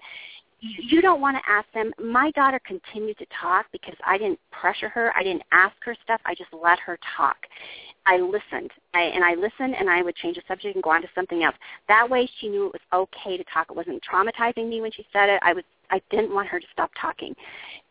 You 0.61 1.01
don't 1.01 1.20
want 1.20 1.38
to 1.38 1.51
ask 1.51 1.66
them. 1.73 1.92
My 1.99 2.31
daughter 2.33 2.61
continued 2.66 3.16
to 3.18 3.27
talk 3.40 3.66
because 3.73 3.94
I 4.07 4.18
didn't 4.18 4.38
pressure 4.51 4.90
her. 4.90 5.11
I 5.16 5.23
didn't 5.23 5.42
ask 5.53 5.75
her 5.85 5.96
stuff. 6.05 6.20
I 6.27 6.35
just 6.35 6.53
let 6.53 6.79
her 6.81 6.99
talk. 7.16 7.37
I 8.07 8.18
listened, 8.18 8.70
I, 8.94 9.03
and 9.03 9.23
I 9.23 9.35
listened, 9.35 9.75
and 9.79 9.88
I 9.88 10.03
would 10.03 10.16
change 10.16 10.37
the 10.37 10.42
subject 10.49 10.75
and 10.75 10.83
go 10.83 10.90
on 10.90 11.03
to 11.03 11.09
something 11.14 11.44
else. 11.44 11.55
That 11.88 12.09
way, 12.09 12.29
she 12.40 12.49
knew 12.49 12.66
it 12.66 12.73
was 12.73 12.81
okay 12.92 13.37
to 13.37 13.44
talk. 13.53 13.68
It 13.70 13.77
wasn't 13.77 14.03
traumatizing 14.03 14.68
me 14.68 14.81
when 14.81 14.90
she 14.90 15.07
said 15.12 15.29
it. 15.29 15.40
I 15.42 15.53
was, 15.53 15.64
I 15.90 16.01
didn't 16.11 16.35
want 16.35 16.49
her 16.49 16.59
to 16.59 16.66
stop 16.73 16.90
talking. 17.01 17.35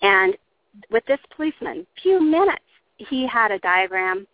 And 0.01 0.35
with 0.91 1.05
this 1.05 1.19
policeman, 1.35 1.85
few 2.01 2.21
minutes, 2.21 2.63
he 2.97 3.27
had 3.27 3.51
a 3.51 3.59
diagram 3.59 4.27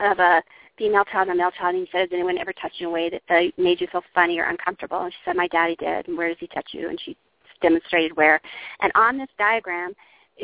of 0.00 0.18
a 0.18 0.42
female 0.78 1.04
child 1.04 1.28
and 1.28 1.40
a 1.40 1.42
male 1.42 1.50
child, 1.50 1.74
and 1.74 1.86
he 1.86 1.90
said, 1.90 2.02
"Has 2.02 2.10
anyone 2.12 2.38
ever 2.38 2.52
touched 2.52 2.78
you 2.78 2.88
in 2.88 2.90
a 2.90 2.94
way 2.94 3.10
that 3.10 3.22
they 3.28 3.52
made 3.56 3.80
you 3.80 3.86
feel 3.90 4.04
funny 4.14 4.38
or 4.38 4.44
uncomfortable?" 4.44 5.00
And 5.00 5.12
she 5.12 5.18
said, 5.24 5.36
"My 5.36 5.48
daddy 5.48 5.76
did." 5.76 6.08
And 6.08 6.16
where 6.16 6.28
does 6.28 6.38
he 6.38 6.46
touch 6.48 6.68
you? 6.72 6.88
And 6.88 7.00
she 7.00 7.16
demonstrated 7.60 8.16
where. 8.16 8.40
And 8.80 8.92
on 8.94 9.18
this 9.18 9.28
diagram, 9.38 9.94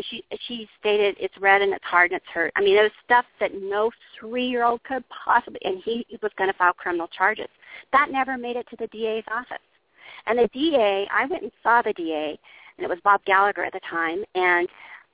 she 0.08 0.24
she 0.46 0.68
stated 0.80 1.16
it's 1.20 1.34
red 1.38 1.60
and 1.60 1.72
it's 1.72 1.84
hard 1.84 2.12
and 2.12 2.18
it's 2.18 2.30
hurt. 2.32 2.52
I 2.56 2.60
mean, 2.60 2.76
it 2.76 2.82
was 2.82 2.92
stuff 3.04 3.26
that 3.40 3.50
no 3.60 3.90
three-year-old 4.18 4.82
could 4.84 5.04
possibly, 5.24 5.60
and 5.64 5.82
he 5.84 6.06
was 6.22 6.32
going 6.38 6.50
to 6.50 6.56
file 6.56 6.72
criminal 6.72 7.08
charges. 7.08 7.48
That 7.92 8.10
never 8.10 8.38
made 8.38 8.56
it 8.56 8.66
to 8.70 8.76
the 8.76 8.86
DA's 8.86 9.24
office. 9.30 9.58
And 10.26 10.38
the 10.38 10.48
DA, 10.48 11.06
I 11.12 11.26
went 11.26 11.42
and 11.42 11.52
saw 11.62 11.82
the 11.82 11.92
DA, 11.92 12.38
and 12.78 12.84
it 12.84 12.88
was 12.88 12.98
Bob 13.04 13.24
Gallagher 13.24 13.64
at 13.64 13.72
the 13.72 13.80
time, 13.88 14.24
and 14.34 14.68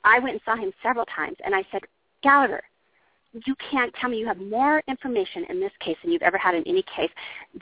I 0.04 0.18
went 0.18 0.34
and 0.34 0.40
saw 0.44 0.56
him 0.56 0.72
several 0.82 1.06
times, 1.06 1.36
and 1.44 1.54
I 1.54 1.64
said, 1.72 1.82
Gallagher, 2.22 2.62
you 3.46 3.54
can't 3.70 3.92
tell 4.00 4.10
me 4.10 4.18
you 4.18 4.26
have 4.26 4.38
more 4.38 4.82
information 4.88 5.44
in 5.48 5.60
this 5.60 5.72
case 5.80 5.96
than 6.02 6.12
you've 6.12 6.22
ever 6.22 6.38
had 6.38 6.54
in 6.54 6.66
any 6.66 6.82
case 6.82 7.10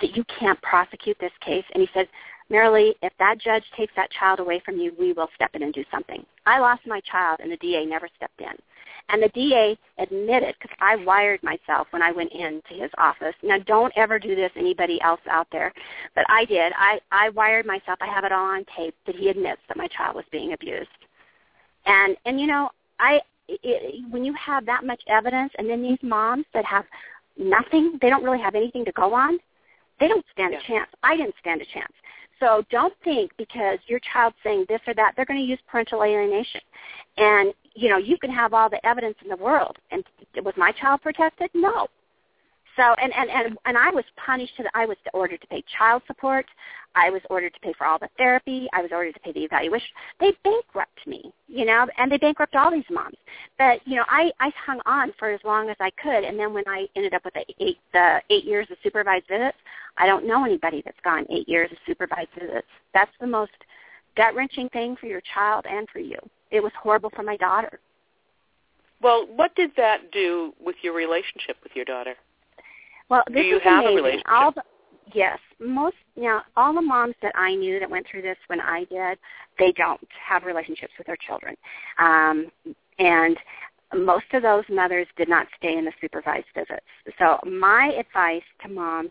that 0.01 0.17
you 0.17 0.25
can't 0.39 0.61
prosecute 0.63 1.19
this 1.19 1.33
case. 1.41 1.65
And 1.75 1.83
he 1.83 1.89
said, 1.93 2.09
Maralee, 2.51 2.95
if 3.03 3.13
that 3.19 3.39
judge 3.39 3.65
takes 3.77 3.93
that 3.97 4.11
child 4.11 4.39
away 4.41 4.63
from 4.65 4.77
you, 4.77 4.93
we 4.99 5.13
will 5.13 5.29
step 5.35 5.51
in 5.55 5.63
and 5.63 5.75
do 5.75 5.85
something. 5.91 6.25
I 6.47 6.61
lost 6.61 6.87
my 6.87 7.01
child, 7.01 7.41
and 7.43 7.51
the 7.51 7.57
DA 7.57 7.85
never 7.85 8.09
stepped 8.17 8.41
in. 8.41 8.55
And 9.09 9.23
the 9.23 9.29
DA 9.29 9.79
admitted, 9.99 10.55
because 10.61 10.77
I 10.81 10.97
wired 10.97 11.43
myself 11.43 11.87
when 11.91 12.03
I 12.03 12.11
went 12.11 12.33
into 12.33 12.75
his 12.75 12.91
office. 12.99 13.35
Now, 13.43 13.59
don't 13.59 13.93
ever 13.97 14.19
do 14.19 14.35
this, 14.35 14.51
anybody 14.57 15.01
else 15.01 15.21
out 15.31 15.47
there, 15.53 15.73
but 16.15 16.25
I 16.29 16.45
did. 16.45 16.73
I, 16.77 17.01
I 17.13 17.31
wired 17.31 17.67
myself. 17.67 17.99
I 18.01 18.07
have 18.07 18.25
it 18.25 18.33
all 18.33 18.47
on 18.47 18.65
tape 18.77 18.95
that 19.07 19.15
he 19.15 19.29
admits 19.29 19.61
that 19.69 19.77
my 19.77 19.87
child 19.89 20.17
was 20.17 20.25
being 20.33 20.53
abused. 20.53 20.89
And, 21.85 22.17
and 22.27 22.41
you 22.41 22.49
know, 22.49 22.71
I, 22.99 23.21
it, 23.49 24.05
when 24.11 24.25
you 24.25 24.35
have 24.35 24.67
that 24.67 24.85
much 24.85 25.03
evidence, 25.09 25.53
and 25.59 25.71
then 25.71 25.83
these 25.83 25.99
moms 26.03 26.45
that 26.53 26.65
have 26.65 26.85
nothing, 27.39 27.99
they 28.03 28.11
don't 28.11 28.25
really 28.25 28.41
have 28.41 28.57
anything 28.57 28.85
to 28.85 28.93
go 28.93 29.15
on, 29.15 29.39
they 30.01 30.09
don't 30.09 30.25
stand 30.33 30.53
yeah. 30.53 30.59
a 30.59 30.63
chance. 30.63 30.91
I 31.03 31.17
didn't 31.17 31.35
stand 31.41 31.61
a 31.61 31.67
chance. 31.67 31.93
So 32.41 32.63
don't 32.71 32.93
think 33.03 33.31
because 33.39 33.79
your 33.87 34.01
child's 34.13 34.37
saying 34.45 34.67
this 34.69 34.81
or 34.87 34.95
that, 34.95 35.13
they're 35.17 35.25
going 35.25 35.41
to 35.41 35.47
use 35.47 35.59
parental 35.67 36.03
alienation. 36.03 36.61
And, 37.17 37.55
you 37.75 37.89
know, 37.89 37.97
you 37.97 38.19
can 38.19 38.31
have 38.31 38.53
all 38.53 38.69
the 38.69 38.85
evidence 38.87 39.17
in 39.23 39.29
the 39.29 39.37
world. 39.37 39.77
And 39.91 40.05
was 40.45 40.55
my 40.57 40.73
child 40.73 41.03
protected? 41.03 41.51
No. 41.55 41.89
So 42.77 42.95
and 43.01 43.13
and 43.15 43.31
and 43.31 43.59
and 43.65 43.77
I 43.77 43.91
was 43.91 44.05
punished. 44.25 44.53
I 44.75 44.87
was 44.87 44.97
ordered 45.15 45.41
to 45.41 45.47
pay 45.47 45.65
child 45.79 46.03
support. 46.07 46.47
I 46.95 47.11
was 47.11 47.21
ordered 47.29 47.53
to 47.55 47.61
pay 47.61 47.73
for 47.77 47.87
all 47.87 47.99
the 47.99 48.09
therapy. 48.17 48.69
I 48.73 48.81
was 48.83 48.91
ordered 48.93 49.15
to 49.15 49.21
pay 49.21 49.33
the 49.33 49.45
evaluation. 49.45 49.89
They 50.19 50.33
bankrupt 50.45 51.07
me, 51.07 51.33
you 51.47 51.67
know, 51.67 51.87
and 51.99 52.11
they 52.11 52.17
bankrupt 52.17 52.55
all 52.55 52.71
these 52.71 52.85
moms. 52.91 53.17
But 53.59 53.81
you 53.87 53.97
know, 53.97 54.05
I 54.09 54.31
I 54.41 54.51
hung 54.65 54.81
on 54.87 55.13
for 55.19 55.31
as 55.31 55.41
long 55.45 55.71
as 55.71 55.77
I 55.81 55.91
could, 56.03 56.25
and 56.25 56.39
then 56.39 56.53
when 56.53 56.65
I 56.67 56.87
ended 56.97 57.15
up 57.15 57.25
with 57.25 57.35
the 57.35 57.45
eight 57.61 57.79
the 57.93 58.23
eight 58.31 58.45
years 58.45 58.67
of 58.71 58.77
supervised 58.83 59.27
visits, 59.29 59.59
I 59.99 60.07
don't 60.07 60.27
know 60.27 60.45
anybody 60.45 60.83
that's 60.85 61.01
gone 61.03 61.27
eight 61.31 61.49
years 61.49 61.71
of 61.73 61.79
supervised 61.87 62.31
visits. 62.39 62.69
That's 62.93 63.13
the 63.21 63.27
most 63.27 63.53
gut 64.17 64.35
wrenching 64.35 64.69
thing 64.71 64.97
for 64.97 65.07
your 65.07 65.23
child 65.35 65.65
and 65.69 65.89
for 65.91 65.99
you. 65.99 66.19
It 66.51 66.63
was 66.63 66.73
horrible 66.81 67.11
for 67.15 67.23
my 67.23 67.37
daughter. 67.37 67.81
Well, 69.03 69.27
what 69.35 69.55
did 69.55 69.73
that 69.77 70.11
do 70.11 70.55
with 70.59 70.77
your 70.83 70.95
relationship 70.95 71.57
with 71.63 71.73
your 71.75 71.85
daughter? 71.85 72.15
Well, 73.09 73.23
this 73.29 73.43
Do 73.43 73.49
you 73.49 73.57
is 73.57 73.63
have 73.63 73.85
amazing. 73.85 73.93
a 73.93 73.97
relationship? 73.97 74.27
All 74.31 74.53
the, 74.53 74.63
yes, 75.15 75.39
most 75.61 75.97
now 76.17 76.43
all 76.57 76.75
the 76.75 76.81
moms 76.81 77.15
that 77.23 77.33
I 77.37 77.55
knew 77.55 77.79
that 77.81 77.91
went 77.91 78.07
through 78.11 78.23
this 78.23 78.39
when 78.49 78.61
I 78.61 78.85
did, 78.85 79.19
they 79.59 79.73
don't 79.73 80.01
have 80.27 80.45
relationships 80.45 80.93
with 80.99 81.07
their 81.07 81.17
children, 81.27 81.57
um, 81.99 82.51
and 82.99 83.37
most 83.95 84.27
of 84.33 84.43
those 84.43 84.65
mothers 84.69 85.07
did 85.17 85.29
not 85.29 85.47
stay 85.57 85.79
in 85.79 85.85
the 85.85 85.93
supervised 86.01 86.47
visits. 86.55 86.87
So 87.19 87.39
my 87.49 87.93
advice 87.99 88.43
to 88.63 88.69
moms 88.69 89.11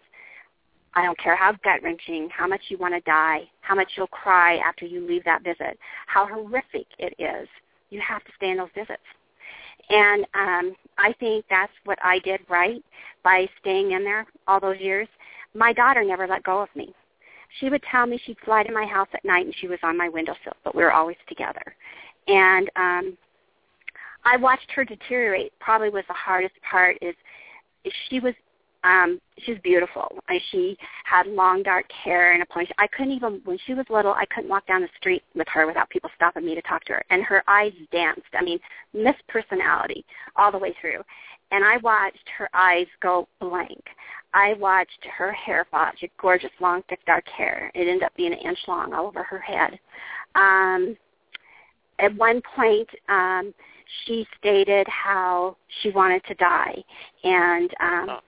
I 0.95 1.03
don't 1.03 1.17
care 1.19 1.36
how 1.36 1.51
gut 1.63 1.84
wrenching, 1.84 2.29
how 2.31 2.47
much 2.47 2.62
you 2.69 2.77
want 2.77 2.93
to 2.93 3.01
die, 3.01 3.41
how 3.62 3.75
much 3.75 3.91
you'll 3.97 4.08
cry 4.08 4.58
after 4.58 4.86
you 4.86 5.05
leave 5.05 5.25
that 5.25 5.43
visit, 5.43 5.77
how 6.08 6.25
horrific 6.25 6.88
it 6.97 7.13
is. 7.19 7.49
You 7.89 8.01
have 8.01 8.24
to 8.24 8.32
stay 8.38 8.51
in 8.51 8.57
those 8.57 8.70
visits. 8.74 9.03
And 9.89 10.25
um, 10.33 10.75
I 10.97 11.13
think 11.19 11.45
that's 11.49 11.71
what 11.83 11.99
I 12.03 12.19
did 12.19 12.41
right 12.49 12.83
by 13.23 13.47
staying 13.61 13.91
in 13.91 14.03
there 14.03 14.25
all 14.47 14.59
those 14.59 14.79
years. 14.79 15.07
My 15.53 15.73
daughter 15.73 16.03
never 16.03 16.27
let 16.27 16.43
go 16.43 16.61
of 16.61 16.69
me. 16.75 16.93
She 17.59 17.69
would 17.69 17.83
tell 17.89 18.05
me 18.05 18.19
she'd 18.25 18.38
fly 18.43 18.63
to 18.63 18.73
my 18.73 18.86
house 18.86 19.07
at 19.13 19.23
night 19.23 19.45
and 19.45 19.55
she 19.59 19.67
was 19.67 19.79
on 19.83 19.97
my 19.97 20.09
windowsill, 20.09 20.53
but 20.63 20.75
we 20.75 20.83
were 20.83 20.91
always 20.91 21.17
together. 21.27 21.75
And 22.27 22.69
um, 22.75 23.17
I 24.25 24.38
watched 24.38 24.71
her 24.71 24.83
deteriorate. 24.83 25.53
Probably 25.59 25.89
was 25.89 26.03
the 26.07 26.13
hardest 26.13 26.55
part 26.69 26.97
is, 27.01 27.15
is 27.86 27.93
she 28.09 28.19
was 28.19 28.33
Um, 28.86 29.19
she's 29.39 29.57
beautiful. 29.63 30.15
I, 30.29 30.39
she 30.51 30.77
had 31.05 31.25
long 31.25 31.63
dark 31.63 31.91
hair 31.91 32.33
and 32.33 32.43
a 32.43 32.45
ponytail. 32.45 32.71
I 32.77 32.88
couldn't 32.88 33.13
even 33.13 33.41
when 33.43 33.57
she 33.65 33.73
was 33.73 33.86
little. 33.89 34.13
I 34.13 34.25
couldn't 34.25 34.49
walk 34.49 34.67
down 34.67 34.81
the 34.81 34.89
street 34.97 35.23
with 35.33 35.47
her 35.51 35.65
without 35.65 35.89
people 35.89 36.09
stopping 36.15 36.45
me 36.45 36.53
to 36.53 36.61
talk 36.61 36.83
to 36.86 36.93
her. 36.93 37.03
And 37.09 37.23
her 37.23 37.43
eyes 37.47 37.73
danced. 37.91 38.21
I 38.33 38.43
mean, 38.43 38.59
Miss 38.93 39.15
Personality 39.27 40.05
all 40.36 40.51
the 40.51 40.59
way 40.59 40.75
through. 40.79 41.01
And 41.51 41.63
I 41.63 41.77
watched 41.77 42.29
her 42.38 42.47
eyes 42.53 42.86
go 43.01 43.27
blank. 43.39 43.83
I 44.36 44.53
watched 44.59 45.05
her 45.17 45.31
hair 45.31 45.65
fall. 45.71 45.89
She 45.97 46.05
had 46.05 46.17
gorgeous, 46.21 46.51
long, 46.59 46.83
thick, 46.88 46.99
dark 47.07 47.27
hair. 47.27 47.71
It 47.73 47.88
ended 47.88 48.03
up 48.03 48.15
being 48.15 48.33
an 48.33 48.39
inch 48.39 48.59
long 48.67 48.93
all 48.93 49.07
over 49.07 49.23
her 49.23 49.39
head. 49.39 49.79
Um, 50.36 50.95
at 51.99 52.15
one 52.15 52.41
point, 52.55 52.89
um, 53.09 53.53
she 54.05 54.27
stated 54.38 54.88
how 54.88 55.55
she 55.81 55.89
wanted 55.91 56.23
to 56.25 56.33
die, 56.36 56.83
and 57.23 57.71
um, 57.79 58.19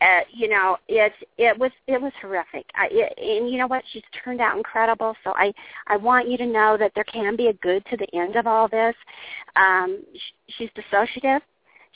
uh, 0.00 0.20
you 0.32 0.48
know, 0.48 0.78
it 0.88 1.12
it 1.36 1.58
was 1.58 1.70
it 1.86 2.00
was 2.00 2.12
horrific. 2.20 2.64
I, 2.74 2.88
it, 2.90 3.18
and 3.18 3.50
you 3.50 3.58
know 3.58 3.66
what? 3.66 3.84
She's 3.92 4.02
turned 4.24 4.40
out 4.40 4.56
incredible. 4.56 5.14
So 5.22 5.32
I 5.36 5.52
I 5.88 5.96
want 5.96 6.28
you 6.28 6.38
to 6.38 6.46
know 6.46 6.76
that 6.78 6.92
there 6.94 7.04
can 7.04 7.36
be 7.36 7.48
a 7.48 7.52
good 7.54 7.84
to 7.86 7.96
the 7.96 8.08
end 8.14 8.36
of 8.36 8.46
all 8.46 8.66
this. 8.68 8.94
Um, 9.56 10.02
sh- 10.14 10.54
she's 10.56 10.70
dissociative. 10.70 11.40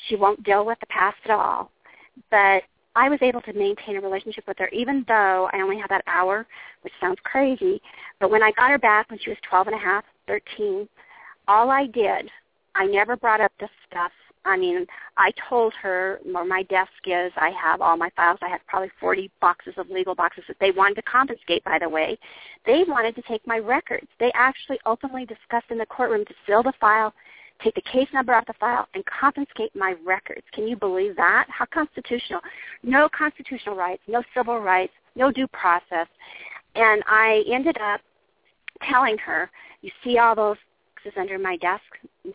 She 0.08 0.16
won't 0.16 0.42
deal 0.44 0.66
with 0.66 0.78
the 0.80 0.86
past 0.86 1.16
at 1.24 1.30
all. 1.30 1.70
But 2.30 2.64
I 2.96 3.08
was 3.08 3.18
able 3.22 3.40
to 3.42 3.52
maintain 3.52 3.96
a 3.96 4.00
relationship 4.00 4.46
with 4.46 4.58
her, 4.58 4.68
even 4.68 5.04
though 5.08 5.48
I 5.52 5.60
only 5.60 5.78
had 5.78 5.90
that 5.90 6.04
hour, 6.06 6.46
which 6.82 6.92
sounds 7.00 7.18
crazy. 7.24 7.80
But 8.20 8.30
when 8.30 8.42
I 8.42 8.52
got 8.52 8.70
her 8.70 8.78
back 8.78 9.10
when 9.10 9.18
she 9.18 9.30
was 9.30 9.38
12 9.48 9.68
and 9.68 9.76
a 9.76 9.78
half, 9.78 10.04
13, 10.28 10.88
all 11.48 11.70
I 11.70 11.86
did, 11.86 12.30
I 12.74 12.86
never 12.86 13.16
brought 13.16 13.40
up 13.40 13.52
this 13.58 13.70
stuff 13.90 14.12
I 14.44 14.56
mean, 14.56 14.86
I 15.16 15.32
told 15.48 15.72
her 15.80 16.20
where 16.24 16.44
my 16.44 16.62
desk 16.64 16.90
is. 17.06 17.32
I 17.36 17.50
have 17.50 17.80
all 17.80 17.96
my 17.96 18.10
files. 18.14 18.38
I 18.42 18.48
have 18.48 18.60
probably 18.66 18.90
40 19.00 19.30
boxes 19.40 19.74
of 19.76 19.88
legal 19.90 20.14
boxes 20.14 20.44
that 20.48 20.56
they 20.60 20.70
wanted 20.70 20.96
to 20.96 21.02
confiscate, 21.02 21.64
by 21.64 21.78
the 21.78 21.88
way. 21.88 22.18
They 22.66 22.84
wanted 22.86 23.14
to 23.16 23.22
take 23.22 23.46
my 23.46 23.58
records. 23.58 24.06
They 24.20 24.32
actually 24.34 24.78
openly 24.84 25.24
discussed 25.24 25.70
in 25.70 25.78
the 25.78 25.86
courtroom 25.86 26.24
to 26.26 26.34
seal 26.46 26.62
the 26.62 26.74
file, 26.78 27.14
take 27.62 27.74
the 27.74 27.82
case 27.82 28.08
number 28.12 28.34
off 28.34 28.46
the 28.46 28.54
file, 28.54 28.86
and 28.94 29.02
confiscate 29.06 29.74
my 29.74 29.94
records. 30.04 30.44
Can 30.52 30.68
you 30.68 30.76
believe 30.76 31.16
that? 31.16 31.46
How 31.48 31.64
constitutional? 31.66 32.40
No 32.82 33.08
constitutional 33.16 33.76
rights, 33.76 34.02
no 34.06 34.22
civil 34.36 34.58
rights, 34.58 34.92
no 35.16 35.30
due 35.32 35.48
process. 35.48 36.08
And 36.74 37.02
I 37.06 37.44
ended 37.50 37.78
up 37.78 38.00
telling 38.82 39.16
her, 39.18 39.50
you 39.80 39.90
see 40.02 40.18
all 40.18 40.34
those 40.34 40.56
is 41.04 41.12
under 41.16 41.38
my 41.38 41.56
desk, 41.58 41.82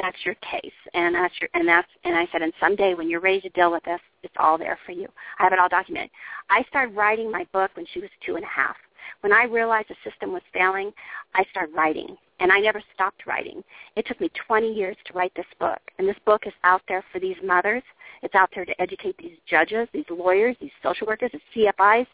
that's 0.02 0.18
your 0.26 0.36
case, 0.36 0.72
and 0.94 1.16
that's 1.16 1.34
your, 1.42 1.50
and 1.54 1.68
that's, 1.68 1.88
and 2.04 2.16
I 2.16 2.28
said, 2.32 2.42
and 2.42 2.54
someday 2.60 2.94
when 2.94 3.10
you're 3.10 3.20
ready 3.20 3.42
to 3.42 3.50
deal 3.50 3.72
with 3.72 3.84
this, 3.84 4.00
it's 4.24 4.34
all 4.38 4.58
there 4.58 4.78
for 4.86 4.92
you. 4.92 5.08
I 5.40 5.44
have 5.44 5.54
it 5.54 5.60
all 5.60 5.70
documented. 5.70 6.12
I 6.50 6.64
started 6.70 6.96
writing 6.96 7.32
my 7.32 7.46
book 7.54 7.72
when 7.76 7.86
she 7.94 8.00
was 8.00 8.10
two 8.26 8.36
and 8.36 8.44
a 8.44 8.48
half. 8.48 8.76
When 9.22 9.34
I 9.34 9.44
realized 9.44 9.90
the 9.90 10.10
system 10.10 10.34
was 10.34 10.42
failing, 10.54 10.92
I 11.34 11.44
started 11.52 11.76
writing, 11.76 12.16
and 12.40 12.52
I 12.52 12.60
never 12.60 12.82
stopped 12.94 13.26
writing. 13.26 13.64
It 13.96 14.06
took 14.06 14.20
me 14.20 14.30
20 14.48 14.74
years 14.74 14.96
to 15.06 15.14
write 15.14 15.34
this 15.36 15.46
book, 15.60 15.80
and 15.98 16.08
this 16.08 16.18
book 16.26 16.44
is 16.46 16.54
out 16.64 16.82
there 16.88 17.04
for 17.12 17.20
these 17.20 17.36
mothers. 17.44 17.84
It's 18.22 18.36
out 18.36 18.50
there 18.54 18.66
to 18.66 18.82
educate 18.82 19.18
these 19.18 19.38
judges, 19.48 19.88
these 19.94 20.06
lawyers, 20.10 20.56
these 20.60 20.72
social 20.84 21.08
workers, 21.08 21.32
these 21.32 21.68
CFIs, 21.80 22.08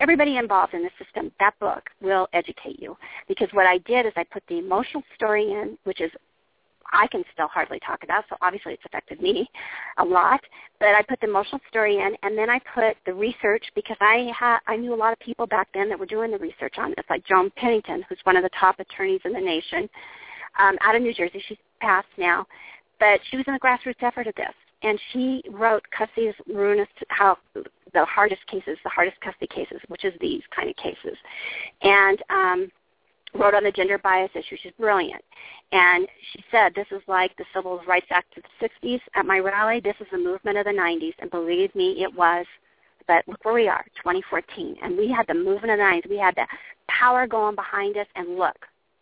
everybody 0.00 0.36
involved 0.36 0.74
in 0.74 0.82
the 0.82 0.90
system. 1.02 1.32
That 1.40 1.58
book 1.58 1.90
will 2.00 2.28
educate 2.32 2.80
you 2.80 2.96
because 3.26 3.48
what 3.52 3.66
I 3.66 3.78
did 3.78 4.06
is 4.06 4.12
I 4.16 4.24
put 4.24 4.42
the 4.48 4.58
emotional 4.58 5.02
story 5.14 5.50
in, 5.50 5.76
which 5.84 6.00
is 6.00 6.10
I 6.92 7.06
can 7.08 7.24
still 7.32 7.48
hardly 7.48 7.78
talk 7.80 8.02
about, 8.04 8.24
so 8.28 8.36
obviously 8.40 8.74
it's 8.74 8.84
affected 8.84 9.20
me 9.20 9.48
a 9.98 10.04
lot. 10.04 10.40
But 10.80 10.94
I 10.94 11.02
put 11.02 11.20
the 11.20 11.28
emotional 11.28 11.60
story 11.68 11.96
in, 11.96 12.14
and 12.22 12.36
then 12.36 12.48
I 12.50 12.60
put 12.74 12.96
the 13.06 13.14
research 13.14 13.64
because 13.74 13.96
I 14.00 14.30
had 14.36 14.58
I 14.66 14.76
knew 14.76 14.94
a 14.94 14.96
lot 14.96 15.12
of 15.12 15.18
people 15.20 15.46
back 15.46 15.68
then 15.74 15.88
that 15.88 15.98
were 15.98 16.06
doing 16.06 16.30
the 16.30 16.38
research 16.38 16.74
on 16.78 16.90
this, 16.96 17.04
like 17.10 17.24
Joan 17.24 17.50
Pennington, 17.56 18.04
who's 18.08 18.18
one 18.24 18.36
of 18.36 18.42
the 18.42 18.50
top 18.58 18.78
attorneys 18.78 19.20
in 19.24 19.32
the 19.32 19.40
nation, 19.40 19.88
um, 20.58 20.76
out 20.82 20.94
of 20.94 21.02
New 21.02 21.14
Jersey. 21.14 21.42
She's 21.48 21.58
passed 21.80 22.08
now, 22.16 22.46
but 23.00 23.20
she 23.30 23.36
was 23.36 23.46
in 23.46 23.54
the 23.54 23.60
grassroots 23.60 24.02
effort 24.02 24.26
of 24.26 24.34
this, 24.34 24.54
and 24.82 24.98
she 25.12 25.42
wrote 25.50 25.82
Cussie's 25.90 26.34
ruinous 26.46 26.88
how 27.08 27.38
the 27.54 28.04
hardest 28.04 28.46
cases, 28.46 28.78
the 28.84 28.90
hardest 28.90 29.20
custody 29.20 29.48
cases, 29.48 29.80
which 29.88 30.04
is 30.04 30.14
these 30.20 30.42
kind 30.54 30.68
of 30.68 30.76
cases, 30.76 31.16
and 31.82 32.22
um, 32.30 32.70
wrote 33.34 33.54
on 33.54 33.64
the 33.64 33.72
gender 33.72 33.98
bias 33.98 34.30
issue. 34.34 34.56
She's 34.62 34.72
brilliant. 34.78 35.22
And 35.72 36.08
she 36.32 36.44
said, 36.50 36.74
this 36.74 36.86
is 36.90 37.02
like 37.06 37.36
the 37.36 37.44
Civil 37.54 37.80
Rights 37.86 38.06
Act 38.10 38.36
of 38.36 38.42
the 38.60 38.68
60s. 38.68 39.00
At 39.14 39.26
my 39.26 39.38
rally, 39.38 39.80
this 39.80 39.96
is 40.00 40.06
the 40.10 40.18
movement 40.18 40.58
of 40.58 40.64
the 40.64 40.70
90s. 40.70 41.14
And 41.18 41.30
believe 41.30 41.74
me, 41.74 42.02
it 42.02 42.14
was. 42.14 42.46
But 43.06 43.26
look 43.26 43.44
where 43.44 43.54
we 43.54 43.68
are, 43.68 43.84
2014. 43.96 44.76
And 44.82 44.96
we 44.96 45.10
had 45.10 45.26
the 45.26 45.34
movement 45.34 45.70
of 45.70 45.78
the 45.78 45.84
90s. 45.84 46.10
We 46.10 46.18
had 46.18 46.34
the 46.36 46.46
power 46.88 47.26
going 47.26 47.54
behind 47.54 47.96
us. 47.96 48.06
And 48.16 48.38
look, 48.38 48.56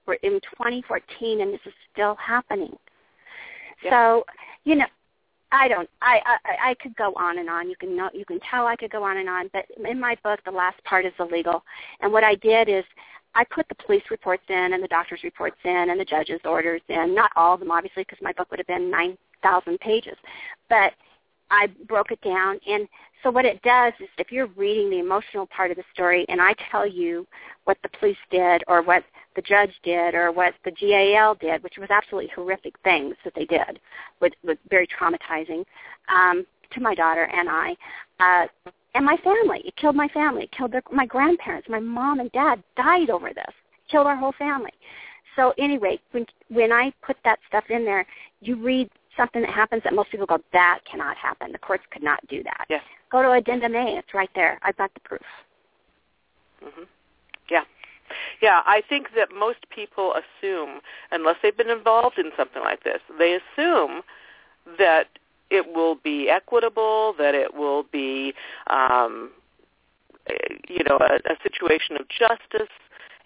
we're 0.07 0.15
in 0.15 0.41
2014 0.59 1.41
and 1.41 1.53
this 1.53 1.61
is 1.67 1.73
still 1.93 2.17
happening. 2.17 2.77
So, 3.89 4.25
you 4.65 4.77
know, 4.77 4.87
I 5.53 5.69
don't. 5.69 5.89
I, 6.03 6.21
I 6.25 6.71
I 6.71 6.75
could 6.75 6.97
go 6.97 7.13
on 7.17 7.39
and 7.39 7.49
on. 7.49 7.69
You 7.71 7.77
can 7.77 7.97
know. 7.97 8.11
You 8.13 8.25
can 8.25 8.41
tell 8.51 8.67
I 8.67 8.75
could 8.75 8.91
go 8.91 9.05
on 9.05 9.19
and 9.19 9.29
on. 9.29 9.49
But 9.53 9.67
in 9.89 10.01
my 10.01 10.17
book, 10.25 10.41
the 10.45 10.51
last 10.51 10.83
part 10.85 11.07
is 11.07 11.13
the 11.19 11.25
legal. 11.25 11.63
And 12.01 12.13
what 12.13 12.25
I 12.25 12.35
did 12.37 12.69
is 12.69 12.85
I 13.37 13.45
put 13.45 13.69
the 13.69 13.75
police 13.75 14.03
reports 14.11 14.45
in 14.49 14.73
and 14.73 14.83
the 14.83 14.89
doctor's 14.89 15.23
reports 15.23 15.59
in 15.65 15.91
and 15.91 16.01
the 16.01 16.05
judge's 16.07 16.41
orders 16.45 16.81
in. 16.89 17.15
Not 17.15 17.31
all 17.37 17.55
of 17.55 17.61
them, 17.61 17.71
obviously, 17.71 18.03
because 18.03 18.19
my 18.23 18.33
book 18.33 18.51
would 18.51 18.59
have 18.59 18.67
been 18.67 18.91
9,000 18.91 19.79
pages. 19.79 20.17
But 20.71 20.95
I 21.51 21.69
broke 21.87 22.11
it 22.11 22.21
down. 22.23 22.59
And 22.67 22.89
so 23.23 23.31
what 23.31 23.45
it 23.45 23.61
does 23.63 23.93
is 24.01 24.09
if 24.17 24.33
you're 24.33 24.49
reading 24.57 24.89
the 24.89 25.01
emotional 25.01 25.47
part 25.47 25.71
of 25.71 25.77
the 25.77 25.85
story 25.93 26.25
and 26.31 26.41
I 26.41 26.55
tell 26.71 26.87
you 26.87 27.27
what 27.65 27.77
the 27.83 27.91
police 28.01 28.17
did 28.31 28.65
or 28.69 28.83
what 28.83 29.05
the 29.35 29.43
judge 29.43 29.73
did 29.83 30.15
or 30.15 30.33
what 30.33 30.55
the 30.65 30.71
GAL 30.71 31.35
did, 31.35 31.63
which 31.63 31.77
was 31.79 31.91
absolutely 31.91 32.31
horrific 32.35 32.75
things 32.85 33.17
that 33.23 33.35
they 33.35 33.45
did, 33.45 33.79
with, 34.21 34.33
with 34.43 34.59
very 34.71 34.89
traumatizing 34.89 35.65
um, 36.09 36.47
to 36.73 36.81
my 36.81 36.95
daughter 36.95 37.25
and 37.25 37.49
I, 37.49 37.77
uh, 38.21 38.47
and 38.95 39.05
my 39.05 39.17
family. 39.19 39.63
It 39.65 39.77
killed 39.77 39.97
my 39.97 40.09
family. 40.09 40.45
It 40.45 40.53
killed 40.53 40.73
their, 40.73 40.83
my 40.91 41.07
grandparents. 41.07 41.69
My 41.69 41.81
mom 41.81 42.21
and 42.21 42.33
dad 42.33 42.63
died 42.77 43.11
over 43.11 43.29
this. 43.29 43.45
It 43.49 43.91
killed 43.91 44.07
our 44.07 44.17
whole 44.17 44.35
family. 44.39 44.73
So 45.37 45.53
anyway, 45.59 46.01
when 46.13 46.25
when 46.49 46.73
I 46.73 46.93
put 47.03 47.17
that 47.25 47.39
stuff 47.47 47.65
in 47.69 47.85
there, 47.85 48.07
you 48.41 48.57
read 48.57 48.89
something 49.17 49.43
that 49.43 49.51
happens 49.51 49.83
that 49.85 49.95
most 49.95 50.11
people 50.11 50.27
go, 50.27 50.39
that 50.53 50.81
cannot 50.91 51.17
happen. 51.17 51.53
The 51.53 51.59
courts 51.59 51.85
could 51.91 52.03
not 52.03 52.27
do 52.29 52.43
that. 52.43 52.67
Yes. 52.71 52.83
Go 53.11 53.23
to 53.23 53.33
addendum 53.33 53.75
A. 53.75 53.99
It's 53.99 54.15
right 54.15 54.31
there. 54.35 54.59
I've 54.63 54.77
got 54.77 54.93
the 54.95 55.01
proof. 55.01 55.23
Mm-hmm. 56.65 56.85
Yeah. 57.51 57.65
Yeah, 58.41 58.61
I 58.67 58.83
think 58.89 59.09
that 59.17 59.29
most 59.37 59.59
people 59.75 60.15
assume, 60.15 60.81
unless 61.11 61.37
they've 61.43 61.57
been 61.57 61.71
involved 61.71 62.19
in 62.19 62.31
something 62.37 62.63
like 62.63 62.85
this, 62.85 63.01
they 63.19 63.37
assume 63.37 64.03
that 64.79 65.09
it 65.51 65.75
will 65.75 65.97
be 65.97 66.29
equitable, 66.29 67.15
that 67.19 67.35
it 67.35 67.55
will 67.55 67.85
be, 67.93 68.35
um, 68.69 69.31
you 70.69 70.83
know, 70.89 70.99
a, 70.99 71.33
a 71.33 71.37
situation 71.43 71.97
of 71.97 72.09
justice, 72.09 72.73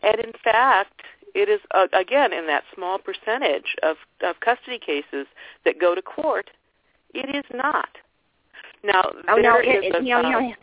and 0.03 0.19
in 0.21 0.33
fact, 0.45 1.03
it 1.35 1.49
is 1.49 1.61
uh, 1.73 1.87
again 1.93 2.33
in 2.33 2.47
that 2.47 2.65
small 2.75 2.99
percentage 2.99 3.77
of, 3.83 3.97
of 4.23 4.41
custody 4.41 4.79
cases 4.79 5.27
that 5.65 5.81
go 5.81 5.95
to 5.95 6.03
court. 6.03 6.51
It 7.15 7.35
is 7.35 7.45
not. 7.55 7.89
Now, 8.83 9.03
oh 9.29 9.37
no, 9.37 9.57
it, 9.57 9.85
it, 9.85 9.95
a, 9.95 10.03
you 10.03 10.15
know, 10.15 10.21
you 10.23 10.31
know, 10.31 10.55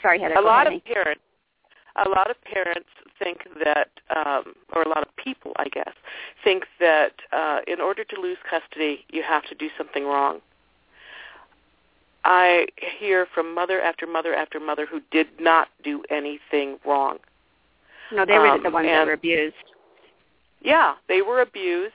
sorry, 0.00 0.20
Heather. 0.20 0.34
A 0.34 0.40
lot 0.40 0.72
of 0.72 0.84
parents, 0.84 1.22
a 1.96 2.08
lot 2.08 2.30
of 2.30 2.42
parents 2.44 2.88
think 3.18 3.40
that, 3.64 3.88
um, 4.14 4.54
or 4.74 4.82
a 4.82 4.88
lot 4.88 5.02
of 5.02 5.14
people, 5.16 5.52
I 5.56 5.68
guess, 5.68 5.92
think 6.42 6.64
that 6.80 7.12
uh, 7.32 7.60
in 7.66 7.80
order 7.80 8.04
to 8.04 8.20
lose 8.20 8.38
custody, 8.48 9.04
you 9.10 9.22
have 9.22 9.44
to 9.44 9.54
do 9.54 9.68
something 9.76 10.04
wrong. 10.04 10.40
I 12.24 12.66
hear 12.98 13.26
from 13.34 13.54
mother 13.54 13.80
after 13.80 14.06
mother 14.06 14.34
after 14.34 14.60
mother 14.60 14.86
who 14.86 15.00
did 15.10 15.26
not 15.40 15.68
do 15.82 16.02
anything 16.08 16.78
wrong. 16.86 17.18
No, 18.12 18.24
they 18.24 18.38
were 18.38 18.48
um, 18.48 18.62
the 18.62 18.70
ones 18.70 18.86
that 18.86 19.06
were 19.06 19.12
abused. 19.12 19.54
Yeah, 20.60 20.94
they 21.08 21.22
were 21.22 21.40
abused, 21.40 21.94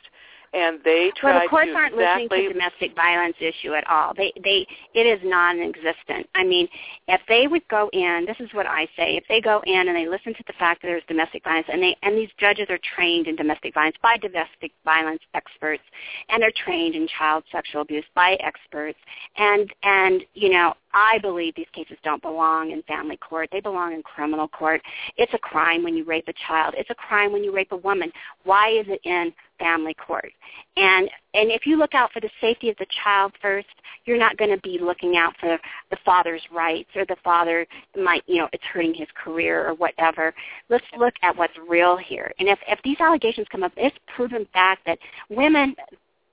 and 0.57 0.79
they 0.83 1.11
tried 1.15 1.33
well, 1.33 1.43
the 1.43 1.49
courts 1.49 1.67
to 1.67 1.75
aren't 1.75 1.93
exactly 1.93 2.23
listening 2.23 2.47
to 2.47 2.53
domestic 2.53 2.95
violence 2.95 3.35
issue 3.39 3.73
at 3.73 3.87
all. 3.87 4.13
They 4.15 4.33
they 4.43 4.65
it 4.93 5.05
is 5.05 5.19
non-existent. 5.23 6.27
I 6.35 6.43
mean, 6.43 6.67
if 7.07 7.21
they 7.27 7.47
would 7.47 7.67
go 7.67 7.89
in, 7.93 8.25
this 8.27 8.37
is 8.39 8.49
what 8.53 8.65
I 8.65 8.85
say: 8.97 9.15
if 9.15 9.23
they 9.29 9.39
go 9.39 9.61
in 9.65 9.87
and 9.87 9.95
they 9.95 10.07
listen 10.07 10.33
to 10.33 10.43
the 10.47 10.53
fact 10.53 10.81
that 10.81 10.87
there's 10.87 11.03
domestic 11.07 11.43
violence, 11.43 11.67
and 11.71 11.81
they 11.81 11.95
and 12.01 12.17
these 12.17 12.29
judges 12.39 12.67
are 12.69 12.79
trained 12.95 13.27
in 13.27 13.35
domestic 13.35 13.73
violence 13.73 13.97
by 14.01 14.17
domestic 14.17 14.71
violence 14.83 15.21
experts, 15.33 15.83
and 16.29 16.41
they're 16.41 16.51
trained 16.65 16.95
in 16.95 17.07
child 17.07 17.43
sexual 17.51 17.81
abuse 17.81 18.05
by 18.15 18.37
experts, 18.41 18.99
and 19.37 19.73
and 19.83 20.23
you 20.33 20.49
know 20.49 20.73
I 20.93 21.19
believe 21.19 21.53
these 21.55 21.67
cases 21.73 21.97
don't 22.03 22.21
belong 22.21 22.71
in 22.71 22.81
family 22.83 23.17
court. 23.17 23.49
They 23.51 23.59
belong 23.59 23.93
in 23.93 24.03
criminal 24.03 24.47
court. 24.47 24.81
It's 25.17 25.33
a 25.33 25.39
crime 25.39 25.83
when 25.83 25.95
you 25.95 26.03
rape 26.03 26.27
a 26.27 26.33
child. 26.47 26.75
It's 26.77 26.89
a 26.89 26.95
crime 26.95 27.31
when 27.31 27.43
you 27.43 27.53
rape 27.53 27.71
a 27.71 27.77
woman. 27.77 28.11
Why 28.43 28.69
is 28.69 28.85
it 28.87 29.01
in 29.03 29.33
family 29.59 29.93
court? 29.93 30.31
And 30.75 31.09
and 31.33 31.51
if 31.51 31.65
you 31.65 31.77
look 31.77 31.93
out 31.93 32.11
for 32.11 32.19
the 32.19 32.29
safety 32.41 32.69
of 32.69 32.77
the 32.77 32.87
child 33.03 33.33
first, 33.41 33.67
you're 34.05 34.17
not 34.17 34.37
going 34.37 34.49
to 34.51 34.61
be 34.61 34.79
looking 34.81 35.17
out 35.17 35.33
for 35.39 35.59
the 35.91 35.97
father's 36.05 36.41
rights 36.51 36.89
or 36.95 37.05
the 37.05 37.17
father 37.23 37.67
might, 37.95 38.23
you 38.25 38.37
know, 38.37 38.49
it's 38.53 38.63
hurting 38.63 38.93
his 38.93 39.07
career 39.21 39.67
or 39.67 39.73
whatever. 39.75 40.33
Let's 40.69 40.85
look 40.97 41.13
at 41.21 41.37
what's 41.37 41.53
real 41.67 41.97
here. 41.97 42.31
And 42.39 42.47
if 42.47 42.59
if 42.67 42.79
these 42.83 42.97
allegations 42.99 43.47
come 43.51 43.63
up, 43.63 43.73
it's 43.77 43.97
proven 44.15 44.47
fact 44.53 44.85
that 44.85 44.99
women 45.29 45.75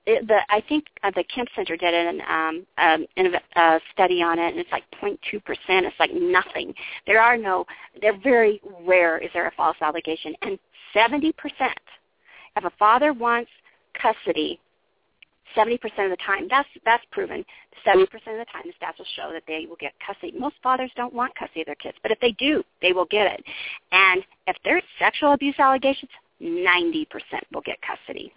it, 0.06 0.26
the 0.28 0.38
I 0.48 0.62
think 0.68 0.86
uh, 1.02 1.10
the 1.14 1.24
Kempe 1.24 1.48
Center 1.54 1.76
did 1.76 1.94
an 1.94 2.20
um, 2.28 2.66
um, 2.78 3.06
a 3.16 3.60
uh, 3.60 3.78
study 3.92 4.22
on 4.22 4.38
it, 4.38 4.50
and 4.50 4.58
it's 4.58 4.70
like 4.72 4.84
0.2 5.02 5.42
percent. 5.44 5.86
It's 5.86 5.98
like 5.98 6.12
nothing. 6.12 6.74
There 7.06 7.20
are 7.20 7.36
no. 7.36 7.64
They're 8.00 8.18
very 8.18 8.60
rare. 8.82 9.18
Is 9.18 9.30
there 9.32 9.46
a 9.46 9.52
false 9.52 9.76
allegation? 9.80 10.34
And 10.42 10.58
70 10.92 11.32
percent. 11.32 11.78
If 12.56 12.64
a 12.64 12.70
father 12.78 13.12
wants 13.12 13.50
custody, 14.00 14.60
70 15.54 15.78
percent 15.78 16.00
of 16.04 16.10
the 16.10 16.22
time, 16.24 16.48
that's 16.50 16.68
that's 16.84 17.04
proven. 17.10 17.44
70 17.84 18.06
percent 18.06 18.38
of 18.38 18.46
the 18.46 18.52
time, 18.52 18.62
the 18.66 18.72
stats 18.72 18.98
will 18.98 19.06
show 19.16 19.32
that 19.32 19.44
they 19.46 19.66
will 19.66 19.76
get 19.80 19.92
custody. 20.06 20.32
Most 20.38 20.56
fathers 20.62 20.90
don't 20.96 21.14
want 21.14 21.34
custody 21.34 21.62
of 21.62 21.66
their 21.66 21.74
kids, 21.76 21.96
but 22.02 22.12
if 22.12 22.20
they 22.20 22.32
do, 22.32 22.62
they 22.82 22.92
will 22.92 23.06
get 23.06 23.32
it. 23.32 23.44
And 23.92 24.22
if 24.46 24.56
there's 24.64 24.82
sexual 24.98 25.32
abuse 25.32 25.54
allegations, 25.58 26.10
90 26.40 27.06
percent 27.06 27.44
will 27.52 27.62
get 27.62 27.78
custody. 27.80 28.32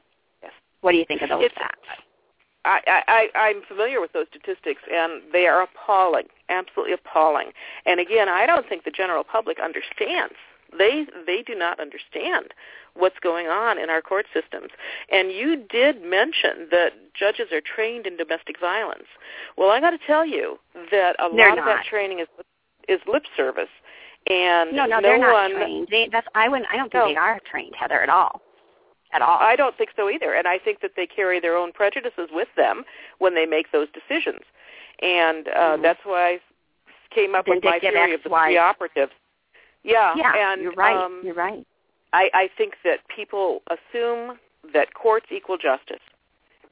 What 0.81 0.91
do 0.91 0.97
you 0.97 1.05
think 1.05 1.21
of 1.21 1.29
those 1.29 1.45
it's, 1.45 1.55
facts? 1.55 1.87
I, 2.65 3.01
I, 3.07 3.29
I'm 3.33 3.61
familiar 3.67 4.01
with 4.01 4.11
those 4.11 4.25
statistics, 4.29 4.81
and 4.91 5.21
they 5.31 5.47
are 5.47 5.61
appalling, 5.61 6.27
absolutely 6.49 6.93
appalling. 6.93 7.51
And 7.85 7.99
again, 7.99 8.27
I 8.27 8.45
don't 8.45 8.67
think 8.67 8.83
the 8.83 8.91
general 8.91 9.23
public 9.23 9.57
understands. 9.63 10.35
They 10.77 11.05
they 11.25 11.43
do 11.43 11.55
not 11.55 11.79
understand 11.79 12.53
what's 12.93 13.19
going 13.19 13.47
on 13.47 13.79
in 13.79 13.89
our 13.89 14.01
court 14.01 14.25
systems. 14.33 14.71
And 15.09 15.31
you 15.31 15.63
did 15.69 16.01
mention 16.01 16.67
that 16.71 16.91
judges 17.17 17.53
are 17.53 17.61
trained 17.61 18.05
in 18.05 18.17
domestic 18.17 18.59
violence. 18.59 19.07
Well, 19.57 19.69
I 19.69 19.79
got 19.79 19.91
to 19.91 19.99
tell 20.05 20.25
you 20.25 20.59
that 20.91 21.15
a 21.19 21.29
they're 21.33 21.49
lot 21.49 21.55
not. 21.55 21.59
of 21.59 21.65
that 21.65 21.85
training 21.85 22.19
is 22.19 22.27
is 22.89 22.99
lip 23.07 23.23
service. 23.37 23.69
And 24.29 24.73
no, 24.75 24.85
no, 24.85 24.99
no 24.99 25.01
they're 25.01 25.17
not 25.17 25.31
one, 25.33 25.55
trained. 25.55 25.87
They, 25.89 26.09
that's 26.11 26.27
I 26.35 26.49
wouldn't. 26.49 26.67
I 26.69 26.75
don't 26.75 26.91
think 26.91 27.01
No. 27.01 27.07
they 27.07 27.15
are 27.15 27.39
trained, 27.49 27.75
Heather, 27.79 28.01
at 28.01 28.09
all. 28.09 28.41
At 29.17 29.23
all. 29.23 29.39
I 29.39 29.55
don't 29.55 29.75
think 29.75 29.89
so 29.95 30.11
either, 30.11 30.33
and 30.33 30.47
I 30.47 30.59
think 30.59 30.81
that 30.81 30.91
they 30.95 31.07
carry 31.07 31.39
their 31.39 31.57
own 31.57 31.71
prejudices 31.71 32.29
with 32.31 32.49
them 32.55 32.83
when 33.17 33.33
they 33.33 33.47
make 33.47 33.71
those 33.71 33.87
decisions, 33.89 34.41
and 35.01 35.47
uh, 35.47 35.77
Mhm. 35.77 35.81
that's 35.81 36.05
why 36.05 36.33
I 36.33 36.41
came 37.09 37.33
up 37.33 37.47
with 37.47 37.63
my 37.63 37.79
theory 37.79 38.13
of 38.13 38.21
the 38.21 38.29
three 38.29 38.57
operatives. 38.57 39.13
Yeah, 39.81 40.13
yeah, 40.15 40.35
and 40.35 40.61
you're 40.61 40.73
right. 40.73 40.95
Um, 40.95 41.21
you're 41.23 41.33
right. 41.33 41.65
I, 42.13 42.29
I 42.35 42.47
think 42.57 42.75
that 42.83 42.99
people 43.07 43.63
assume 43.71 44.37
that 44.71 44.93
courts 44.93 45.31
equal 45.31 45.57
justice, 45.57 46.05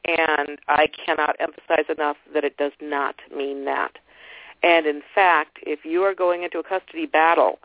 and 0.03 0.59
I 0.67 0.85
cannot 0.85 1.35
emphasize 1.39 1.89
enough 1.89 2.17
that 2.31 2.43
it 2.43 2.57
does 2.57 2.73
not 2.79 3.15
mean 3.35 3.65
that. 3.65 3.97
And 4.61 4.85
in 4.85 5.01
fact, 5.15 5.57
if 5.63 5.83
you 5.83 6.03
are 6.03 6.13
going 6.13 6.43
into 6.43 6.59
a 6.59 6.63
custody 6.63 7.07
battle, 7.07 7.57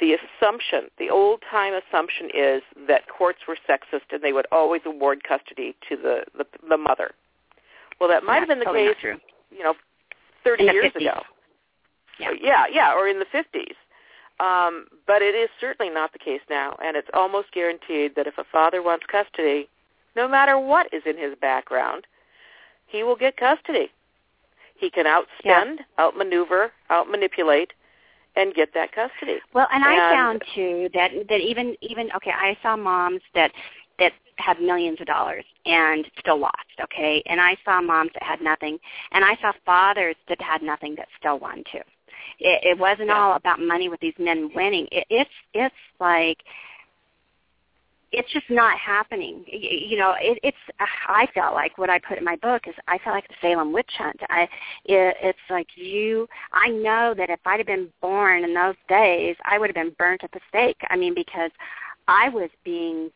the 0.00 0.14
assumption, 0.14 0.88
the 0.98 1.10
old-time 1.10 1.72
assumption 1.74 2.28
is 2.34 2.62
that 2.88 3.02
courts 3.08 3.40
were 3.48 3.56
sexist 3.68 4.12
and 4.12 4.22
they 4.22 4.32
would 4.32 4.46
always 4.52 4.82
award 4.84 5.22
custody 5.24 5.74
to 5.88 5.96
the, 5.96 6.24
the, 6.36 6.46
the 6.68 6.76
mother. 6.76 7.12
Well, 7.98 8.08
that 8.10 8.24
might 8.24 8.34
Yeah, 8.34 8.40
have 8.40 8.48
been 8.48 8.58
the 8.58 8.64
totally 8.66 8.94
case, 8.94 9.18
you 9.50 9.62
know, 9.64 9.74
30 10.44 10.64
years 10.64 10.92
50s. 10.92 10.96
ago. 10.96 11.22
Yeah. 12.18 12.30
yeah, 12.40 12.64
yeah, 12.70 12.94
or 12.94 13.08
in 13.08 13.18
the 13.18 13.26
50s. 13.26 13.74
Um, 14.38 14.86
but 15.06 15.22
it 15.22 15.34
is 15.34 15.48
certainly 15.60 15.92
not 15.92 16.12
the 16.12 16.18
case 16.18 16.40
now, 16.50 16.76
and 16.84 16.96
it's 16.96 17.08
almost 17.14 17.52
guaranteed 17.52 18.14
that 18.16 18.26
if 18.26 18.36
a 18.38 18.44
father 18.52 18.82
wants 18.82 19.06
custody, 19.10 19.68
no 20.14 20.28
matter 20.28 20.58
what 20.58 20.92
is 20.92 21.02
in 21.06 21.16
his 21.16 21.34
background, 21.40 22.06
he 22.86 23.02
will 23.02 23.16
get 23.16 23.36
custody. 23.36 23.90
He 24.78 24.90
can 24.90 25.06
outspend, 25.06 25.78
outmaneuver, 25.98 26.70
outmanipulate, 26.90 27.68
and 28.36 28.54
get 28.54 28.72
that 28.74 28.92
custody. 28.92 29.38
Well, 29.54 29.68
and 29.72 29.84
I 29.84 29.96
found 30.14 30.42
too 30.54 30.88
that 30.94 31.10
that 31.28 31.40
even 31.40 31.76
even 31.80 32.10
okay, 32.16 32.30
I 32.30 32.56
saw 32.62 32.76
moms 32.76 33.20
that 33.34 33.52
that 33.98 34.12
had 34.36 34.60
millions 34.60 35.00
of 35.00 35.06
dollars 35.06 35.44
and 35.64 36.04
still 36.20 36.38
lost, 36.38 36.54
okay? 36.82 37.22
And 37.26 37.40
I 37.40 37.56
saw 37.64 37.80
moms 37.80 38.10
that 38.14 38.22
had 38.22 38.40
nothing, 38.42 38.78
and 39.12 39.24
I 39.24 39.36
saw 39.40 39.52
fathers 39.64 40.16
that 40.28 40.40
had 40.40 40.62
nothing 40.62 40.94
that 40.96 41.08
still 41.18 41.38
won 41.38 41.64
too. 41.72 41.80
It, 42.38 42.62
it 42.64 42.78
wasn't 42.78 43.08
Yeah. 43.08 43.18
all 43.18 43.36
about 43.36 43.60
money 43.60 43.88
with 43.88 44.00
these 44.00 44.14
men 44.18 44.50
winning. 44.54 44.86
It, 44.92 45.06
it's 45.10 45.30
it's 45.54 45.74
like 45.98 46.38
it's 48.12 48.32
just 48.32 48.48
not 48.48 48.78
happening. 48.78 49.44
You 49.48 49.98
know, 49.98 50.14
it, 50.20 50.38
it's. 50.42 50.56
I 51.08 51.26
felt 51.34 51.54
like 51.54 51.76
what 51.76 51.90
I 51.90 51.98
put 51.98 52.18
in 52.18 52.24
my 52.24 52.36
book 52.36 52.62
is 52.68 52.74
I 52.86 52.98
felt 52.98 53.14
like 53.14 53.28
the 53.28 53.34
Salem 53.40 53.72
witch 53.72 53.90
hunt. 53.98 54.20
I, 54.30 54.42
it, 54.84 55.16
it's 55.22 55.38
like 55.50 55.66
you. 55.74 56.28
I 56.52 56.68
know 56.68 57.14
that 57.16 57.30
if 57.30 57.40
I'd 57.44 57.58
have 57.58 57.66
been 57.66 57.88
born 58.00 58.44
in 58.44 58.54
those 58.54 58.76
days, 58.88 59.36
I 59.44 59.58
would 59.58 59.68
have 59.68 59.74
been 59.74 59.94
burnt 59.98 60.22
at 60.22 60.32
the 60.32 60.40
stake. 60.48 60.78
I 60.88 60.96
mean, 60.96 61.14
because 61.14 61.50
I 62.06 62.28
was 62.28 62.50
being 62.64 63.10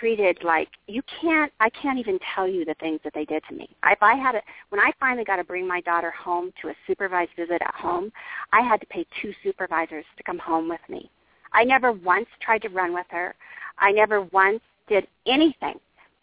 treated 0.00 0.38
like 0.42 0.68
you 0.88 1.02
can't. 1.20 1.52
I 1.60 1.70
can't 1.70 1.98
even 1.98 2.18
tell 2.34 2.48
you 2.48 2.64
the 2.64 2.74
things 2.80 3.00
that 3.04 3.14
they 3.14 3.24
did 3.24 3.44
to 3.48 3.54
me. 3.54 3.68
If 3.86 4.02
I 4.02 4.16
had 4.16 4.34
a, 4.34 4.42
when 4.70 4.80
I 4.80 4.90
finally 4.98 5.24
got 5.24 5.36
to 5.36 5.44
bring 5.44 5.66
my 5.66 5.80
daughter 5.80 6.10
home 6.10 6.52
to 6.60 6.68
a 6.68 6.74
supervised 6.88 7.30
visit 7.36 7.62
at 7.62 7.74
home, 7.74 8.10
I 8.52 8.62
had 8.62 8.80
to 8.80 8.86
pay 8.86 9.06
two 9.22 9.32
supervisors 9.44 10.04
to 10.16 10.24
come 10.24 10.38
home 10.38 10.68
with 10.68 10.80
me. 10.88 11.10
I 11.52 11.62
never 11.62 11.92
once 11.92 12.26
tried 12.40 12.62
to 12.62 12.68
run 12.68 12.92
with 12.92 13.06
her. 13.10 13.34
I 13.78 13.92
never 13.92 14.22
once 14.22 14.60
did 14.88 15.06
anything 15.26 15.78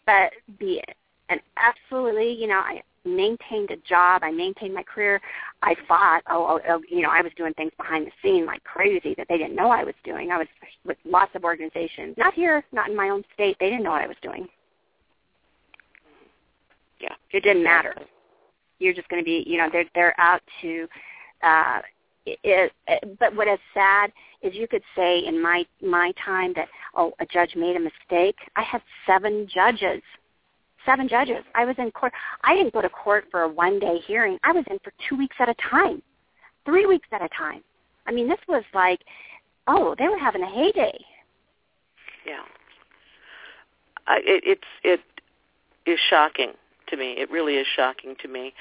but 0.06 0.32
be 0.58 0.82
an 1.28 1.40
absolutely, 1.56 2.32
you 2.32 2.46
know, 2.46 2.58
I 2.58 2.82
maintained 3.04 3.70
a 3.70 3.76
job. 3.88 4.22
I 4.22 4.30
maintained 4.30 4.74
my 4.74 4.82
career. 4.82 5.20
I 5.62 5.74
fought. 5.88 6.22
Oh, 6.30 6.46
oh, 6.46 6.60
oh, 6.68 6.82
you 6.88 7.02
know, 7.02 7.10
I 7.10 7.22
was 7.22 7.32
doing 7.36 7.54
things 7.54 7.72
behind 7.76 8.06
the 8.06 8.12
scene 8.22 8.46
like 8.46 8.62
crazy 8.64 9.14
that 9.16 9.26
they 9.28 9.38
didn't 9.38 9.56
know 9.56 9.70
I 9.70 9.84
was 9.84 9.94
doing. 10.04 10.30
I 10.30 10.38
was 10.38 10.46
with 10.84 10.98
lots 11.04 11.34
of 11.34 11.44
organizations. 11.44 12.14
Not 12.16 12.34
here, 12.34 12.64
not 12.72 12.90
in 12.90 12.96
my 12.96 13.08
own 13.08 13.24
state. 13.34 13.56
They 13.58 13.70
didn't 13.70 13.84
know 13.84 13.90
what 13.90 14.02
I 14.02 14.06
was 14.06 14.16
doing. 14.22 14.48
Yeah. 17.00 17.14
It 17.32 17.42
didn't 17.42 17.64
matter. 17.64 17.94
You're 18.78 18.94
just 18.94 19.08
going 19.08 19.22
to 19.22 19.24
be, 19.24 19.44
you 19.46 19.58
know, 19.58 19.68
they're 19.72 19.84
they're 19.94 20.18
out 20.20 20.42
to. 20.62 20.88
uh 21.42 21.80
it, 22.24 22.70
it, 22.86 23.18
but 23.18 23.34
what 23.34 23.48
is 23.48 23.58
sad 23.74 24.12
is 24.42 24.54
you 24.54 24.66
could 24.66 24.82
say 24.96 25.24
in 25.24 25.40
my 25.40 25.64
my 25.82 26.12
time 26.24 26.52
that 26.56 26.68
oh 26.94 27.12
a 27.20 27.26
judge 27.26 27.54
made 27.56 27.76
a 27.76 27.80
mistake. 27.80 28.36
I 28.56 28.62
had 28.62 28.82
seven 29.06 29.48
judges, 29.52 30.02
seven 30.84 31.08
judges. 31.08 31.44
I 31.54 31.64
was 31.64 31.76
in 31.78 31.90
court. 31.90 32.12
I 32.44 32.54
didn't 32.54 32.72
go 32.72 32.82
to 32.82 32.88
court 32.88 33.26
for 33.30 33.42
a 33.42 33.48
one 33.48 33.78
day 33.78 33.98
hearing. 34.06 34.38
I 34.44 34.52
was 34.52 34.64
in 34.70 34.78
for 34.84 34.92
two 35.08 35.16
weeks 35.16 35.36
at 35.38 35.48
a 35.48 35.54
time, 35.70 36.02
three 36.64 36.86
weeks 36.86 37.08
at 37.12 37.22
a 37.22 37.28
time. 37.28 37.62
I 38.06 38.12
mean, 38.12 38.28
this 38.28 38.40
was 38.48 38.64
like, 38.74 39.00
oh, 39.68 39.94
they 39.98 40.08
were 40.08 40.18
having 40.18 40.42
a 40.42 40.46
heyday. 40.46 40.98
Yeah. 42.26 42.42
I, 44.06 44.18
it, 44.24 44.42
it's 44.44 44.60
it 44.82 45.00
is 45.86 45.98
shocking 46.10 46.52
to 46.88 46.96
me. 46.96 47.14
It 47.18 47.30
really 47.30 47.54
is 47.54 47.66
shocking 47.74 48.14
to 48.22 48.28
me. 48.28 48.52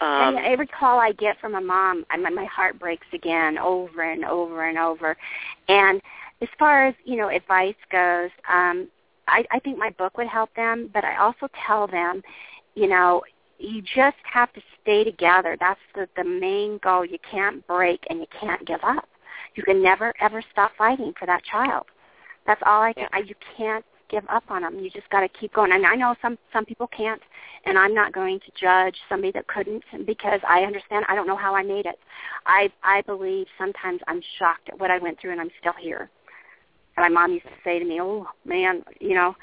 Um, 0.00 0.36
and 0.36 0.46
every 0.46 0.66
call 0.66 0.98
I 0.98 1.12
get 1.12 1.38
from 1.40 1.54
a 1.54 1.60
mom, 1.60 2.04
I, 2.10 2.16
my 2.16 2.30
my 2.30 2.44
heart 2.46 2.78
breaks 2.78 3.06
again, 3.12 3.58
over 3.58 4.02
and 4.02 4.24
over 4.24 4.68
and 4.68 4.78
over. 4.78 5.16
And 5.68 6.00
as 6.42 6.48
far 6.58 6.86
as 6.86 6.94
you 7.04 7.16
know, 7.16 7.28
advice 7.28 7.76
goes, 7.90 8.30
um, 8.48 8.88
I, 9.28 9.44
I 9.50 9.58
think 9.60 9.78
my 9.78 9.90
book 9.90 10.16
would 10.18 10.26
help 10.26 10.54
them. 10.54 10.90
But 10.92 11.04
I 11.04 11.16
also 11.16 11.48
tell 11.66 11.86
them, 11.86 12.22
you 12.74 12.88
know, 12.88 13.22
you 13.58 13.82
just 13.82 14.16
have 14.30 14.52
to 14.54 14.60
stay 14.82 15.04
together. 15.04 15.56
That's 15.58 15.80
the 15.94 16.08
the 16.16 16.24
main 16.24 16.78
goal. 16.82 17.04
You 17.04 17.18
can't 17.30 17.66
break 17.66 18.04
and 18.10 18.18
you 18.20 18.26
can't 18.40 18.66
give 18.66 18.80
up. 18.82 19.08
You 19.54 19.62
can 19.62 19.82
never 19.82 20.12
ever 20.20 20.42
stop 20.52 20.72
fighting 20.76 21.14
for 21.18 21.26
that 21.26 21.44
child. 21.44 21.84
That's 22.46 22.62
all 22.66 22.82
I 22.82 22.92
can. 22.92 23.04
Yeah. 23.04 23.18
I, 23.18 23.18
you 23.20 23.34
can't 23.56 23.84
give 24.14 24.24
up 24.28 24.44
on 24.48 24.62
them. 24.62 24.78
You 24.78 24.90
just 24.90 25.10
got 25.10 25.20
to 25.20 25.28
keep 25.28 25.52
going. 25.52 25.72
And 25.72 25.84
I 25.84 25.96
know 25.96 26.14
some 26.22 26.38
some 26.52 26.64
people 26.64 26.86
can't, 26.86 27.20
and 27.66 27.76
I'm 27.76 27.94
not 27.94 28.12
going 28.12 28.38
to 28.40 28.46
judge 28.60 28.96
somebody 29.08 29.32
that 29.32 29.46
couldn't 29.48 29.82
because 30.06 30.40
I 30.48 30.60
understand. 30.60 31.04
I 31.08 31.14
don't 31.14 31.26
know 31.26 31.36
how 31.36 31.54
I 31.54 31.62
made 31.62 31.86
it. 31.86 31.98
I 32.46 32.70
I 32.82 33.02
believe 33.02 33.46
sometimes 33.58 34.00
I'm 34.06 34.20
shocked 34.38 34.68
at 34.68 34.78
what 34.78 34.90
I 34.90 34.98
went 34.98 35.20
through, 35.20 35.32
and 35.32 35.40
I'm 35.40 35.50
still 35.60 35.74
here. 35.80 36.10
And 36.96 37.02
my 37.02 37.08
mom 37.08 37.32
used 37.32 37.46
to 37.46 37.52
say 37.64 37.78
to 37.78 37.84
me, 37.84 38.00
"Oh 38.00 38.26
man, 38.44 38.84
you 39.00 39.14
know, 39.14 39.34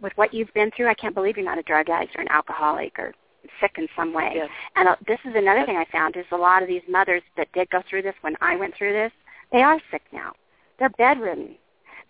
with 0.00 0.12
what 0.14 0.32
you've 0.32 0.54
been 0.54 0.70
through, 0.76 0.88
I 0.88 0.94
can't 0.94 1.14
believe 1.14 1.36
you're 1.36 1.44
not 1.44 1.58
a 1.58 1.62
drug 1.62 1.90
addict 1.90 2.14
or 2.16 2.20
an 2.20 2.30
alcoholic 2.30 2.98
or 2.98 3.12
sick 3.60 3.72
in 3.78 3.88
some 3.96 4.12
way." 4.12 4.32
Yes. 4.36 4.48
And 4.76 4.88
uh, 4.88 4.96
this 5.08 5.18
is 5.24 5.32
another 5.34 5.66
thing 5.66 5.76
I 5.76 5.86
found 5.90 6.16
is 6.16 6.26
a 6.30 6.36
lot 6.36 6.62
of 6.62 6.68
these 6.68 6.82
mothers 6.88 7.22
that 7.36 7.48
did 7.52 7.68
go 7.70 7.82
through 7.90 8.02
this 8.02 8.14
when 8.20 8.36
I 8.40 8.54
went 8.54 8.74
through 8.76 8.92
this, 8.92 9.12
they 9.50 9.62
are 9.62 9.80
sick 9.90 10.02
now. 10.12 10.32
They're 10.78 10.90
bedridden. 10.90 11.56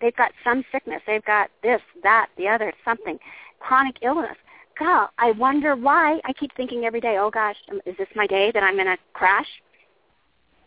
They've 0.01 0.15
got 0.15 0.31
some 0.43 0.63
sickness. 0.71 1.01
They've 1.05 1.23
got 1.25 1.49
this, 1.63 1.81
that, 2.03 2.27
the 2.37 2.47
other, 2.47 2.73
something, 2.83 3.19
chronic 3.59 3.97
illness. 4.01 4.37
God, 4.79 5.09
I 5.17 5.31
wonder 5.31 5.75
why. 5.75 6.19
I 6.25 6.33
keep 6.33 6.55
thinking 6.55 6.85
every 6.85 7.01
day, 7.01 7.17
oh 7.19 7.29
gosh, 7.29 7.57
um, 7.69 7.81
is 7.85 7.95
this 7.97 8.07
my 8.15 8.25
day 8.25 8.51
that 8.53 8.63
I'm 8.63 8.75
going 8.75 8.87
to 8.87 8.97
crash? 9.13 9.47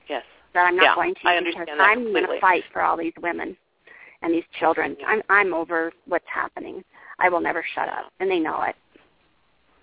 Yes. 0.08 0.22
That 0.52 0.66
I'm 0.66 0.76
not 0.76 0.84
yeah, 0.84 0.94
going 0.94 1.14
to 1.14 1.20
I 1.24 1.40
because 1.40 1.54
understand 1.54 1.80
that 1.80 1.84
I'm 1.84 2.12
going 2.12 2.26
to 2.26 2.40
fight 2.40 2.62
for 2.72 2.82
all 2.82 2.96
these 2.96 3.12
women 3.20 3.56
and 4.22 4.32
these 4.32 4.44
children. 4.58 4.96
I'm 5.06 5.20
I'm 5.28 5.52
over 5.52 5.92
what's 6.06 6.24
happening. 6.32 6.84
I 7.18 7.28
will 7.28 7.40
never 7.40 7.64
shut 7.74 7.88
up, 7.88 8.12
and 8.20 8.30
they 8.30 8.38
know 8.38 8.62
it. 8.62 8.76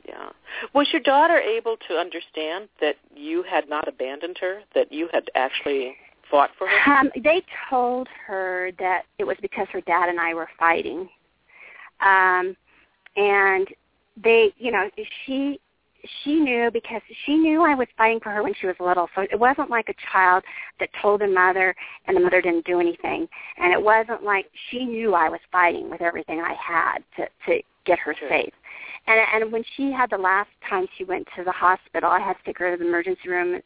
Yeah. 0.08 0.30
Was 0.74 0.88
your 0.92 1.02
daughter 1.02 1.38
able 1.38 1.78
to 1.88 1.96
understand 1.96 2.70
that 2.80 2.96
you 3.16 3.44
had 3.44 3.70
not 3.70 3.88
abandoned 3.88 4.38
her, 4.40 4.62
that 4.76 4.92
you 4.92 5.10
had 5.14 5.30
actually 5.36 5.96
fought 6.32 6.50
for 6.58 6.68
her? 6.68 6.92
Um, 6.92 7.12
they 7.24 7.44
told 7.70 8.08
her 8.26 8.72
that 8.80 9.04
it 9.20 9.26
was 9.26 9.38
because 9.42 9.68
her 9.72 9.82
dad 9.82 10.10
and 10.10 10.20
I 10.20 10.34
were 10.34 10.50
fighting. 10.58 11.08
Um, 12.00 12.56
and 13.16 13.68
they, 14.24 14.54
you 14.58 14.72
know, 14.72 14.90
she 15.26 15.60
she 16.24 16.36
knew 16.36 16.72
because 16.72 17.02
she 17.26 17.36
knew 17.36 17.64
I 17.64 17.76
was 17.76 17.88
fighting 17.96 18.20
for 18.22 18.32
her 18.32 18.42
when 18.42 18.56
she 18.60 18.66
was 18.66 18.76
little. 18.80 19.08
So 19.16 19.22
it 19.22 19.40
wasn't 19.40 19.70
like 19.70 19.90
a 19.90 19.94
child 20.12 20.44
that 20.80 20.90
told 21.00 21.22
the 21.22 21.28
mother 21.28 21.76
and 22.08 22.18
the 22.18 22.22
mother 22.22 22.42
didn't 22.42 22.66
do 22.66 22.80
anything. 22.80 23.28
And 23.58 23.72
it 23.72 23.82
wasn't 23.82 24.24
like 24.24 24.48
she 24.70 24.86
knew 24.86 25.14
I 25.14 25.30
was 25.30 25.40
fighting 25.52 25.92
with 25.92 26.02
everything 26.02 26.42
I 26.42 26.54
had 26.54 27.00
to 27.18 27.28
to 27.48 27.62
get 27.86 28.00
her 28.00 28.16
sure. 28.18 28.30
safe. 28.30 28.54
And 29.08 29.44
and 29.44 29.52
when 29.52 29.64
she 29.76 29.92
had 29.92 30.10
the 30.10 30.18
last 30.18 30.50
time 30.70 30.88
she 30.98 31.04
went 31.04 31.28
to 31.36 31.44
the 31.44 31.52
hospital, 31.52 32.10
I 32.10 32.20
had 32.20 32.34
to 32.34 32.44
take 32.46 32.60
her 32.60 32.72
to 32.72 32.78
the 32.78 32.88
emergency 32.88 33.30
room. 33.30 33.60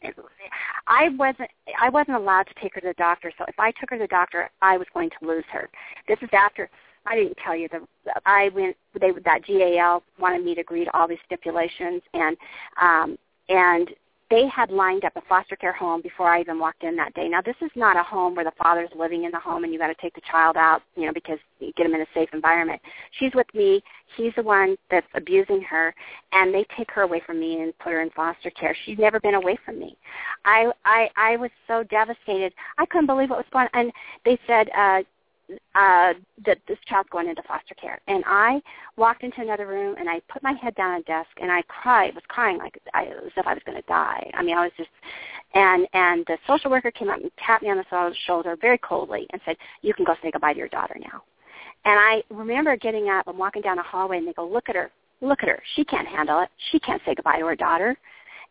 I 0.86 1.10
wasn't 1.10 1.50
I 1.80 1.88
wasn't 1.88 2.16
allowed 2.16 2.44
to 2.44 2.54
take 2.60 2.74
her 2.74 2.80
to 2.80 2.88
the 2.88 2.94
doctor. 2.94 3.32
So 3.38 3.44
if 3.46 3.58
I 3.58 3.72
took 3.72 3.90
her 3.90 3.96
to 3.96 4.04
the 4.04 4.08
doctor, 4.08 4.50
I 4.62 4.76
was 4.76 4.86
going 4.94 5.10
to 5.20 5.26
lose 5.26 5.44
her. 5.52 5.68
This 6.08 6.18
is 6.22 6.30
after 6.32 6.70
I 7.06 7.14
didn't 7.16 7.36
tell 7.44 7.56
you 7.56 7.68
the 7.68 7.80
I 8.24 8.50
went 8.54 8.76
they 8.98 9.12
that 9.24 9.44
GAL 9.46 10.02
wanted 10.18 10.44
me 10.44 10.54
to 10.54 10.60
agree 10.60 10.84
to 10.84 10.96
all 10.96 11.06
these 11.06 11.18
stipulations 11.26 12.02
and 12.14 12.36
um 12.80 13.18
and 13.48 13.90
they 14.30 14.48
had 14.48 14.70
lined 14.70 15.04
up 15.04 15.14
a 15.16 15.22
foster 15.28 15.54
care 15.56 15.72
home 15.72 16.02
before 16.02 16.28
I 16.28 16.40
even 16.40 16.58
walked 16.58 16.82
in 16.82 16.96
that 16.96 17.14
day. 17.14 17.28
Now 17.28 17.40
this 17.40 17.54
is 17.62 17.70
not 17.76 17.96
a 17.96 18.02
home 18.02 18.34
where 18.34 18.44
the 18.44 18.52
father's 18.58 18.90
living 18.96 19.24
in 19.24 19.30
the 19.30 19.38
home 19.38 19.64
and 19.64 19.72
you 19.72 19.78
got 19.78 19.86
to 19.88 19.94
take 20.00 20.14
the 20.14 20.20
child 20.30 20.56
out, 20.56 20.82
you 20.96 21.06
know, 21.06 21.12
because 21.12 21.38
you 21.60 21.72
get 21.76 21.86
him 21.86 21.94
in 21.94 22.00
a 22.00 22.06
safe 22.12 22.28
environment. 22.32 22.80
She's 23.18 23.32
with 23.34 23.46
me. 23.54 23.82
He's 24.16 24.32
the 24.36 24.42
one 24.42 24.76
that's 24.90 25.06
abusing 25.14 25.62
her, 25.62 25.94
and 26.32 26.54
they 26.54 26.64
take 26.76 26.90
her 26.92 27.02
away 27.02 27.20
from 27.24 27.40
me 27.40 27.60
and 27.60 27.76
put 27.78 27.92
her 27.92 28.02
in 28.02 28.10
foster 28.10 28.50
care. 28.50 28.76
She's 28.84 28.98
never 28.98 29.20
been 29.20 29.34
away 29.34 29.58
from 29.64 29.78
me. 29.78 29.96
I 30.44 30.70
I 30.84 31.08
I 31.16 31.36
was 31.36 31.50
so 31.66 31.82
devastated. 31.84 32.52
I 32.78 32.86
couldn't 32.86 33.06
believe 33.06 33.30
what 33.30 33.38
was 33.38 33.46
going. 33.52 33.68
on. 33.74 33.80
And 33.80 33.92
they 34.24 34.38
said, 34.46 34.68
uh, 34.76 35.02
uh, 35.74 36.14
that 36.44 36.58
this 36.66 36.78
child's 36.86 37.08
going 37.10 37.28
into 37.28 37.42
foster 37.42 37.74
care. 37.74 38.00
And 38.08 38.24
I 38.26 38.60
walked 38.96 39.22
into 39.22 39.40
another 39.40 39.66
room 39.66 39.94
and 39.98 40.08
I 40.08 40.20
put 40.28 40.42
my 40.42 40.52
head 40.52 40.74
down 40.74 40.92
on 40.92 41.00
a 41.00 41.04
desk 41.04 41.30
and 41.40 41.50
I 41.52 41.62
cried, 41.62 42.14
was 42.14 42.24
crying 42.28 42.58
like 42.58 42.80
I, 42.94 43.04
as 43.04 43.32
if 43.36 43.46
I 43.46 43.54
was 43.54 43.62
going 43.64 43.80
to 43.80 43.86
die. 43.86 44.30
I 44.34 44.42
mean, 44.42 44.56
I 44.56 44.62
was 44.62 44.72
just, 44.76 44.90
and 45.54 45.86
and 45.92 46.24
the 46.26 46.38
social 46.46 46.70
worker 46.70 46.90
came 46.90 47.08
up 47.08 47.20
and 47.20 47.30
tapped 47.38 47.62
me 47.62 47.70
on 47.70 47.76
the 47.76 48.14
shoulder 48.26 48.56
very 48.60 48.78
coldly 48.78 49.26
and 49.32 49.40
said, 49.44 49.56
"You 49.82 49.94
can 49.94 50.04
go 50.04 50.14
say 50.22 50.30
goodbye 50.30 50.52
to 50.52 50.58
your 50.58 50.68
daughter 50.68 50.96
now." 51.00 51.22
And 51.84 51.98
I 51.98 52.22
remember 52.30 52.76
getting 52.76 53.08
up 53.08 53.28
and 53.28 53.38
walking 53.38 53.62
down 53.62 53.78
a 53.78 53.82
hallway 53.82 54.18
and 54.18 54.26
they 54.26 54.32
go, 54.32 54.46
"Look 54.46 54.68
at 54.68 54.74
her, 54.74 54.90
look 55.20 55.42
at 55.42 55.48
her. 55.48 55.62
She 55.74 55.84
can't 55.84 56.08
handle 56.08 56.40
it. 56.40 56.48
She 56.70 56.80
can't 56.80 57.00
say 57.06 57.14
goodbye 57.14 57.38
to 57.38 57.46
her 57.46 57.56
daughter." 57.56 57.96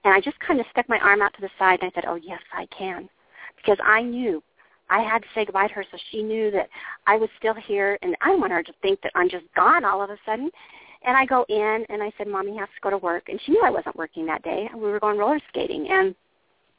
And 0.03 0.13
I 0.13 0.21
just 0.21 0.39
kind 0.39 0.59
of 0.59 0.65
stuck 0.71 0.87
my 0.87 0.99
arm 0.99 1.21
out 1.21 1.33
to 1.33 1.41
the 1.41 1.49
side 1.59 1.79
and 1.81 1.91
I 1.91 1.95
said, 1.95 2.05
"Oh 2.07 2.15
yes, 2.15 2.41
I 2.53 2.67
can," 2.67 3.09
because 3.57 3.77
I 3.83 4.01
knew 4.01 4.41
I 4.89 5.01
had 5.01 5.23
to 5.23 5.27
say 5.33 5.45
goodbye 5.45 5.67
to 5.67 5.73
her 5.75 5.85
so 5.91 5.97
she 6.11 6.21
knew 6.21 6.51
that 6.51 6.69
I 7.07 7.17
was 7.17 7.29
still 7.37 7.53
here 7.53 7.97
and 8.01 8.15
I 8.21 8.35
want 8.35 8.51
her 8.51 8.63
to 8.63 8.73
think 8.81 9.01
that 9.01 9.11
I'm 9.15 9.29
just 9.29 9.45
gone 9.55 9.83
all 9.83 10.01
of 10.01 10.09
a 10.09 10.17
sudden. 10.25 10.49
And 11.03 11.15
I 11.15 11.25
go 11.25 11.45
in 11.49 11.85
and 11.89 12.01
I 12.01 12.11
said, 12.17 12.27
Mommy 12.27 12.57
has 12.57 12.69
to 12.75 12.81
go 12.81 12.89
to 12.89 12.97
work 12.97 13.29
and 13.29 13.39
she 13.45 13.51
knew 13.51 13.63
I 13.63 13.69
wasn't 13.69 13.95
working 13.95 14.25
that 14.27 14.43
day. 14.43 14.69
We 14.73 14.81
were 14.81 14.99
going 14.99 15.17
roller 15.17 15.39
skating 15.49 15.87
and 15.89 16.15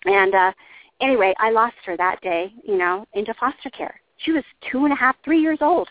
and 0.04 0.34
uh 0.34 0.52
anyway, 1.00 1.34
I 1.38 1.50
lost 1.50 1.76
her 1.84 1.96
that 1.96 2.20
day, 2.20 2.52
you 2.64 2.76
know, 2.78 3.07
into 3.14 3.34
foster 3.34 3.70
care. 3.70 4.00
She 4.18 4.32
was 4.32 4.44
two 4.70 4.84
and 4.84 4.92
a 4.92 4.96
half, 4.96 5.16
three 5.24 5.40
years 5.40 5.59
old. 5.61 5.88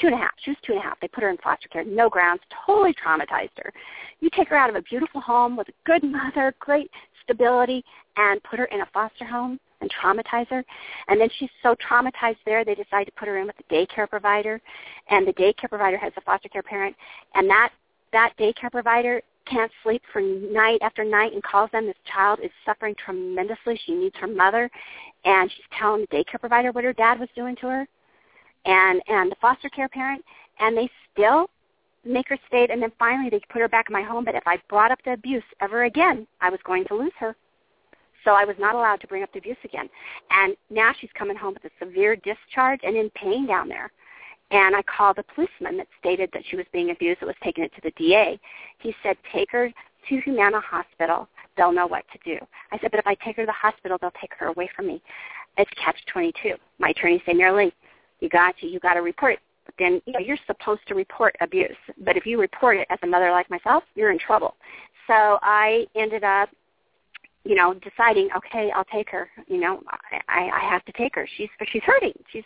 Two 0.00 0.08
and 0.08 0.14
a 0.14 0.18
half. 0.18 0.32
She 0.44 0.50
was 0.50 0.58
two 0.62 0.72
and 0.72 0.80
a 0.80 0.84
half. 0.84 1.00
They 1.00 1.08
put 1.08 1.22
her 1.22 1.30
in 1.30 1.38
foster 1.38 1.68
care, 1.68 1.82
no 1.82 2.10
grounds, 2.10 2.42
totally 2.66 2.94
traumatized 2.94 3.56
her. 3.56 3.72
You 4.20 4.28
take 4.36 4.48
her 4.48 4.56
out 4.56 4.68
of 4.68 4.76
a 4.76 4.82
beautiful 4.82 5.22
home 5.22 5.56
with 5.56 5.68
a 5.68 5.72
good 5.86 6.02
mother, 6.04 6.54
great 6.58 6.90
stability, 7.24 7.82
and 8.18 8.42
put 8.42 8.58
her 8.58 8.66
in 8.66 8.82
a 8.82 8.88
foster 8.92 9.24
home 9.24 9.58
and 9.80 9.90
traumatize 9.90 10.48
her. 10.48 10.64
And 11.08 11.20
then 11.20 11.28
she's 11.38 11.50
so 11.62 11.74
traumatized 11.76 12.38
there, 12.44 12.64
they 12.64 12.74
decide 12.74 13.04
to 13.04 13.12
put 13.12 13.28
her 13.28 13.38
in 13.38 13.46
with 13.46 13.56
a 13.58 13.72
daycare 13.72 14.08
provider, 14.08 14.60
and 15.08 15.26
the 15.26 15.32
daycare 15.32 15.68
provider 15.68 15.96
has 15.96 16.12
a 16.16 16.20
foster 16.22 16.48
care 16.48 16.62
parent, 16.62 16.96
and 17.34 17.48
that 17.50 17.70
that 18.12 18.32
daycare 18.38 18.70
provider 18.70 19.20
can't 19.46 19.70
sleep 19.82 20.02
for 20.12 20.20
night 20.20 20.78
after 20.82 21.04
night 21.04 21.32
and 21.32 21.42
calls 21.42 21.70
them 21.70 21.86
this 21.86 21.94
child 22.12 22.40
is 22.42 22.50
suffering 22.64 22.94
tremendously. 23.02 23.78
She 23.84 23.94
needs 23.94 24.16
her 24.16 24.26
mother, 24.26 24.70
and 25.24 25.50
she's 25.50 25.64
telling 25.78 26.02
the 26.02 26.16
daycare 26.16 26.40
provider 26.40 26.72
what 26.72 26.84
her 26.84 26.92
dad 26.92 27.18
was 27.18 27.28
doing 27.34 27.56
to 27.56 27.68
her, 27.68 27.88
and 28.64 29.02
and 29.08 29.30
the 29.30 29.36
foster 29.40 29.68
care 29.68 29.88
parent, 29.88 30.24
and 30.58 30.76
they 30.76 30.88
still 31.12 31.48
make 32.04 32.28
her 32.28 32.38
stay. 32.48 32.66
And 32.70 32.82
then 32.82 32.92
finally, 32.98 33.30
they 33.30 33.40
put 33.50 33.60
her 33.60 33.68
back 33.68 33.86
in 33.88 33.92
my 33.92 34.02
home. 34.02 34.24
But 34.24 34.34
if 34.34 34.46
I 34.46 34.58
brought 34.68 34.90
up 34.90 34.98
the 35.04 35.12
abuse 35.12 35.44
ever 35.60 35.84
again, 35.84 36.26
I 36.40 36.50
was 36.50 36.60
going 36.64 36.84
to 36.86 36.94
lose 36.94 37.12
her. 37.18 37.36
So 38.26 38.32
I 38.32 38.44
was 38.44 38.56
not 38.58 38.74
allowed 38.74 39.00
to 39.02 39.06
bring 39.06 39.22
up 39.22 39.32
the 39.32 39.38
abuse 39.38 39.56
again. 39.64 39.88
And 40.30 40.56
now 40.68 40.92
she's 41.00 41.10
coming 41.16 41.36
home 41.36 41.54
with 41.54 41.64
a 41.64 41.84
severe 41.84 42.16
discharge 42.16 42.80
and 42.82 42.96
in 42.96 43.08
pain 43.10 43.46
down 43.46 43.68
there. 43.68 43.90
And 44.50 44.74
I 44.74 44.82
called 44.82 45.16
the 45.16 45.24
policeman 45.34 45.76
that 45.78 45.86
stated 45.98 46.30
that 46.32 46.42
she 46.50 46.56
was 46.56 46.66
being 46.72 46.90
abused 46.90 47.20
that 47.20 47.26
was 47.26 47.36
taking 47.42 47.64
it 47.64 47.72
to 47.76 47.80
the 47.82 47.92
DA. 47.92 48.38
He 48.80 48.94
said, 49.02 49.16
take 49.32 49.50
her 49.52 49.70
to 50.08 50.20
Humana 50.20 50.60
Hospital. 50.60 51.28
They'll 51.56 51.72
know 51.72 51.86
what 51.86 52.04
to 52.12 52.18
do. 52.24 52.44
I 52.72 52.78
said, 52.78 52.90
but 52.90 52.98
if 52.98 53.06
I 53.06 53.14
take 53.14 53.36
her 53.36 53.42
to 53.42 53.46
the 53.46 53.52
hospital, 53.52 53.96
they'll 54.00 54.12
take 54.20 54.32
her 54.38 54.46
away 54.46 54.68
from 54.74 54.88
me. 54.88 55.00
It's 55.56 55.70
catch-22. 55.82 56.54
My 56.78 56.90
attorney 56.90 57.22
said, 57.24 57.36
Mary 57.36 57.72
you 58.20 58.28
got 58.28 58.56
to, 58.58 58.66
you 58.66 58.80
got 58.80 58.94
to 58.94 59.00
report 59.00 59.34
it. 59.34 59.40
But 59.64 59.74
then, 59.78 60.00
you 60.06 60.12
know, 60.12 60.20
you're 60.20 60.38
supposed 60.46 60.80
to 60.88 60.94
report 60.94 61.36
abuse. 61.40 61.76
But 62.04 62.16
if 62.16 62.26
you 62.26 62.40
report 62.40 62.76
it 62.76 62.86
as 62.90 62.98
a 63.02 63.06
mother 63.06 63.30
like 63.30 63.50
myself, 63.50 63.84
you're 63.94 64.10
in 64.10 64.18
trouble. 64.18 64.56
So 65.06 65.38
I 65.42 65.86
ended 65.94 66.24
up 66.24 66.48
you 67.46 67.54
know, 67.54 67.74
deciding, 67.74 68.28
okay, 68.36 68.70
I'll 68.74 68.84
take 68.84 69.08
her. 69.10 69.28
You 69.46 69.60
know, 69.60 69.80
I, 70.28 70.50
I 70.50 70.68
have 70.68 70.84
to 70.86 70.92
take 70.92 71.14
her. 71.14 71.28
She's 71.36 71.48
she's 71.70 71.82
hurting. 71.84 72.12
She's 72.32 72.44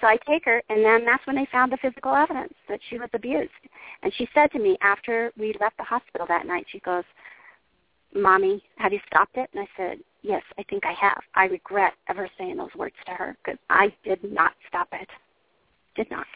so 0.00 0.06
I 0.06 0.18
take 0.28 0.44
her, 0.44 0.62
and 0.68 0.84
then 0.84 1.04
that's 1.04 1.26
when 1.26 1.36
they 1.36 1.48
found 1.50 1.72
the 1.72 1.78
physical 1.78 2.14
evidence 2.14 2.52
that 2.68 2.80
she 2.88 2.98
was 2.98 3.08
abused. 3.14 3.50
And 4.02 4.12
she 4.14 4.28
said 4.34 4.52
to 4.52 4.58
me 4.58 4.76
after 4.82 5.32
we 5.38 5.54
left 5.60 5.78
the 5.78 5.84
hospital 5.84 6.26
that 6.28 6.46
night, 6.46 6.66
she 6.70 6.80
goes, 6.80 7.04
"Mommy, 8.14 8.62
have 8.76 8.92
you 8.92 9.00
stopped 9.06 9.36
it?" 9.36 9.50
And 9.52 9.62
I 9.62 9.68
said, 9.76 9.98
"Yes, 10.22 10.42
I 10.58 10.62
think 10.64 10.84
I 10.86 10.92
have. 10.92 11.22
I 11.34 11.46
regret 11.46 11.94
ever 12.08 12.28
saying 12.38 12.56
those 12.56 12.74
words 12.76 12.96
to 13.06 13.12
her 13.12 13.36
because 13.42 13.58
I 13.68 13.92
did 14.04 14.22
not 14.22 14.52
stop 14.68 14.88
it. 14.92 15.08
Did 15.96 16.10
not." 16.10 16.26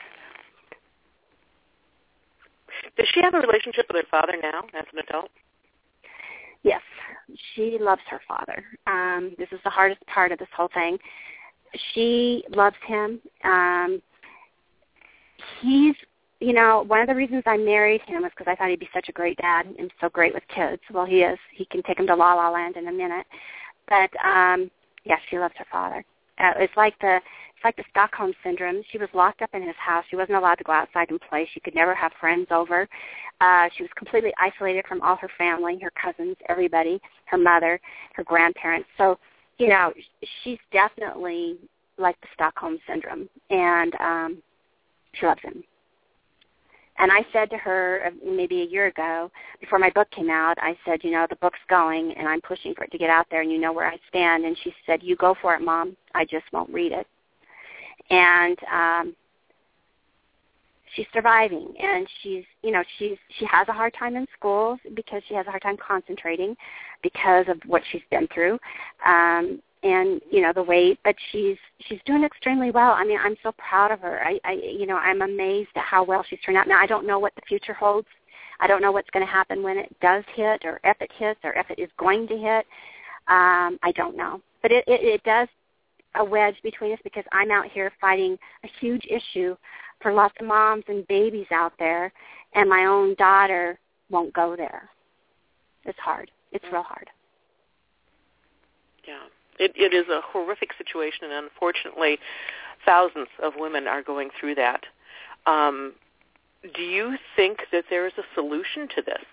Does 2.97 3.09
she 3.13 3.21
have 3.23 3.35
a 3.35 3.41
relationship 3.41 3.87
with 3.89 4.03
her 4.05 4.09
father 4.11 4.37
now 4.43 4.65
as 4.75 4.87
an 4.93 4.99
adult? 4.99 5.31
Yes, 6.63 6.83
she 7.55 7.79
loves 7.81 8.03
her 8.11 8.21
father. 8.29 8.65
Um, 8.87 9.35
this 9.39 9.49
is 9.53 9.61
the 9.65 9.71
hardest 9.71 10.05
part 10.07 10.33
of 10.33 10.39
this 10.39 10.49
whole 10.55 10.69
thing. 10.75 10.99
She 11.95 12.45
loves 12.55 12.77
him. 12.87 13.21
Um, 13.45 14.03
he's, 15.63 15.95
you 16.41 16.53
know, 16.53 16.85
one 16.87 17.01
of 17.01 17.07
the 17.07 17.15
reasons 17.15 17.43
I 17.47 17.57
married 17.57 18.03
him 18.03 18.23
was 18.23 18.33
because 18.37 18.51
I 18.51 18.57
thought 18.57 18.69
he'd 18.69 18.81
be 18.81 18.89
such 18.93 19.09
a 19.09 19.13
great 19.13 19.39
dad 19.39 19.67
and 19.79 19.91
so 20.01 20.09
great 20.09 20.35
with 20.35 20.43
kids. 20.55 20.83
Well, 20.93 21.07
he 21.07 21.23
is. 21.23 21.39
He 21.55 21.65
can 21.67 21.83
take 21.83 21.97
them 21.97 22.07
to 22.09 22.15
La 22.15 22.35
La 22.35 22.51
Land 22.51 22.77
in 22.77 22.89
a 22.89 22.93
minute. 22.93 23.27
But 23.89 24.11
um, 24.25 24.71
yes, 25.05 25.21
she 25.31 25.39
loves 25.39 25.55
her 25.59 25.67
father. 25.71 26.05
Uh, 26.39 26.53
it's 26.57 26.77
like 26.77 26.99
the 27.01 27.21
it's 27.61 27.65
like 27.67 27.77
the 27.77 27.85
Stockholm 27.91 28.33
syndrome. 28.43 28.83
She 28.91 28.97
was 28.97 29.11
locked 29.13 29.43
up 29.43 29.51
in 29.53 29.61
his 29.61 29.77
house. 29.77 30.03
She 30.09 30.17
wasn't 30.17 30.39
allowed 30.39 30.55
to 30.55 30.65
go 30.65 30.73
outside 30.73 31.11
and 31.11 31.21
play. 31.21 31.47
She 31.53 31.61
could 31.61 31.75
never 31.75 31.95
have 31.95 32.11
friends 32.19 32.47
over. 32.51 32.89
Uh, 33.43 33.69
she 33.77 33.83
was 33.83 33.91
completely 33.97 34.33
isolated 34.39 34.87
from 34.89 35.03
all 35.03 35.17
her 35.17 35.29
family, 35.37 35.79
her 35.83 35.93
cousins, 36.03 36.37
everybody, 36.49 37.03
her 37.27 37.37
mother, 37.37 37.79
her 38.15 38.25
grandparents. 38.25 38.89
So, 38.97 39.19
you 39.59 39.69
know, 39.69 39.93
she's 40.43 40.57
definitely 40.73 41.59
like 41.99 42.19
the 42.23 42.29
Stockholm 42.33 42.79
syndrome, 42.89 43.29
and 43.51 43.95
um, 44.01 44.43
she 45.13 45.27
loves 45.27 45.43
him. 45.43 45.63
And 46.97 47.13
I 47.13 47.27
said 47.35 47.51
to 47.51 47.59
her 47.59 48.05
uh, 48.07 48.11
maybe 48.25 48.63
a 48.63 48.67
year 48.67 48.87
ago, 48.87 49.31
before 49.61 49.79
my 49.79 49.91
book 49.91 50.11
came 50.13 50.31
out, 50.31 50.57
I 50.63 50.79
said, 50.87 51.01
you 51.03 51.11
know, 51.11 51.27
the 51.29 51.37
book's 51.37 51.59
going, 51.69 52.15
and 52.17 52.27
I'm 52.27 52.41
pushing 52.41 52.75
for 52.75 52.85
it 52.85 52.93
to 52.93 52.99
get 52.99 53.11
out 53.11 53.27
there, 53.31 53.43
and 53.43 53.53
you 53.53 53.61
know 53.61 53.75
where 53.75 53.87
I 53.87 53.99
stand. 54.09 54.47
And 54.47 54.57
she 54.65 54.73
said, 54.87 55.03
you 55.03 55.15
go 55.17 55.35
for 55.43 55.55
it, 55.55 55.61
Mom. 55.61 55.95
I 56.15 56.25
just 56.25 56.47
won't 56.55 56.73
read 56.73 56.93
it 56.93 57.07
and 58.11 58.59
um 58.73 59.17
she's 60.95 61.07
surviving. 61.13 61.73
And 61.81 62.07
she's 62.23 62.45
you 62.63 62.73
know 62.73 62.83
she's 62.99 63.17
she 63.39 63.47
has 63.47 63.69
a 63.69 63.73
hard 63.73 63.95
time 63.99 64.17
in 64.17 64.27
school 64.37 64.79
because 64.95 65.23
she 65.29 65.35
has 65.35 65.47
a 65.47 65.51
hard 65.51 65.63
time 65.63 65.77
concentrating 65.77 66.57
because 67.03 67.47
of 67.49 67.61
what 67.67 67.83
she's 67.91 68.03
been 68.11 68.29
through. 68.35 68.59
Um 69.07 69.61
and 69.83 70.21
you 70.31 70.43
know 70.43 70.53
the 70.53 70.63
weight 70.63 70.99
but 71.05 71.15
she's 71.33 71.57
she's 71.89 72.01
doing 72.05 72.25
extremely 72.25 72.71
well. 72.71 72.93
I 72.93 73.05
mean 73.05 73.19
i'm 73.23 73.37
so 73.43 73.53
proud 73.53 73.91
of 73.91 74.01
her. 74.01 74.23
I 74.23 74.39
i 74.45 74.53
you 74.53 74.87
know 74.87 74.97
i'm 74.97 75.23
amazed 75.23 75.71
at 75.77 75.85
how 75.85 76.05
well 76.05 76.25
she's 76.29 76.41
turned 76.45 76.59
out. 76.59 76.69
Now 76.69 76.81
i 76.81 76.87
don't 76.87 77.07
know 77.07 77.19
what 77.19 77.35
the 77.35 77.43
future 77.49 77.75
holds. 77.75 78.09
I 78.63 78.67
don't 78.67 78.83
know 78.83 78.93
what's 78.93 79.09
going 79.11 79.25
to 79.25 79.33
happen 79.33 79.63
when 79.63 79.79
it 79.79 79.95
does 80.03 80.23
hit 80.35 80.67
or 80.67 80.81
if 80.85 81.01
it 81.01 81.11
hits 81.17 81.41
or 81.45 81.55
if 81.55 81.71
it 81.71 81.79
is 81.79 81.89
going 81.99 82.27
to 82.29 82.37
hit. 82.37 82.67
Um 83.29 83.79
i 83.83 83.93
don't 83.95 84.17
know. 84.17 84.41
But 84.63 84.73
it, 84.73 84.85
it, 84.87 85.01
it 85.03 85.23
does 85.23 85.49
a 86.17 86.25
wedge 86.25 86.57
between 86.63 86.93
us 86.93 86.99
because 87.05 87.25
I'm 87.33 87.51
out 87.51 87.67
here 87.67 87.93
fighting 88.01 88.37
a 88.65 88.69
huge 88.81 89.07
issue 89.09 89.57
for 90.01 90.13
lots 90.13 90.35
of 90.41 90.47
moms 90.47 90.85
and 90.89 91.07
babies 91.09 91.47
out 91.53 91.73
there, 91.79 92.13
and 92.55 92.69
my 92.69 92.87
own 92.87 93.15
daughter 93.15 93.79
won't 94.11 94.33
go 94.33 94.57
there. 94.57 94.89
It's 95.85 95.99
hard. 95.99 96.31
It's 96.53 96.65
real 96.73 96.83
hard. 96.83 97.09
Yeah, 99.07 99.27
it 99.59 99.73
it 99.77 99.95
is 99.95 100.09
a 100.09 100.21
horrific 100.23 100.71
situation, 100.77 101.25
and 101.25 101.45
unfortunately, 101.45 102.19
thousands 102.85 103.29
of 103.43 103.55
women 103.57 103.87
are 103.87 104.03
going 104.03 104.31
through 104.39 104.57
that. 104.57 104.85
Um, 105.47 105.95
do 106.75 106.83
you 106.83 107.17
think 107.37 107.61
that 107.73 107.85
there 107.89 108.07
is 108.07 108.13
a 108.19 108.23
solution 108.35 108.89
to 108.97 109.03
this? 109.03 109.25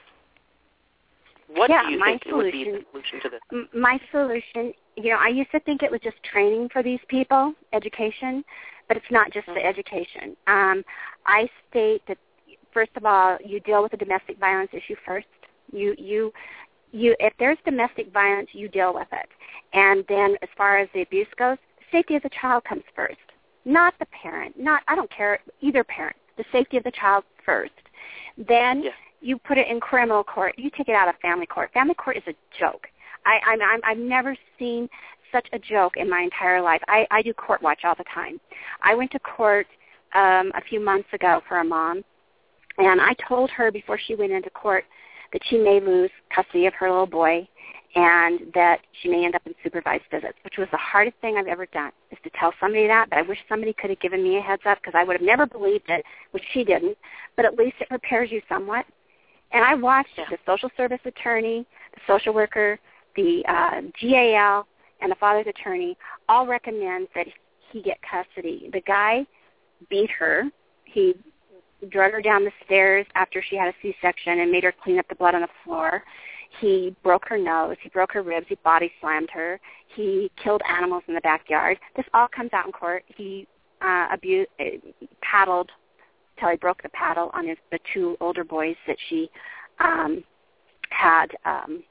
What 1.48 1.70
yeah, 1.70 1.84
do 1.84 1.92
you 1.94 2.00
my 2.00 2.12
think 2.12 2.24
solution, 2.24 2.38
would 2.38 2.52
be 2.52 2.64
the 2.66 2.86
solution 2.92 3.20
to 3.22 3.30
this? 3.30 3.68
My 3.74 4.00
solution, 4.12 4.74
you 4.96 5.10
know, 5.12 5.18
I 5.20 5.30
used 5.30 5.52
to 5.52 5.60
think 5.62 5.82
it 5.84 5.92
was 5.92 6.02
just 6.02 6.22
training 6.24 6.70
for 6.74 6.84
these 6.84 7.00
people, 7.08 7.54
education, 7.74 8.44
but 8.88 8.98
it's 8.98 9.06
not 9.12 9.32
just 9.32 9.48
Mm-hmm. 9.48 9.56
the 9.56 9.66
education. 9.66 10.36
Um, 10.48 10.84
I 11.26 11.50
state 11.70 12.02
that 12.08 12.18
first 12.74 12.92
of 12.96 13.06
all, 13.06 13.38
you 13.46 13.60
deal 13.62 13.82
with 13.82 13.92
the 13.92 13.98
domestic 13.98 14.38
violence 14.40 14.72
issue 14.74 14.96
first. 15.06 15.28
You 15.72 15.96
you 15.98 16.34
you 16.92 17.16
if 17.20 17.34
there's 17.40 17.58
domestic 17.66 18.12
violence, 18.12 18.50
you 18.54 18.68
deal 18.68 18.94
with 18.94 19.08
it. 19.12 19.30
And 19.74 20.04
then 20.10 20.36
as 20.42 20.50
far 20.58 20.78
as 20.80 20.90
the 20.94 21.02
abuse 21.02 21.28
goes, 21.38 21.58
safety 21.92 22.16
of 22.16 22.24
the 22.24 22.30
child 22.42 22.64
comes 22.66 22.84
first. 22.96 23.18
Not 23.66 23.94
the 24.00 24.06
parent. 24.08 24.60
Not 24.60 24.84
I 24.88 24.96
don't 24.96 25.10
care 25.12 25.40
either 25.62 25.84
parent. 25.84 26.16
The 26.38 26.46
safety 26.52 26.78
of 26.78 26.84
the 26.84 26.92
child 26.92 27.24
first. 27.46 27.72
Then 28.38 28.84
Yes. 28.84 28.94
You 29.22 29.38
put 29.38 29.58
it 29.58 29.68
in 29.68 29.80
criminal 29.80 30.24
court. 30.24 30.56
You 30.58 30.70
take 30.70 30.90
it 30.90 30.96
out 30.96 31.08
of 31.08 31.16
family 31.22 31.46
court. 31.46 31.72
Family 31.74 31.96
court 31.96 32.18
is 32.18 32.24
a 32.28 32.34
joke. 32.60 32.88
I, 33.26 33.40
I'm, 33.46 33.62
I'm, 33.62 33.82
I've 33.84 33.98
never 33.98 34.36
seen 34.58 34.90
such 35.32 35.48
a 35.54 35.60
joke 35.60 35.98
in 35.98 36.10
my 36.10 36.22
entire 36.22 36.62
life. 36.62 36.82
I, 36.88 37.06
I 37.12 37.22
do 37.22 37.34
court 37.34 37.62
watch 37.62 37.82
all 37.84 37.96
the 37.98 38.06
time. 38.14 38.40
I 38.82 38.96
went 38.96 39.12
to 39.12 39.20
court 39.20 39.68
um, 40.16 40.52
a 40.56 40.62
few 40.70 40.80
months 40.80 41.10
ago 41.14 41.42
for 41.48 41.60
a 41.60 41.64
mom, 41.64 42.04
and 42.78 43.02
I 43.02 43.14
told 43.28 43.50
her 43.52 43.72
before 43.72 44.00
she 44.00 44.16
went 44.16 44.32
into 44.32 44.50
court 44.50 44.86
that 45.34 45.42
she 45.50 45.58
may 45.58 45.80
lose 45.80 46.12
custody 46.34 46.68
of 46.68 46.74
her 46.76 46.90
little 46.90 47.06
boy 47.06 47.48
and 47.96 48.42
that 48.54 48.80
she 49.02 49.10
may 49.10 49.26
end 49.26 49.36
up 49.36 49.42
in 49.46 49.56
supervised 49.64 50.04
visits, 50.12 50.38
which 50.44 50.58
was 50.58 50.68
the 50.72 50.78
hardest 50.78 51.18
thing 51.20 51.36
I've 51.38 51.48
ever 51.48 51.66
done, 51.66 51.92
is 52.12 52.18
to 52.24 52.30
tell 52.40 52.54
somebody 52.60 52.86
that, 52.88 53.10
but 53.10 53.18
I 53.18 53.22
wish 53.24 53.40
somebody 53.50 53.74
could 53.74 53.90
have 53.90 54.00
given 54.00 54.24
me 54.24 54.38
a 54.38 54.42
heads 54.42 54.62
up 54.68 54.78
because 54.80 54.94
I 54.96 55.04
would 55.04 55.16
have 55.16 55.26
never 55.26 55.46
believed 55.46 55.90
it, 55.90 56.06
which 56.32 56.44
she 56.54 56.64
didn't, 56.64 56.98
but 57.36 57.46
at 57.46 57.58
least 57.58 57.78
it 57.80 57.90
prepares 57.90 58.32
you 58.32 58.42
somewhat. 58.48 58.86
And 59.52 59.64
I 59.64 59.76
watched 59.76 60.18
Yeah. 60.18 60.26
the 60.30 60.38
social 60.46 60.70
service 60.76 61.00
attorney, 61.06 61.66
the 61.94 62.02
social 62.06 62.34
worker, 62.34 62.80
the 63.16 63.46
uh, 63.48 63.82
GAL, 64.00 64.68
and 65.02 65.12
the 65.12 65.16
father's 65.16 65.48
attorney 65.48 65.98
all 66.28 66.46
recommend 66.46 67.08
that 67.16 67.28
he 67.72 67.82
get 67.82 67.98
custody. 68.02 68.70
The 68.74 68.82
guy 68.82 69.26
beat 69.90 70.10
her. 70.12 70.46
He 70.86 71.16
drug 71.90 72.12
her 72.12 72.22
down 72.22 72.44
the 72.44 72.52
stairs 72.66 73.06
after 73.16 73.42
she 73.42 73.56
had 73.56 73.68
a 73.68 73.74
C-section 73.82 74.40
and 74.40 74.52
made 74.52 74.64
her 74.64 74.72
clean 74.84 75.00
up 75.00 75.08
the 75.08 75.16
blood 75.16 75.36
on 75.36 75.42
the 75.42 75.50
floor. 75.64 76.04
He 76.60 76.96
broke 77.04 77.28
her 77.28 77.38
nose. 77.38 77.76
He 77.82 77.90
broke 77.90 78.12
her 78.14 78.24
ribs. 78.24 78.48
He 78.50 78.56
body 78.64 78.92
slammed 79.00 79.30
her. 79.32 79.60
He 79.96 80.32
killed 80.42 80.62
animals 80.68 81.04
in 81.08 81.14
the 81.14 81.22
backyard. 81.22 81.78
This 81.96 82.06
all 82.14 82.28
comes 82.28 82.52
out 82.54 82.66
in 82.66 82.72
court. 82.72 83.04
He 83.08 83.48
uh, 83.82 84.08
abused, 84.12 84.50
uh, 84.60 84.64
paddled 85.22 85.70
till 86.40 86.50
he 86.50 86.58
broke 86.58 86.84
the 86.84 86.90
paddle 86.90 87.32
on 87.34 87.48
his 87.48 87.58
the 87.72 87.80
two 87.94 88.18
older 88.20 88.44
boys 88.44 88.76
that 88.88 88.98
she 89.10 89.30
um, 89.80 90.24
had 90.90 91.28
um, 91.46 91.84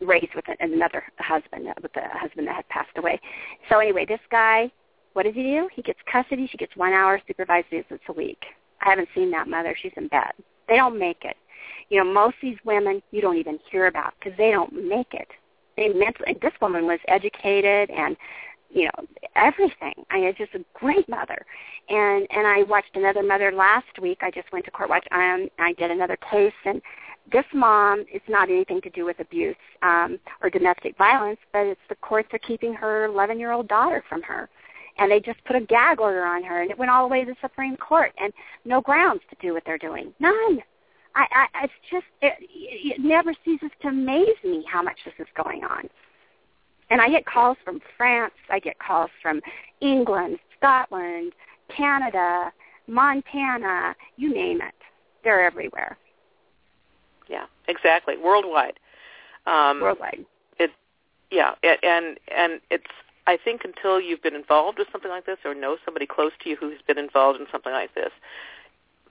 raised 0.00 0.34
with 0.34 0.44
another 0.60 1.04
husband, 1.18 1.68
uh, 1.68 1.74
with 1.82 1.92
the 1.92 2.02
husband 2.12 2.46
that 2.46 2.56
had 2.56 2.68
passed 2.68 2.96
away. 2.96 3.20
So 3.68 3.78
anyway, 3.78 4.04
this 4.06 4.20
guy, 4.30 4.70
what 5.12 5.24
does 5.24 5.34
he 5.34 5.42
do? 5.42 5.68
He 5.74 5.82
gets 5.82 5.98
custody. 6.10 6.48
She 6.50 6.58
gets 6.58 6.74
one 6.76 6.92
hour 6.92 7.20
supervised 7.26 7.68
visits 7.70 8.02
a 8.08 8.12
week. 8.12 8.42
I 8.80 8.90
haven't 8.90 9.08
seen 9.14 9.30
that 9.30 9.48
mother. 9.48 9.76
She's 9.80 9.92
in 9.96 10.08
bed. 10.08 10.32
They 10.68 10.76
don't 10.76 10.98
make 10.98 11.24
it. 11.24 11.36
You 11.88 12.02
know, 12.02 12.12
most 12.12 12.34
of 12.34 12.42
these 12.42 12.58
women 12.64 13.02
you 13.10 13.20
don't 13.20 13.36
even 13.36 13.58
hear 13.70 13.86
about 13.86 14.14
because 14.18 14.36
they 14.36 14.50
don't 14.50 14.72
make 14.88 15.12
it. 15.12 15.28
They 15.76 15.88
mentally. 15.88 16.36
This 16.40 16.52
woman 16.60 16.86
was 16.86 16.98
educated 17.08 17.90
and 17.90 18.16
you 18.72 18.84
know 18.84 19.06
everything. 19.36 19.94
I 20.10 20.20
mean, 20.20 20.34
just 20.36 20.54
a 20.54 20.64
great 20.74 21.08
mother. 21.08 21.44
And 21.88 22.26
and 22.30 22.46
I 22.46 22.62
watched 22.64 22.94
another 22.96 23.22
mother 23.22 23.52
last 23.52 23.98
week. 24.00 24.18
I 24.22 24.30
just 24.30 24.50
went 24.52 24.64
to 24.64 24.70
court 24.70 24.88
watch. 24.88 25.06
Um, 25.12 25.48
I 25.58 25.74
did 25.74 25.90
another 25.90 26.16
case, 26.30 26.52
and 26.64 26.80
this 27.30 27.44
mom 27.54 28.04
it's 28.08 28.24
not 28.28 28.50
anything 28.50 28.80
to 28.82 28.90
do 28.90 29.04
with 29.04 29.20
abuse 29.20 29.56
um, 29.82 30.18
or 30.42 30.50
domestic 30.50 30.96
violence, 30.96 31.38
but 31.52 31.66
it's 31.66 31.80
the 31.88 31.94
courts 31.96 32.28
are 32.32 32.38
keeping 32.38 32.74
her 32.74 33.04
11 33.04 33.38
year 33.38 33.52
old 33.52 33.68
daughter 33.68 34.02
from 34.08 34.22
her. 34.22 34.48
And 34.98 35.10
they 35.10 35.20
just 35.20 35.42
put 35.44 35.56
a 35.56 35.60
gag 35.60 36.00
order 36.00 36.24
on 36.24 36.42
her, 36.44 36.60
and 36.60 36.70
it 36.70 36.78
went 36.78 36.90
all 36.90 37.08
the 37.08 37.12
way 37.12 37.24
to 37.24 37.30
the 37.30 37.36
Supreme 37.40 37.78
Court, 37.78 38.12
and 38.18 38.30
no 38.66 38.82
grounds 38.82 39.22
to 39.30 39.36
do 39.40 39.54
what 39.54 39.62
they're 39.64 39.78
doing, 39.78 40.12
none. 40.20 40.62
I, 41.14 41.26
I 41.54 41.64
it's 41.64 41.72
just 41.90 42.04
it, 42.20 42.34
it 42.40 43.00
never 43.00 43.34
ceases 43.44 43.70
to 43.82 43.88
amaze 43.88 44.28
me 44.44 44.64
how 44.70 44.82
much 44.82 44.98
this 45.04 45.14
is 45.18 45.26
going 45.42 45.64
on. 45.64 45.88
And 46.92 47.00
I 47.00 47.08
get 47.08 47.24
calls 47.24 47.56
from 47.64 47.80
France, 47.96 48.34
I 48.50 48.58
get 48.58 48.78
calls 48.78 49.08
from 49.22 49.40
England, 49.80 50.38
Scotland, 50.58 51.32
Canada, 51.74 52.52
Montana, 52.86 53.94
you 54.18 54.34
name 54.34 54.60
it. 54.60 54.74
They're 55.24 55.42
everywhere, 55.42 55.96
Yeah, 57.30 57.46
exactly. 57.66 58.18
Worldwide. 58.18 58.78
Um, 59.46 59.80
worldwide. 59.80 60.26
yeah, 61.30 61.54
a- 61.64 61.82
and 61.82 62.18
and 62.28 62.60
it's 62.70 62.84
I 63.26 63.38
think 63.42 63.62
until 63.64 63.98
you've 63.98 64.22
been 64.22 64.34
involved 64.34 64.78
with 64.78 64.88
something 64.92 65.10
like 65.10 65.24
this 65.24 65.38
or 65.46 65.54
know 65.54 65.78
somebody 65.86 66.04
close 66.06 66.32
to 66.42 66.50
you 66.50 66.56
who's 66.56 66.82
been 66.86 66.98
involved 66.98 67.40
in 67.40 67.46
something 67.50 67.72
like 67.72 67.94
this, 67.94 68.10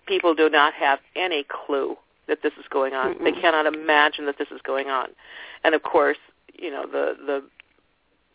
people 0.05 0.35
do 0.35 0.49
not 0.49 0.73
have 0.75 0.99
any 1.15 1.43
clue 1.49 1.97
that 2.27 2.43
this 2.43 2.53
is 2.59 2.65
going 2.69 2.93
on. 2.93 3.15
They 3.23 3.31
Mm-mm. 3.31 3.41
cannot 3.41 3.65
imagine 3.65 4.27
that 4.27 4.37
this 4.37 4.49
is 4.51 4.61
going 4.61 4.89
on. 4.89 5.07
And 5.63 5.73
of 5.73 5.81
course, 5.81 6.19
you 6.53 6.69
know, 6.69 6.85
the 6.85 7.15
the 7.25 7.43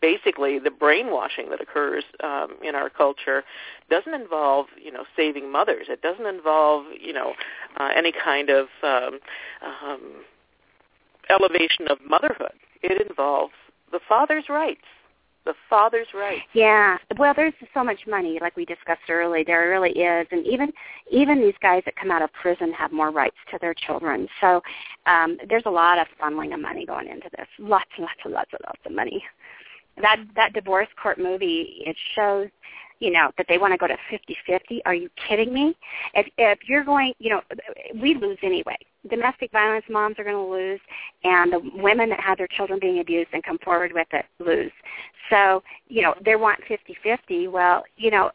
basically 0.01 0.59
the 0.59 0.71
brainwashing 0.71 1.49
that 1.49 1.61
occurs 1.61 2.03
um, 2.23 2.57
in 2.63 2.75
our 2.75 2.89
culture 2.89 3.43
doesn't 3.89 4.13
involve 4.13 4.67
you 4.81 4.91
know 4.91 5.05
saving 5.15 5.51
mothers. 5.51 5.87
It 5.89 6.01
doesn't 6.01 6.25
involve 6.25 6.85
you 6.99 7.13
know 7.13 7.33
uh, 7.79 7.89
any 7.95 8.11
kind 8.11 8.49
of 8.49 8.67
um, 8.83 9.19
um, 9.63 10.01
elevation 11.29 11.87
of 11.89 11.97
motherhood. 12.07 12.53
It 12.83 13.07
involves 13.07 13.53
the 13.91 13.99
father's 14.07 14.45
rights. 14.49 14.81
The 15.45 15.53
father's 15.69 16.07
rights. 16.13 16.41
Yeah. 16.51 16.97
Well, 17.17 17.33
there's 17.33 17.53
so 17.73 17.81
much 17.81 18.01
money, 18.05 18.37
like 18.41 18.57
we 18.57 18.65
discussed 18.65 19.09
earlier. 19.09 19.45
There 19.45 19.69
really 19.69 19.91
is, 19.91 20.27
and 20.29 20.45
even 20.45 20.73
even 21.09 21.39
these 21.39 21.53
guys 21.61 21.83
that 21.85 21.95
come 21.95 22.11
out 22.11 22.21
of 22.21 22.29
prison 22.33 22.73
have 22.73 22.91
more 22.91 23.11
rights 23.11 23.37
to 23.51 23.57
their 23.61 23.73
children. 23.73 24.27
So 24.41 24.61
um, 25.05 25.37
there's 25.47 25.63
a 25.65 25.69
lot 25.69 25.99
of 25.99 26.07
funneling 26.21 26.53
of 26.53 26.59
money 26.59 26.85
going 26.85 27.07
into 27.07 27.29
this. 27.37 27.47
Lots 27.59 27.89
and 27.95 28.03
lots 28.03 28.19
and 28.25 28.33
lots 28.33 28.49
and 28.51 28.61
lots 28.65 28.81
of 28.85 28.91
money. 28.91 29.23
That 30.01 30.17
that 30.35 30.53
divorce 30.53 30.87
court 31.01 31.17
movie 31.17 31.83
it 31.85 31.95
shows, 32.15 32.49
you 32.99 33.11
know, 33.11 33.31
that 33.37 33.45
they 33.49 33.57
want 33.57 33.73
to 33.73 33.77
go 33.77 33.87
to 33.87 33.97
fifty-fifty. 34.09 34.81
Are 34.85 34.93
you 34.93 35.09
kidding 35.27 35.53
me? 35.53 35.75
If 36.13 36.27
if 36.37 36.59
you're 36.67 36.83
going, 36.83 37.13
you 37.19 37.29
know, 37.29 37.41
we 38.01 38.15
lose 38.15 38.37
anyway. 38.43 38.77
Domestic 39.09 39.51
violence 39.51 39.85
moms 39.89 40.19
are 40.19 40.23
going 40.23 40.35
to 40.35 40.41
lose, 40.41 40.81
and 41.23 41.53
the 41.53 41.61
women 41.75 42.09
that 42.09 42.19
have 42.19 42.37
their 42.37 42.47
children 42.47 42.79
being 42.79 42.99
abused 42.99 43.29
and 43.33 43.43
come 43.43 43.57
forward 43.59 43.91
with 43.93 44.07
it 44.11 44.25
lose. 44.39 44.71
So, 45.29 45.63
you 45.87 46.01
know, 46.01 46.13
they 46.23 46.35
want 46.35 46.59
50-50. 46.69 47.51
Well, 47.51 47.83
you 47.95 48.11
know, 48.11 48.31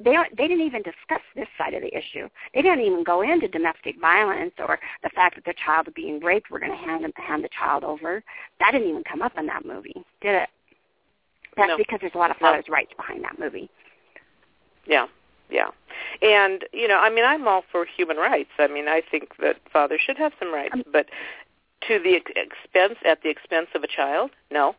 they 0.00 0.12
don't, 0.12 0.36
they 0.36 0.48
didn't 0.48 0.66
even 0.66 0.82
discuss 0.82 1.20
this 1.34 1.48
side 1.56 1.74
of 1.74 1.82
the 1.82 1.96
issue. 1.96 2.28
They 2.54 2.62
didn't 2.62 2.80
even 2.80 3.04
go 3.04 3.22
into 3.22 3.48
domestic 3.48 4.00
violence 4.00 4.52
or 4.58 4.78
the 5.02 5.10
fact 5.10 5.36
that 5.36 5.44
their 5.44 5.54
child 5.64 5.88
is 5.88 5.94
being 5.94 6.20
raped. 6.20 6.50
We're 6.50 6.60
going 6.60 6.72
to 6.72 6.78
hand 6.78 7.04
hand 7.16 7.44
the 7.44 7.48
child 7.58 7.84
over. 7.84 8.22
That 8.60 8.72
didn't 8.72 8.88
even 8.88 9.04
come 9.04 9.22
up 9.22 9.38
in 9.38 9.46
that 9.46 9.64
movie, 9.64 9.94
did 10.20 10.34
it? 10.42 10.48
That's 11.56 11.68
No. 11.68 11.76
because 11.76 12.00
there's 12.00 12.14
a 12.14 12.18
lot 12.18 12.30
of 12.30 12.40
No. 12.40 12.48
fathers' 12.48 12.68
rights 12.68 12.92
behind 12.96 13.24
that 13.24 13.38
movie. 13.38 13.68
Yeah, 14.86 15.06
yeah. 15.50 15.70
And 16.22 16.64
you 16.72 16.88
know, 16.88 16.98
I 16.98 17.10
mean, 17.10 17.24
I'm 17.24 17.46
all 17.48 17.62
for 17.70 17.84
human 17.84 18.16
rights. 18.16 18.50
I 18.58 18.66
mean, 18.66 18.88
I 18.88 19.00
think 19.00 19.36
that 19.38 19.56
fathers 19.72 20.00
should 20.00 20.18
have 20.18 20.32
some 20.38 20.52
rights, 20.52 20.74
Um, 20.74 20.84
but 20.92 21.08
to 21.88 21.98
the 21.98 22.16
ex- 22.16 22.32
expense 22.36 22.98
at 23.04 23.22
the 23.22 23.28
expense 23.30 23.68
of 23.74 23.82
a 23.82 23.86
child, 23.86 24.30
no, 24.50 24.74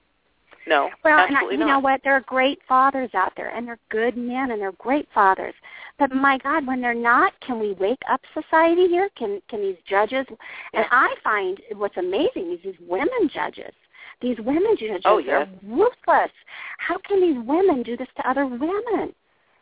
no, 0.67 0.89
Well, 1.03 1.19
and 1.19 1.37
I, 1.37 1.41
you 1.43 1.57
not. 1.57 1.67
know 1.67 1.79
what? 1.79 2.01
There 2.03 2.13
are 2.13 2.21
great 2.21 2.61
fathers 2.67 3.13
out 3.13 3.33
there, 3.35 3.49
and 3.49 3.67
they're 3.67 3.79
good 3.89 4.17
men, 4.17 4.51
and 4.51 4.59
they're 4.61 4.71
great 4.73 5.07
fathers. 5.13 5.53
But 5.97 6.11
my 6.11 6.37
God, 6.39 6.65
when 6.67 6.81
they're 6.81 6.93
not, 6.93 7.39
can 7.39 7.59
we 7.59 7.73
wake 7.73 8.01
up 8.09 8.21
society 8.33 8.87
here? 8.87 9.09
Can 9.15 9.41
can 9.47 9.61
these 9.61 9.77
judges? 9.87 10.25
And 10.73 10.85
I 10.91 11.15
find 11.23 11.61
what's 11.75 11.97
amazing 11.97 12.51
is 12.53 12.59
these 12.63 12.79
women 12.81 13.29
judges. 13.33 13.73
These 14.21 14.37
women 14.39 14.75
judges 14.79 15.01
Oh, 15.05 15.17
yes. 15.17 15.47
are 15.47 15.67
ruthless. 15.69 16.31
How 16.77 16.97
can 16.99 17.21
these 17.21 17.37
women 17.45 17.83
do 17.83 17.97
this 17.97 18.07
to 18.17 18.29
other 18.29 18.45
women? 18.45 19.13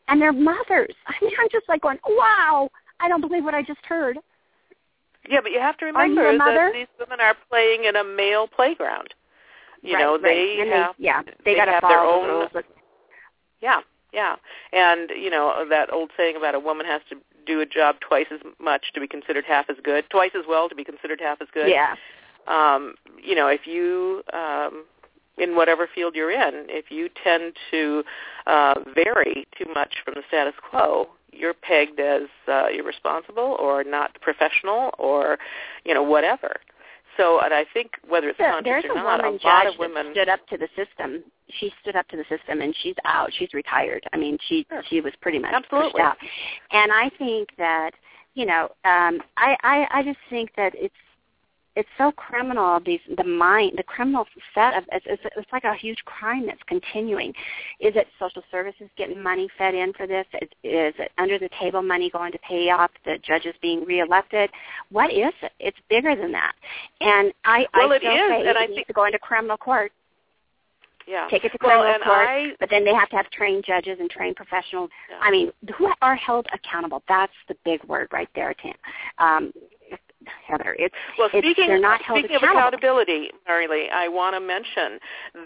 And 0.07 0.21
their 0.21 0.33
mothers. 0.33 0.93
I 1.07 1.13
mean, 1.21 1.31
I'm 1.39 1.47
just 1.51 1.67
like 1.69 1.81
going, 1.81 1.97
wow! 2.05 2.69
I 2.99 3.07
don't 3.07 3.21
believe 3.21 3.43
what 3.43 3.53
I 3.55 3.63
just 3.63 3.79
heard. 3.87 4.17
Yeah, 5.29 5.39
but 5.41 5.51
you 5.51 5.59
have 5.59 5.77
to 5.77 5.85
remember 5.85 6.33
mother? 6.37 6.53
that 6.53 6.73
these 6.73 6.87
women 6.99 7.19
are 7.21 7.35
playing 7.49 7.85
in 7.85 7.95
a 7.95 8.03
male 8.03 8.47
playground. 8.47 9.13
You 9.81 9.93
right, 9.95 10.01
know, 10.01 10.13
right. 10.13 10.21
they 10.23 10.57
and 10.61 10.69
have 10.71 10.95
they, 10.99 11.05
yeah, 11.05 11.21
they, 11.23 11.53
they 11.53 11.55
got 11.55 11.65
to 11.65 11.79
follow 11.81 11.93
their 11.93 12.01
the 12.05 12.11
own- 12.11 12.27
rules. 12.29 12.49
With, 12.53 12.65
Yeah, 13.61 13.79
yeah. 14.11 14.35
And, 14.73 15.09
you 15.09 15.29
know, 15.29 15.65
that 15.69 15.91
old 15.91 16.11
saying 16.17 16.35
about 16.35 16.53
a 16.55 16.59
woman 16.59 16.85
has 16.85 17.01
to 17.09 17.15
do 17.45 17.61
a 17.61 17.65
job 17.65 17.95
twice 18.01 18.27
as 18.33 18.39
much 18.59 18.91
to 18.93 18.99
be 18.99 19.07
considered 19.07 19.45
half 19.45 19.69
as 19.69 19.77
good, 19.83 20.03
twice 20.09 20.31
as 20.37 20.43
well 20.47 20.67
to 20.69 20.75
be 20.75 20.83
considered 20.83 21.19
half 21.21 21.41
as 21.41 21.47
good. 21.53 21.69
yeah, 21.69 21.95
Um, 22.47 22.95
you 23.23 23.35
know, 23.35 23.47
if 23.47 23.65
you 23.65 24.23
um 24.33 24.85
in 25.37 25.55
whatever 25.55 25.87
field 25.93 26.13
you're 26.15 26.31
in, 26.31 26.67
if 26.69 26.91
you 26.91 27.09
tend 27.23 27.53
to 27.71 28.03
uh 28.47 28.75
vary 28.95 29.47
too 29.57 29.65
much 29.73 29.95
from 30.03 30.13
the 30.15 30.23
status 30.27 30.53
quo, 30.69 31.07
you're 31.31 31.53
pegged 31.53 31.99
as 31.99 32.23
uh 32.47 32.67
irresponsible 32.73 33.57
or 33.59 33.83
not 33.83 34.19
professional 34.21 34.91
or, 34.99 35.37
you 35.85 35.93
know, 35.93 36.03
whatever. 36.03 36.51
So, 37.17 37.39
and 37.41 37.53
I 37.53 37.63
think 37.73 37.91
whether 38.07 38.29
it's 38.29 38.39
There- 38.39 38.51
conscious 38.51 38.85
or 38.89 38.97
a 38.97 39.03
not, 39.03 39.23
a 39.23 39.29
lot 39.45 39.67
of 39.67 39.77
women 39.77 40.07
stood 40.13 40.29
up 40.29 40.45
to 40.47 40.57
the 40.57 40.67
system. 40.75 41.23
She 41.59 41.71
stood 41.81 41.95
up 41.95 42.07
to 42.07 42.17
the 42.17 42.23
system, 42.27 42.61
and 42.61 42.73
she's 42.81 42.95
out. 43.05 43.29
She's 43.37 43.53
retired. 43.53 44.03
I 44.13 44.17
mean, 44.17 44.37
she 44.47 44.65
Sure. 44.69 44.81
she 44.89 44.99
was 45.01 45.13
pretty 45.21 45.37
much 45.37 45.53
Absolutely. 45.53 45.91
pushed 45.91 46.03
out. 46.03 46.17
And 46.71 46.91
I 46.91 47.09
think 47.19 47.49
that 47.57 47.91
you 48.33 48.47
know, 48.47 48.63
um, 48.85 49.21
I, 49.37 49.55
I 49.61 49.87
I 49.91 50.03
just 50.03 50.17
think 50.29 50.49
that 50.57 50.73
it's 50.75 50.95
it's 51.75 51.89
so 51.97 52.11
criminal. 52.11 52.79
These 52.85 52.99
the 53.17 53.23
mind, 53.23 53.73
the 53.77 53.83
criminal 53.83 54.25
set 54.53 54.75
of 54.75 54.83
it's, 54.91 55.05
it's 55.09 55.23
it's 55.35 55.51
like 55.51 55.63
a 55.63 55.73
huge 55.73 55.97
crime 56.05 56.45
that's 56.45 56.61
continuing. 56.67 57.29
Is 57.79 57.95
it 57.95 58.07
social 58.19 58.43
services 58.51 58.87
getting 58.97 59.21
money 59.21 59.49
fed 59.57 59.73
in 59.73 59.91
for 59.93 60.05
this? 60.05 60.25
Is, 60.41 60.49
is 60.63 60.93
it 60.99 61.11
under 61.17 61.39
the 61.39 61.49
table 61.59 61.81
money 61.81 62.09
going 62.11 62.31
to 62.31 62.39
pay 62.47 62.69
off 62.69 62.91
the 63.05 63.17
judges 63.25 63.55
being 63.61 63.85
reelected? 63.85 64.49
What 64.91 65.11
is 65.11 65.33
it? 65.41 65.51
It's 65.59 65.77
bigger 65.89 66.15
than 66.15 66.31
that. 66.33 66.53
And 67.01 67.33
I 67.43 67.65
Well, 67.73 67.91
I 67.91 67.95
it 67.95 68.01
still 68.01 68.13
is, 68.13 68.19
say 68.29 68.39
and 68.41 68.47
it 68.49 68.55
I 68.57 68.65
needs 68.65 68.73
think- 68.75 68.87
to 68.87 68.93
go 68.93 69.05
into 69.05 69.19
criminal 69.19 69.57
court. 69.57 69.91
yeah. 71.07 71.27
Take 71.29 71.43
it 71.43 71.49
to 71.53 71.57
well, 71.61 71.81
criminal 71.81 71.95
and 71.95 72.03
court. 72.03 72.27
I 72.29 72.51
But 72.59 72.69
then 72.69 72.85
they 72.85 72.93
have 72.93 73.09
to 73.09 73.15
have 73.15 73.29
trained 73.31 73.63
judges 73.65 73.97
and 73.99 74.09
trained 74.09 74.35
professionals. 74.35 74.89
Yeah. 75.09 75.17
I 75.21 75.31
mean, 75.31 75.51
who 75.77 75.91
are 76.01 76.15
held 76.15 76.45
accountable? 76.53 77.01
That's 77.07 77.33
the 77.47 77.55
big 77.65 77.83
word 77.85 78.07
right 78.13 78.29
there, 78.35 78.53
Tim. 78.53 78.73
Um, 79.17 79.51
Heather, 80.47 80.75
it's 80.79 80.95
Well, 81.17 81.29
it's, 81.33 81.45
speaking, 81.45 81.67
they're 81.67 81.79
not 81.79 82.01
held 82.01 82.19
speaking 82.19 82.35
of 82.37 82.43
accountability, 82.43 83.29
Maralee, 83.47 83.91
I 83.91 84.07
want 84.07 84.35
to 84.35 84.39
mention 84.39 84.99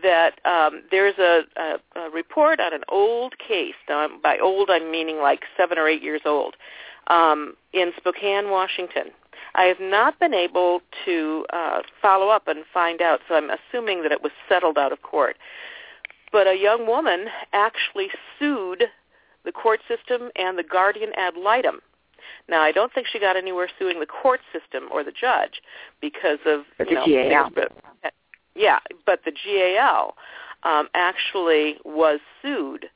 that 0.03 0.39
um, 0.45 0.83
there's 0.91 1.17
a, 1.17 1.41
a, 1.55 1.99
a 1.99 2.09
report 2.09 2.59
on 2.59 2.73
an 2.73 2.83
old 2.89 3.37
case. 3.39 3.75
Now, 3.87 4.07
by 4.21 4.37
old, 4.37 4.69
I'm 4.69 4.91
meaning 4.91 5.17
like 5.17 5.41
seven 5.55 5.77
or 5.77 5.87
eight 5.87 6.03
years 6.03 6.21
old, 6.25 6.55
um, 7.07 7.55
in 7.73 7.91
Spokane, 7.97 8.49
Washington. 8.49 9.11
I 9.55 9.63
have 9.63 9.79
not 9.79 10.19
been 10.19 10.33
able 10.33 10.81
to 11.05 11.45
uh, 11.51 11.81
follow 12.01 12.29
up 12.29 12.47
and 12.47 12.63
find 12.73 13.01
out, 13.01 13.21
so 13.27 13.35
I'm 13.35 13.49
assuming 13.49 14.03
that 14.03 14.11
it 14.11 14.21
was 14.21 14.31
settled 14.47 14.77
out 14.77 14.91
of 14.91 15.01
court. 15.01 15.37
But 16.31 16.47
a 16.47 16.55
young 16.55 16.85
woman 16.85 17.27
actually 17.53 18.09
sued 18.37 18.83
the 19.45 19.51
court 19.51 19.79
system 19.87 20.29
and 20.35 20.57
the 20.57 20.63
guardian 20.63 21.11
ad 21.15 21.35
litem 21.37 21.79
now, 22.49 22.61
I 22.61 22.71
don't 22.71 22.93
think 22.93 23.07
she 23.07 23.19
got 23.19 23.35
anywhere 23.35 23.67
suing 23.77 23.99
the 23.99 24.05
court 24.05 24.39
system 24.53 24.89
or 24.91 25.03
the 25.03 25.11
judge 25.11 25.61
because 26.01 26.39
of 26.45 26.61
But 26.77 26.89
you 26.89 26.95
know, 26.95 27.05
GAL. 27.05 27.49
things, 27.49 27.69
but, 28.03 28.13
yeah, 28.55 28.79
but 29.05 29.19
the 29.25 29.31
GAL 29.31 30.15
um, 30.63 30.87
actually 30.93 31.77
was 31.83 32.19
sued 32.41 32.87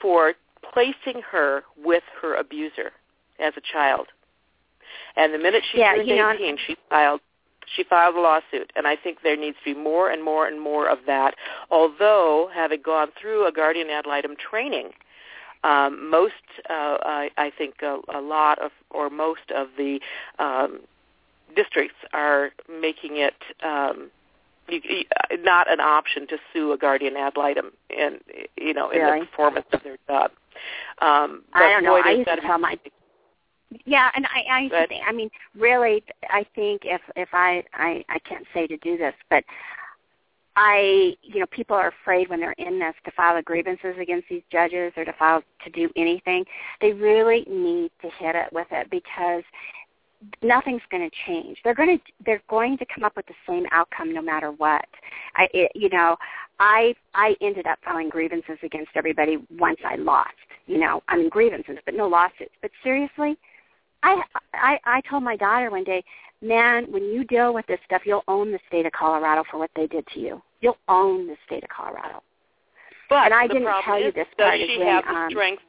for 0.00 0.34
placing 0.72 1.22
her 1.30 1.62
with 1.82 2.02
her 2.20 2.34
abuser 2.34 2.92
as 3.38 3.54
a 3.56 3.60
child. 3.60 4.08
And 5.16 5.32
the 5.32 5.38
minute 5.38 5.62
she 5.70 5.78
Yeah, 5.78 5.94
turned 5.94 6.08
you 6.08 6.16
know- 6.16 6.30
18, 6.30 6.58
she 6.66 6.76
filed 6.88 7.20
she 7.76 7.84
filed 7.84 8.16
a 8.16 8.20
lawsuit, 8.20 8.72
and 8.74 8.88
I 8.88 8.96
think 8.96 9.18
there 9.22 9.36
needs 9.36 9.56
to 9.64 9.74
be 9.74 9.80
more 9.80 10.10
and 10.10 10.24
more 10.24 10.48
and 10.48 10.60
more 10.60 10.88
of 10.88 10.98
that. 11.06 11.36
Although, 11.70 12.50
having 12.52 12.82
gone 12.82 13.12
through 13.20 13.46
a 13.46 13.52
guardian 13.52 13.90
ad 13.90 14.06
litem 14.06 14.34
training, 14.34 14.90
um, 15.64 16.10
most, 16.10 16.34
uh, 16.68 16.98
I, 17.02 17.30
I 17.36 17.52
think, 17.56 17.76
a, 17.82 18.00
a 18.14 18.20
lot 18.20 18.58
of, 18.58 18.70
or 18.90 19.10
most 19.10 19.50
of 19.54 19.68
the 19.76 20.00
um, 20.38 20.80
districts 21.54 21.96
are 22.12 22.50
making 22.68 23.16
it 23.16 23.34
Um, 23.62 24.10
you, 24.68 24.80
you, 24.84 25.04
not 25.42 25.70
an 25.70 25.80
option 25.80 26.26
to 26.28 26.38
sue 26.52 26.72
a 26.72 26.78
guardian 26.78 27.16
ad 27.16 27.36
litem 27.36 27.72
in, 27.88 28.18
you 28.56 28.72
know, 28.72 28.90
in 28.90 29.00
Really? 29.00 29.20
the 29.20 29.26
performance 29.26 29.66
of 29.72 29.82
their 29.82 29.96
job. 30.08 30.30
Um, 31.00 31.42
but 31.52 31.62
I 31.62 31.72
don't 31.72 31.84
know. 31.84 31.96
I 31.96 32.10
used 32.10 32.28
to 32.28 32.40
tell 32.40 32.58
my 32.58 32.78
yeah, 33.84 34.10
and 34.16 34.26
I, 34.26 34.40
I 34.50 34.60
used 34.62 34.74
to 34.74 34.86
think. 34.88 35.04
I 35.06 35.12
mean, 35.12 35.30
really, 35.56 36.02
I 36.28 36.44
think 36.56 36.82
if 36.84 37.00
if 37.14 37.28
I 37.32 37.62
I 37.72 38.04
I 38.08 38.18
can't 38.20 38.44
say 38.52 38.66
to 38.66 38.76
do 38.78 38.98
this, 38.98 39.14
but 39.28 39.44
I 40.62 41.16
you 41.22 41.40
know 41.40 41.46
people 41.46 41.74
are 41.74 41.88
afraid 41.88 42.28
when 42.28 42.38
they're 42.38 42.52
in 42.58 42.78
this 42.78 42.94
to 43.06 43.10
file 43.12 43.40
grievances 43.40 43.94
against 43.98 44.28
these 44.28 44.42
judges 44.52 44.92
or 44.94 45.06
to 45.06 45.12
file 45.14 45.42
to 45.64 45.70
do 45.70 45.88
anything. 45.96 46.44
They 46.82 46.92
really 46.92 47.46
need 47.48 47.90
to 48.02 48.10
hit 48.18 48.34
it 48.36 48.52
with 48.52 48.66
it 48.70 48.90
because 48.90 49.42
nothing's 50.42 50.82
going 50.90 51.08
to 51.08 51.16
change. 51.26 51.56
They're 51.64 51.74
going 51.74 51.96
to 51.96 52.04
they're 52.26 52.42
going 52.50 52.76
to 52.76 52.84
come 52.94 53.04
up 53.04 53.16
with 53.16 53.24
the 53.24 53.34
same 53.48 53.64
outcome 53.72 54.12
no 54.12 54.20
matter 54.20 54.52
what. 54.52 54.84
I 55.34 55.48
it, 55.54 55.72
you 55.74 55.88
know, 55.88 56.16
I 56.58 56.94
I 57.14 57.36
ended 57.40 57.66
up 57.66 57.78
filing 57.82 58.10
grievances 58.10 58.58
against 58.62 58.90
everybody 58.96 59.38
once 59.58 59.78
I 59.82 59.96
lost. 59.96 60.28
You 60.66 60.76
know, 60.76 61.02
I 61.08 61.16
mean 61.16 61.30
grievances, 61.30 61.78
but 61.86 61.94
no 61.94 62.06
lawsuits. 62.06 62.52
But 62.60 62.70
seriously, 62.84 63.38
I 64.02 64.22
I 64.52 64.78
I 64.84 65.00
told 65.08 65.22
my 65.22 65.36
daughter 65.36 65.70
one 65.70 65.84
day, 65.84 66.04
man, 66.42 66.92
when 66.92 67.04
you 67.04 67.24
deal 67.24 67.54
with 67.54 67.66
this 67.66 67.80
stuff, 67.86 68.02
you'll 68.04 68.24
own 68.28 68.52
the 68.52 68.60
state 68.68 68.84
of 68.84 68.92
Colorado 68.92 69.42
for 69.50 69.56
what 69.56 69.70
they 69.74 69.86
did 69.86 70.06
to 70.08 70.20
you. 70.20 70.42
You'll 70.60 70.78
own 70.88 71.26
the 71.26 71.36
state 71.46 71.62
of 71.62 71.70
Colorado. 71.70 72.22
But 73.08 73.24
And 73.26 73.34
I 73.34 73.46
the 73.46 73.54
didn't 73.54 73.68
problem 73.68 73.84
tell 73.84 74.00
you 74.00 74.08
is, 74.08 74.14
this 74.14 74.26
does 74.38 74.46
part 74.46 74.60
is 74.60 74.68
she 74.68 74.78
when, 74.78 74.86
have 74.86 75.04
the 75.04 75.10
um, 75.10 75.30
strength 75.30 75.62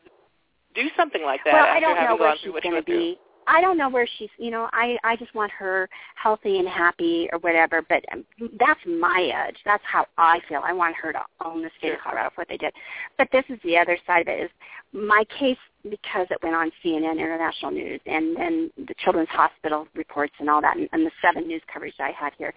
to 0.75 0.83
do 0.83 0.89
something 0.95 1.23
like 1.23 1.41
that 1.45 1.53
well, 1.53 1.65
after 1.65 1.77
I 1.77 1.79
don't 1.79 1.97
having 1.97 2.17
know 2.17 2.23
where 2.23 2.35
she's 2.37 2.51
going 2.51 2.75
to 2.75 2.83
be. 2.83 3.17
I 3.47 3.59
don't 3.59 3.77
know 3.77 3.89
where 3.89 4.07
she's. 4.17 4.29
You 4.37 4.51
know, 4.51 4.69
I 4.71 4.97
I 5.03 5.15
just 5.15 5.33
want 5.33 5.51
her 5.51 5.89
healthy 6.15 6.59
and 6.59 6.67
happy 6.67 7.27
or 7.33 7.39
whatever. 7.39 7.81
But 7.81 8.05
um, 8.11 8.23
that's 8.59 8.79
my 8.85 9.31
edge. 9.33 9.57
That's 9.65 9.83
how 9.83 10.05
I 10.17 10.39
feel. 10.47 10.61
I 10.63 10.73
want 10.73 10.95
her 11.01 11.11
to 11.11 11.21
own 11.43 11.63
the 11.63 11.71
state 11.79 11.93
of 11.93 11.99
Colorado 12.03 12.29
for 12.35 12.41
what 12.41 12.49
they 12.49 12.57
did. 12.57 12.73
But 13.17 13.29
this 13.31 13.43
is 13.49 13.57
the 13.63 13.77
other 13.77 13.97
side 14.05 14.21
of 14.21 14.27
it. 14.27 14.43
Is 14.43 14.51
my 14.93 15.23
case 15.39 15.57
because 15.89 16.27
it 16.29 16.37
went 16.43 16.55
on 16.55 16.71
CNN 16.85 17.13
International 17.13 17.71
News 17.71 17.99
and 18.05 18.35
then 18.37 18.71
the 18.77 18.93
Children's 18.99 19.29
Hospital 19.29 19.87
reports 19.95 20.33
and 20.39 20.49
all 20.49 20.61
that, 20.61 20.77
and, 20.77 20.87
and 20.93 21.05
the 21.05 21.11
seven 21.21 21.47
news 21.47 21.61
coverage 21.73 21.95
I 21.99 22.11
had 22.11 22.33
here. 22.37 22.53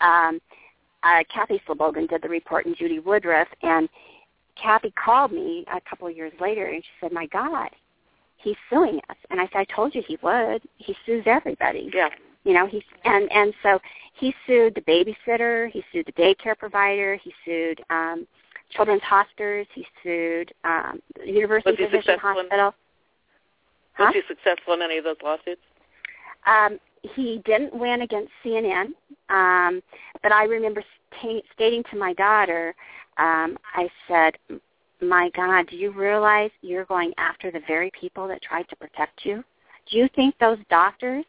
Um, 0.00 0.40
uh, 1.06 1.22
Kathy 1.32 1.60
Slobogin 1.66 2.08
did 2.08 2.22
the 2.22 2.28
report 2.28 2.66
and 2.66 2.76
Judy 2.76 2.98
Woodruff, 2.98 3.48
and 3.62 3.88
Kathy 4.60 4.92
called 4.92 5.32
me 5.32 5.64
a 5.72 5.80
couple 5.88 6.08
of 6.08 6.16
years 6.16 6.32
later 6.40 6.66
and 6.66 6.82
she 6.82 6.90
said, 7.00 7.12
"My 7.12 7.26
God, 7.26 7.68
he's 8.38 8.56
suing 8.70 9.00
us." 9.10 9.16
And 9.30 9.40
I 9.40 9.44
said, 9.46 9.58
"I 9.58 9.64
told 9.64 9.94
you 9.94 10.02
he 10.06 10.18
would. 10.22 10.62
He 10.78 10.96
sues 11.04 11.24
everybody." 11.26 11.90
Yeah. 11.94 12.08
You 12.44 12.54
know, 12.54 12.66
he's 12.66 12.82
and 13.04 13.30
and 13.32 13.52
so 13.62 13.78
he 14.14 14.34
sued 14.46 14.74
the 14.74 14.80
babysitter, 14.82 15.70
he 15.70 15.84
sued 15.92 16.06
the 16.06 16.12
daycare 16.12 16.56
provider, 16.56 17.16
he 17.16 17.32
sued 17.44 17.82
um 17.90 18.26
children's 18.70 19.02
hospitals, 19.02 19.66
he 19.74 19.86
sued 20.02 20.52
um 20.64 21.00
the 21.18 21.30
University 21.30 21.70
Was 21.70 21.78
he 21.78 21.84
Physician 21.84 22.02
successful 22.14 22.40
in- 22.40 22.46
Hospital. 22.46 22.74
Was 23.98 24.14
he 24.14 24.22
successful 24.28 24.74
in 24.74 24.82
any 24.82 24.98
of 24.98 25.04
those 25.04 25.16
lawsuits? 25.22 25.60
Um, 26.46 26.78
he 27.02 27.42
didn't 27.44 27.74
win 27.74 28.02
against 28.02 28.32
CNN, 28.44 28.88
um, 29.28 29.82
but 30.22 30.32
I 30.32 30.44
remember 30.44 30.82
sta- 31.18 31.42
stating 31.54 31.82
to 31.90 31.96
my 31.96 32.12
daughter, 32.14 32.74
um, 33.18 33.58
I 33.74 33.88
said, 34.08 34.38
"My 35.00 35.30
God, 35.30 35.68
do 35.68 35.76
you 35.76 35.90
realize 35.90 36.50
you're 36.62 36.84
going 36.84 37.12
after 37.18 37.50
the 37.50 37.60
very 37.60 37.90
people 37.90 38.28
that 38.28 38.42
tried 38.42 38.68
to 38.68 38.76
protect 38.76 39.24
you? 39.24 39.44
Do 39.86 39.98
you 39.98 40.08
think 40.08 40.36
those 40.38 40.58
doctors 40.68 41.24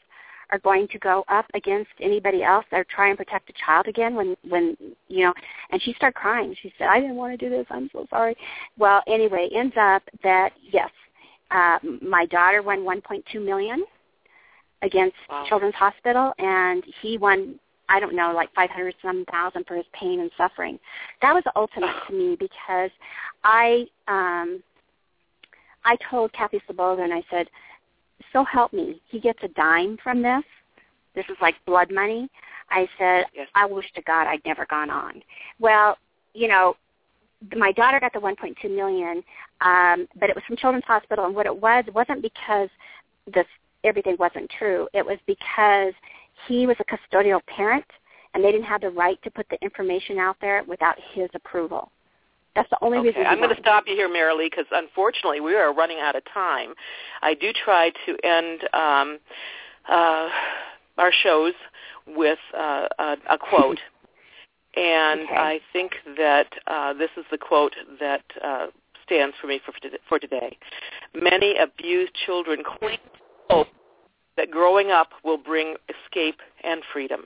are 0.52 0.60
going 0.60 0.88
to 0.88 1.00
go 1.00 1.26
up 1.28 1.46
against 1.54 1.92
anybody 2.00 2.44
else 2.44 2.66
or 2.72 2.84
try 2.86 3.10
and 3.10 3.18
protect 3.18 3.50
a 3.50 3.54
child 3.54 3.88
again 3.88 4.16
when 4.16 4.36
when 4.48 4.78
you 5.08 5.26
know? 5.26 5.34
And 5.72 5.82
she 5.82 5.94
started 5.94 6.16
crying. 6.16 6.56
She 6.62 6.74
said 6.78 6.88
i 6.88 7.00
didn't 7.00 7.16
want 7.16 7.38
to 7.38 7.50
do 7.50 7.50
this. 7.50 7.68
I'm 7.70 7.90
so 7.92 8.08
sorry. 8.10 8.36
Well 8.78 9.02
anyway 9.08 9.50
ends 9.54 9.76
up 9.78 10.04
that 10.24 10.54
yes 10.72 10.92
uh 11.52 11.80
my 12.02 12.26
daughter 12.26 12.62
won 12.62 12.80
1.2 12.84 13.44
million 13.44 13.86
against 14.82 15.16
Wow. 15.30 15.46
children's 15.48 15.76
hospital 15.76 16.34
and 16.38 16.84
he 17.02 17.18
won 17.18 17.60
i 17.90 18.00
don't 18.00 18.16
know 18.16 18.32
like 18.34 18.54
500 18.54 18.94
some 19.02 19.26
thousand 19.32 19.66
for 19.66 19.76
his 19.76 19.86
pain 19.94 20.20
and 20.20 20.30
suffering 20.38 20.80
that 21.22 21.34
was 21.34 21.44
ultimate 21.56 21.96
to 22.08 22.14
me 22.14 22.36
because 22.40 22.92
i 23.44 23.86
um 24.08 24.62
i 25.84 25.96
told 26.10 26.32
kathy 26.34 26.62
Slobogin 26.70 27.12
i 27.12 27.24
said 27.32 27.48
so 28.34 28.44
help 28.44 28.74
me, 28.74 29.02
he 29.08 29.20
gets 29.20 29.40
a 29.44 29.48
dime 29.50 29.98
from 30.04 30.22
this. 30.22 30.44
This 31.16 31.26
is 31.30 31.38
like 31.42 31.56
blood 31.66 31.92
money. 31.92 32.30
I 32.70 32.88
said, 32.98 33.26
Yes. 33.34 33.48
I 33.56 33.66
wish 33.66 33.86
to 33.96 34.02
God 34.02 34.28
I'd 34.28 34.44
never 34.46 34.66
gone 34.66 34.90
on. 34.90 35.22
Well, 35.60 35.98
you 36.34 36.48
know, 36.48 36.76
my 37.56 37.72
daughter 37.72 38.00
got 38.00 38.14
the 38.14 38.20
1.2 38.20 38.76
million, 38.76 39.24
um, 39.62 40.08
but 40.20 40.30
it 40.30 40.36
was 40.36 40.44
from 40.48 40.58
Children's 40.58 40.86
Hospital, 40.86 41.26
and 41.26 41.36
what 41.36 41.46
it 41.46 41.56
was 41.62 41.86
wasn't 41.94 42.22
because 42.22 42.70
this 43.34 43.46
everything 43.88 44.16
wasn't 44.20 44.50
true. 44.58 44.88
It 44.94 45.06
was 45.06 45.18
because 45.26 45.94
he 46.48 46.68
was 46.68 46.76
a 46.80 46.86
custodial 46.86 47.42
parent, 47.48 47.86
and 48.34 48.44
they 48.44 48.52
didn't 48.52 48.68
have 48.68 48.82
the 48.82 48.90
right 48.90 49.22
to 49.24 49.32
put 49.32 49.48
the 49.50 49.58
information 49.62 50.20
out 50.20 50.38
there 50.42 50.64
without 50.68 50.96
his 51.14 51.30
approval. 51.34 51.92
That's 52.56 52.70
the 52.72 52.78
only 52.82 52.98
okay. 52.98 53.10
reason. 53.10 53.26
I'm 53.28 53.38
going 53.38 53.56
to 53.56 53.62
stop 53.62 53.84
you 53.88 53.94
here, 53.94 54.10
Maralee, 54.10 54.50
because 54.50 54.66
unfortunately 54.72 55.40
we 55.40 55.56
are 55.56 55.74
running 55.74 56.00
out 56.00 56.16
of 56.16 56.24
time. 56.34 56.74
I 57.22 57.36
do 57.36 57.52
try 57.54 57.92
to 58.06 58.18
end 58.24 58.62
um, 58.74 59.20
uh, 59.88 60.30
our 60.98 61.12
shows 61.12 61.54
with 62.08 62.40
uh, 62.58 62.88
a, 63.00 63.16
a 63.30 63.38
quote. 63.38 63.80
And 64.76 65.22
okay. 65.22 65.36
I 65.36 65.60
think 65.74 65.94
that 66.18 66.46
uh, 66.68 66.94
this 66.94 67.10
is 67.18 67.26
the 67.32 67.38
quote 67.40 67.74
that 68.00 68.22
uh, 68.44 68.68
stands 69.04 69.36
for 69.42 69.48
me 69.48 69.60
for, 69.66 69.74
for 70.08 70.20
today. 70.20 70.56
Many 71.16 71.56
abused 71.58 72.14
children 72.28 72.62
cling 72.64 73.00
hope 73.50 73.68
that 74.36 74.52
growing 74.52 74.92
up 74.92 75.10
will 75.24 75.38
bring 75.38 75.76
escape 75.90 76.40
and 76.64 76.82
freedom. 76.94 77.24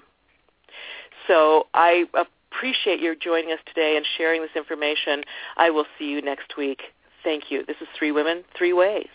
So 1.28 1.68
I 1.74 2.06
appreciate 2.16 3.00
your 3.00 3.16
joining 3.16 3.52
us 3.52 3.60
today 3.66 3.98
and 3.98 4.06
sharing 4.18 4.42
this 4.42 4.52
information. 4.56 5.24
I 5.58 5.70
will 5.70 5.86
see 5.98 6.06
you 6.06 6.22
next 6.22 6.58
week. 6.58 6.82
Thank 7.24 7.52
you. 7.52 7.66
This 7.66 7.78
is 7.82 7.88
Three 7.98 8.12
Women, 8.12 8.44
Three 8.58 8.74
Ways. 8.74 9.08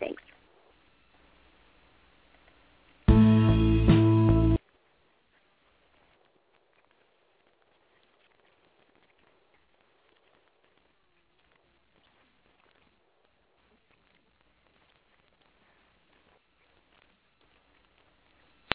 Thanks. 0.00 0.22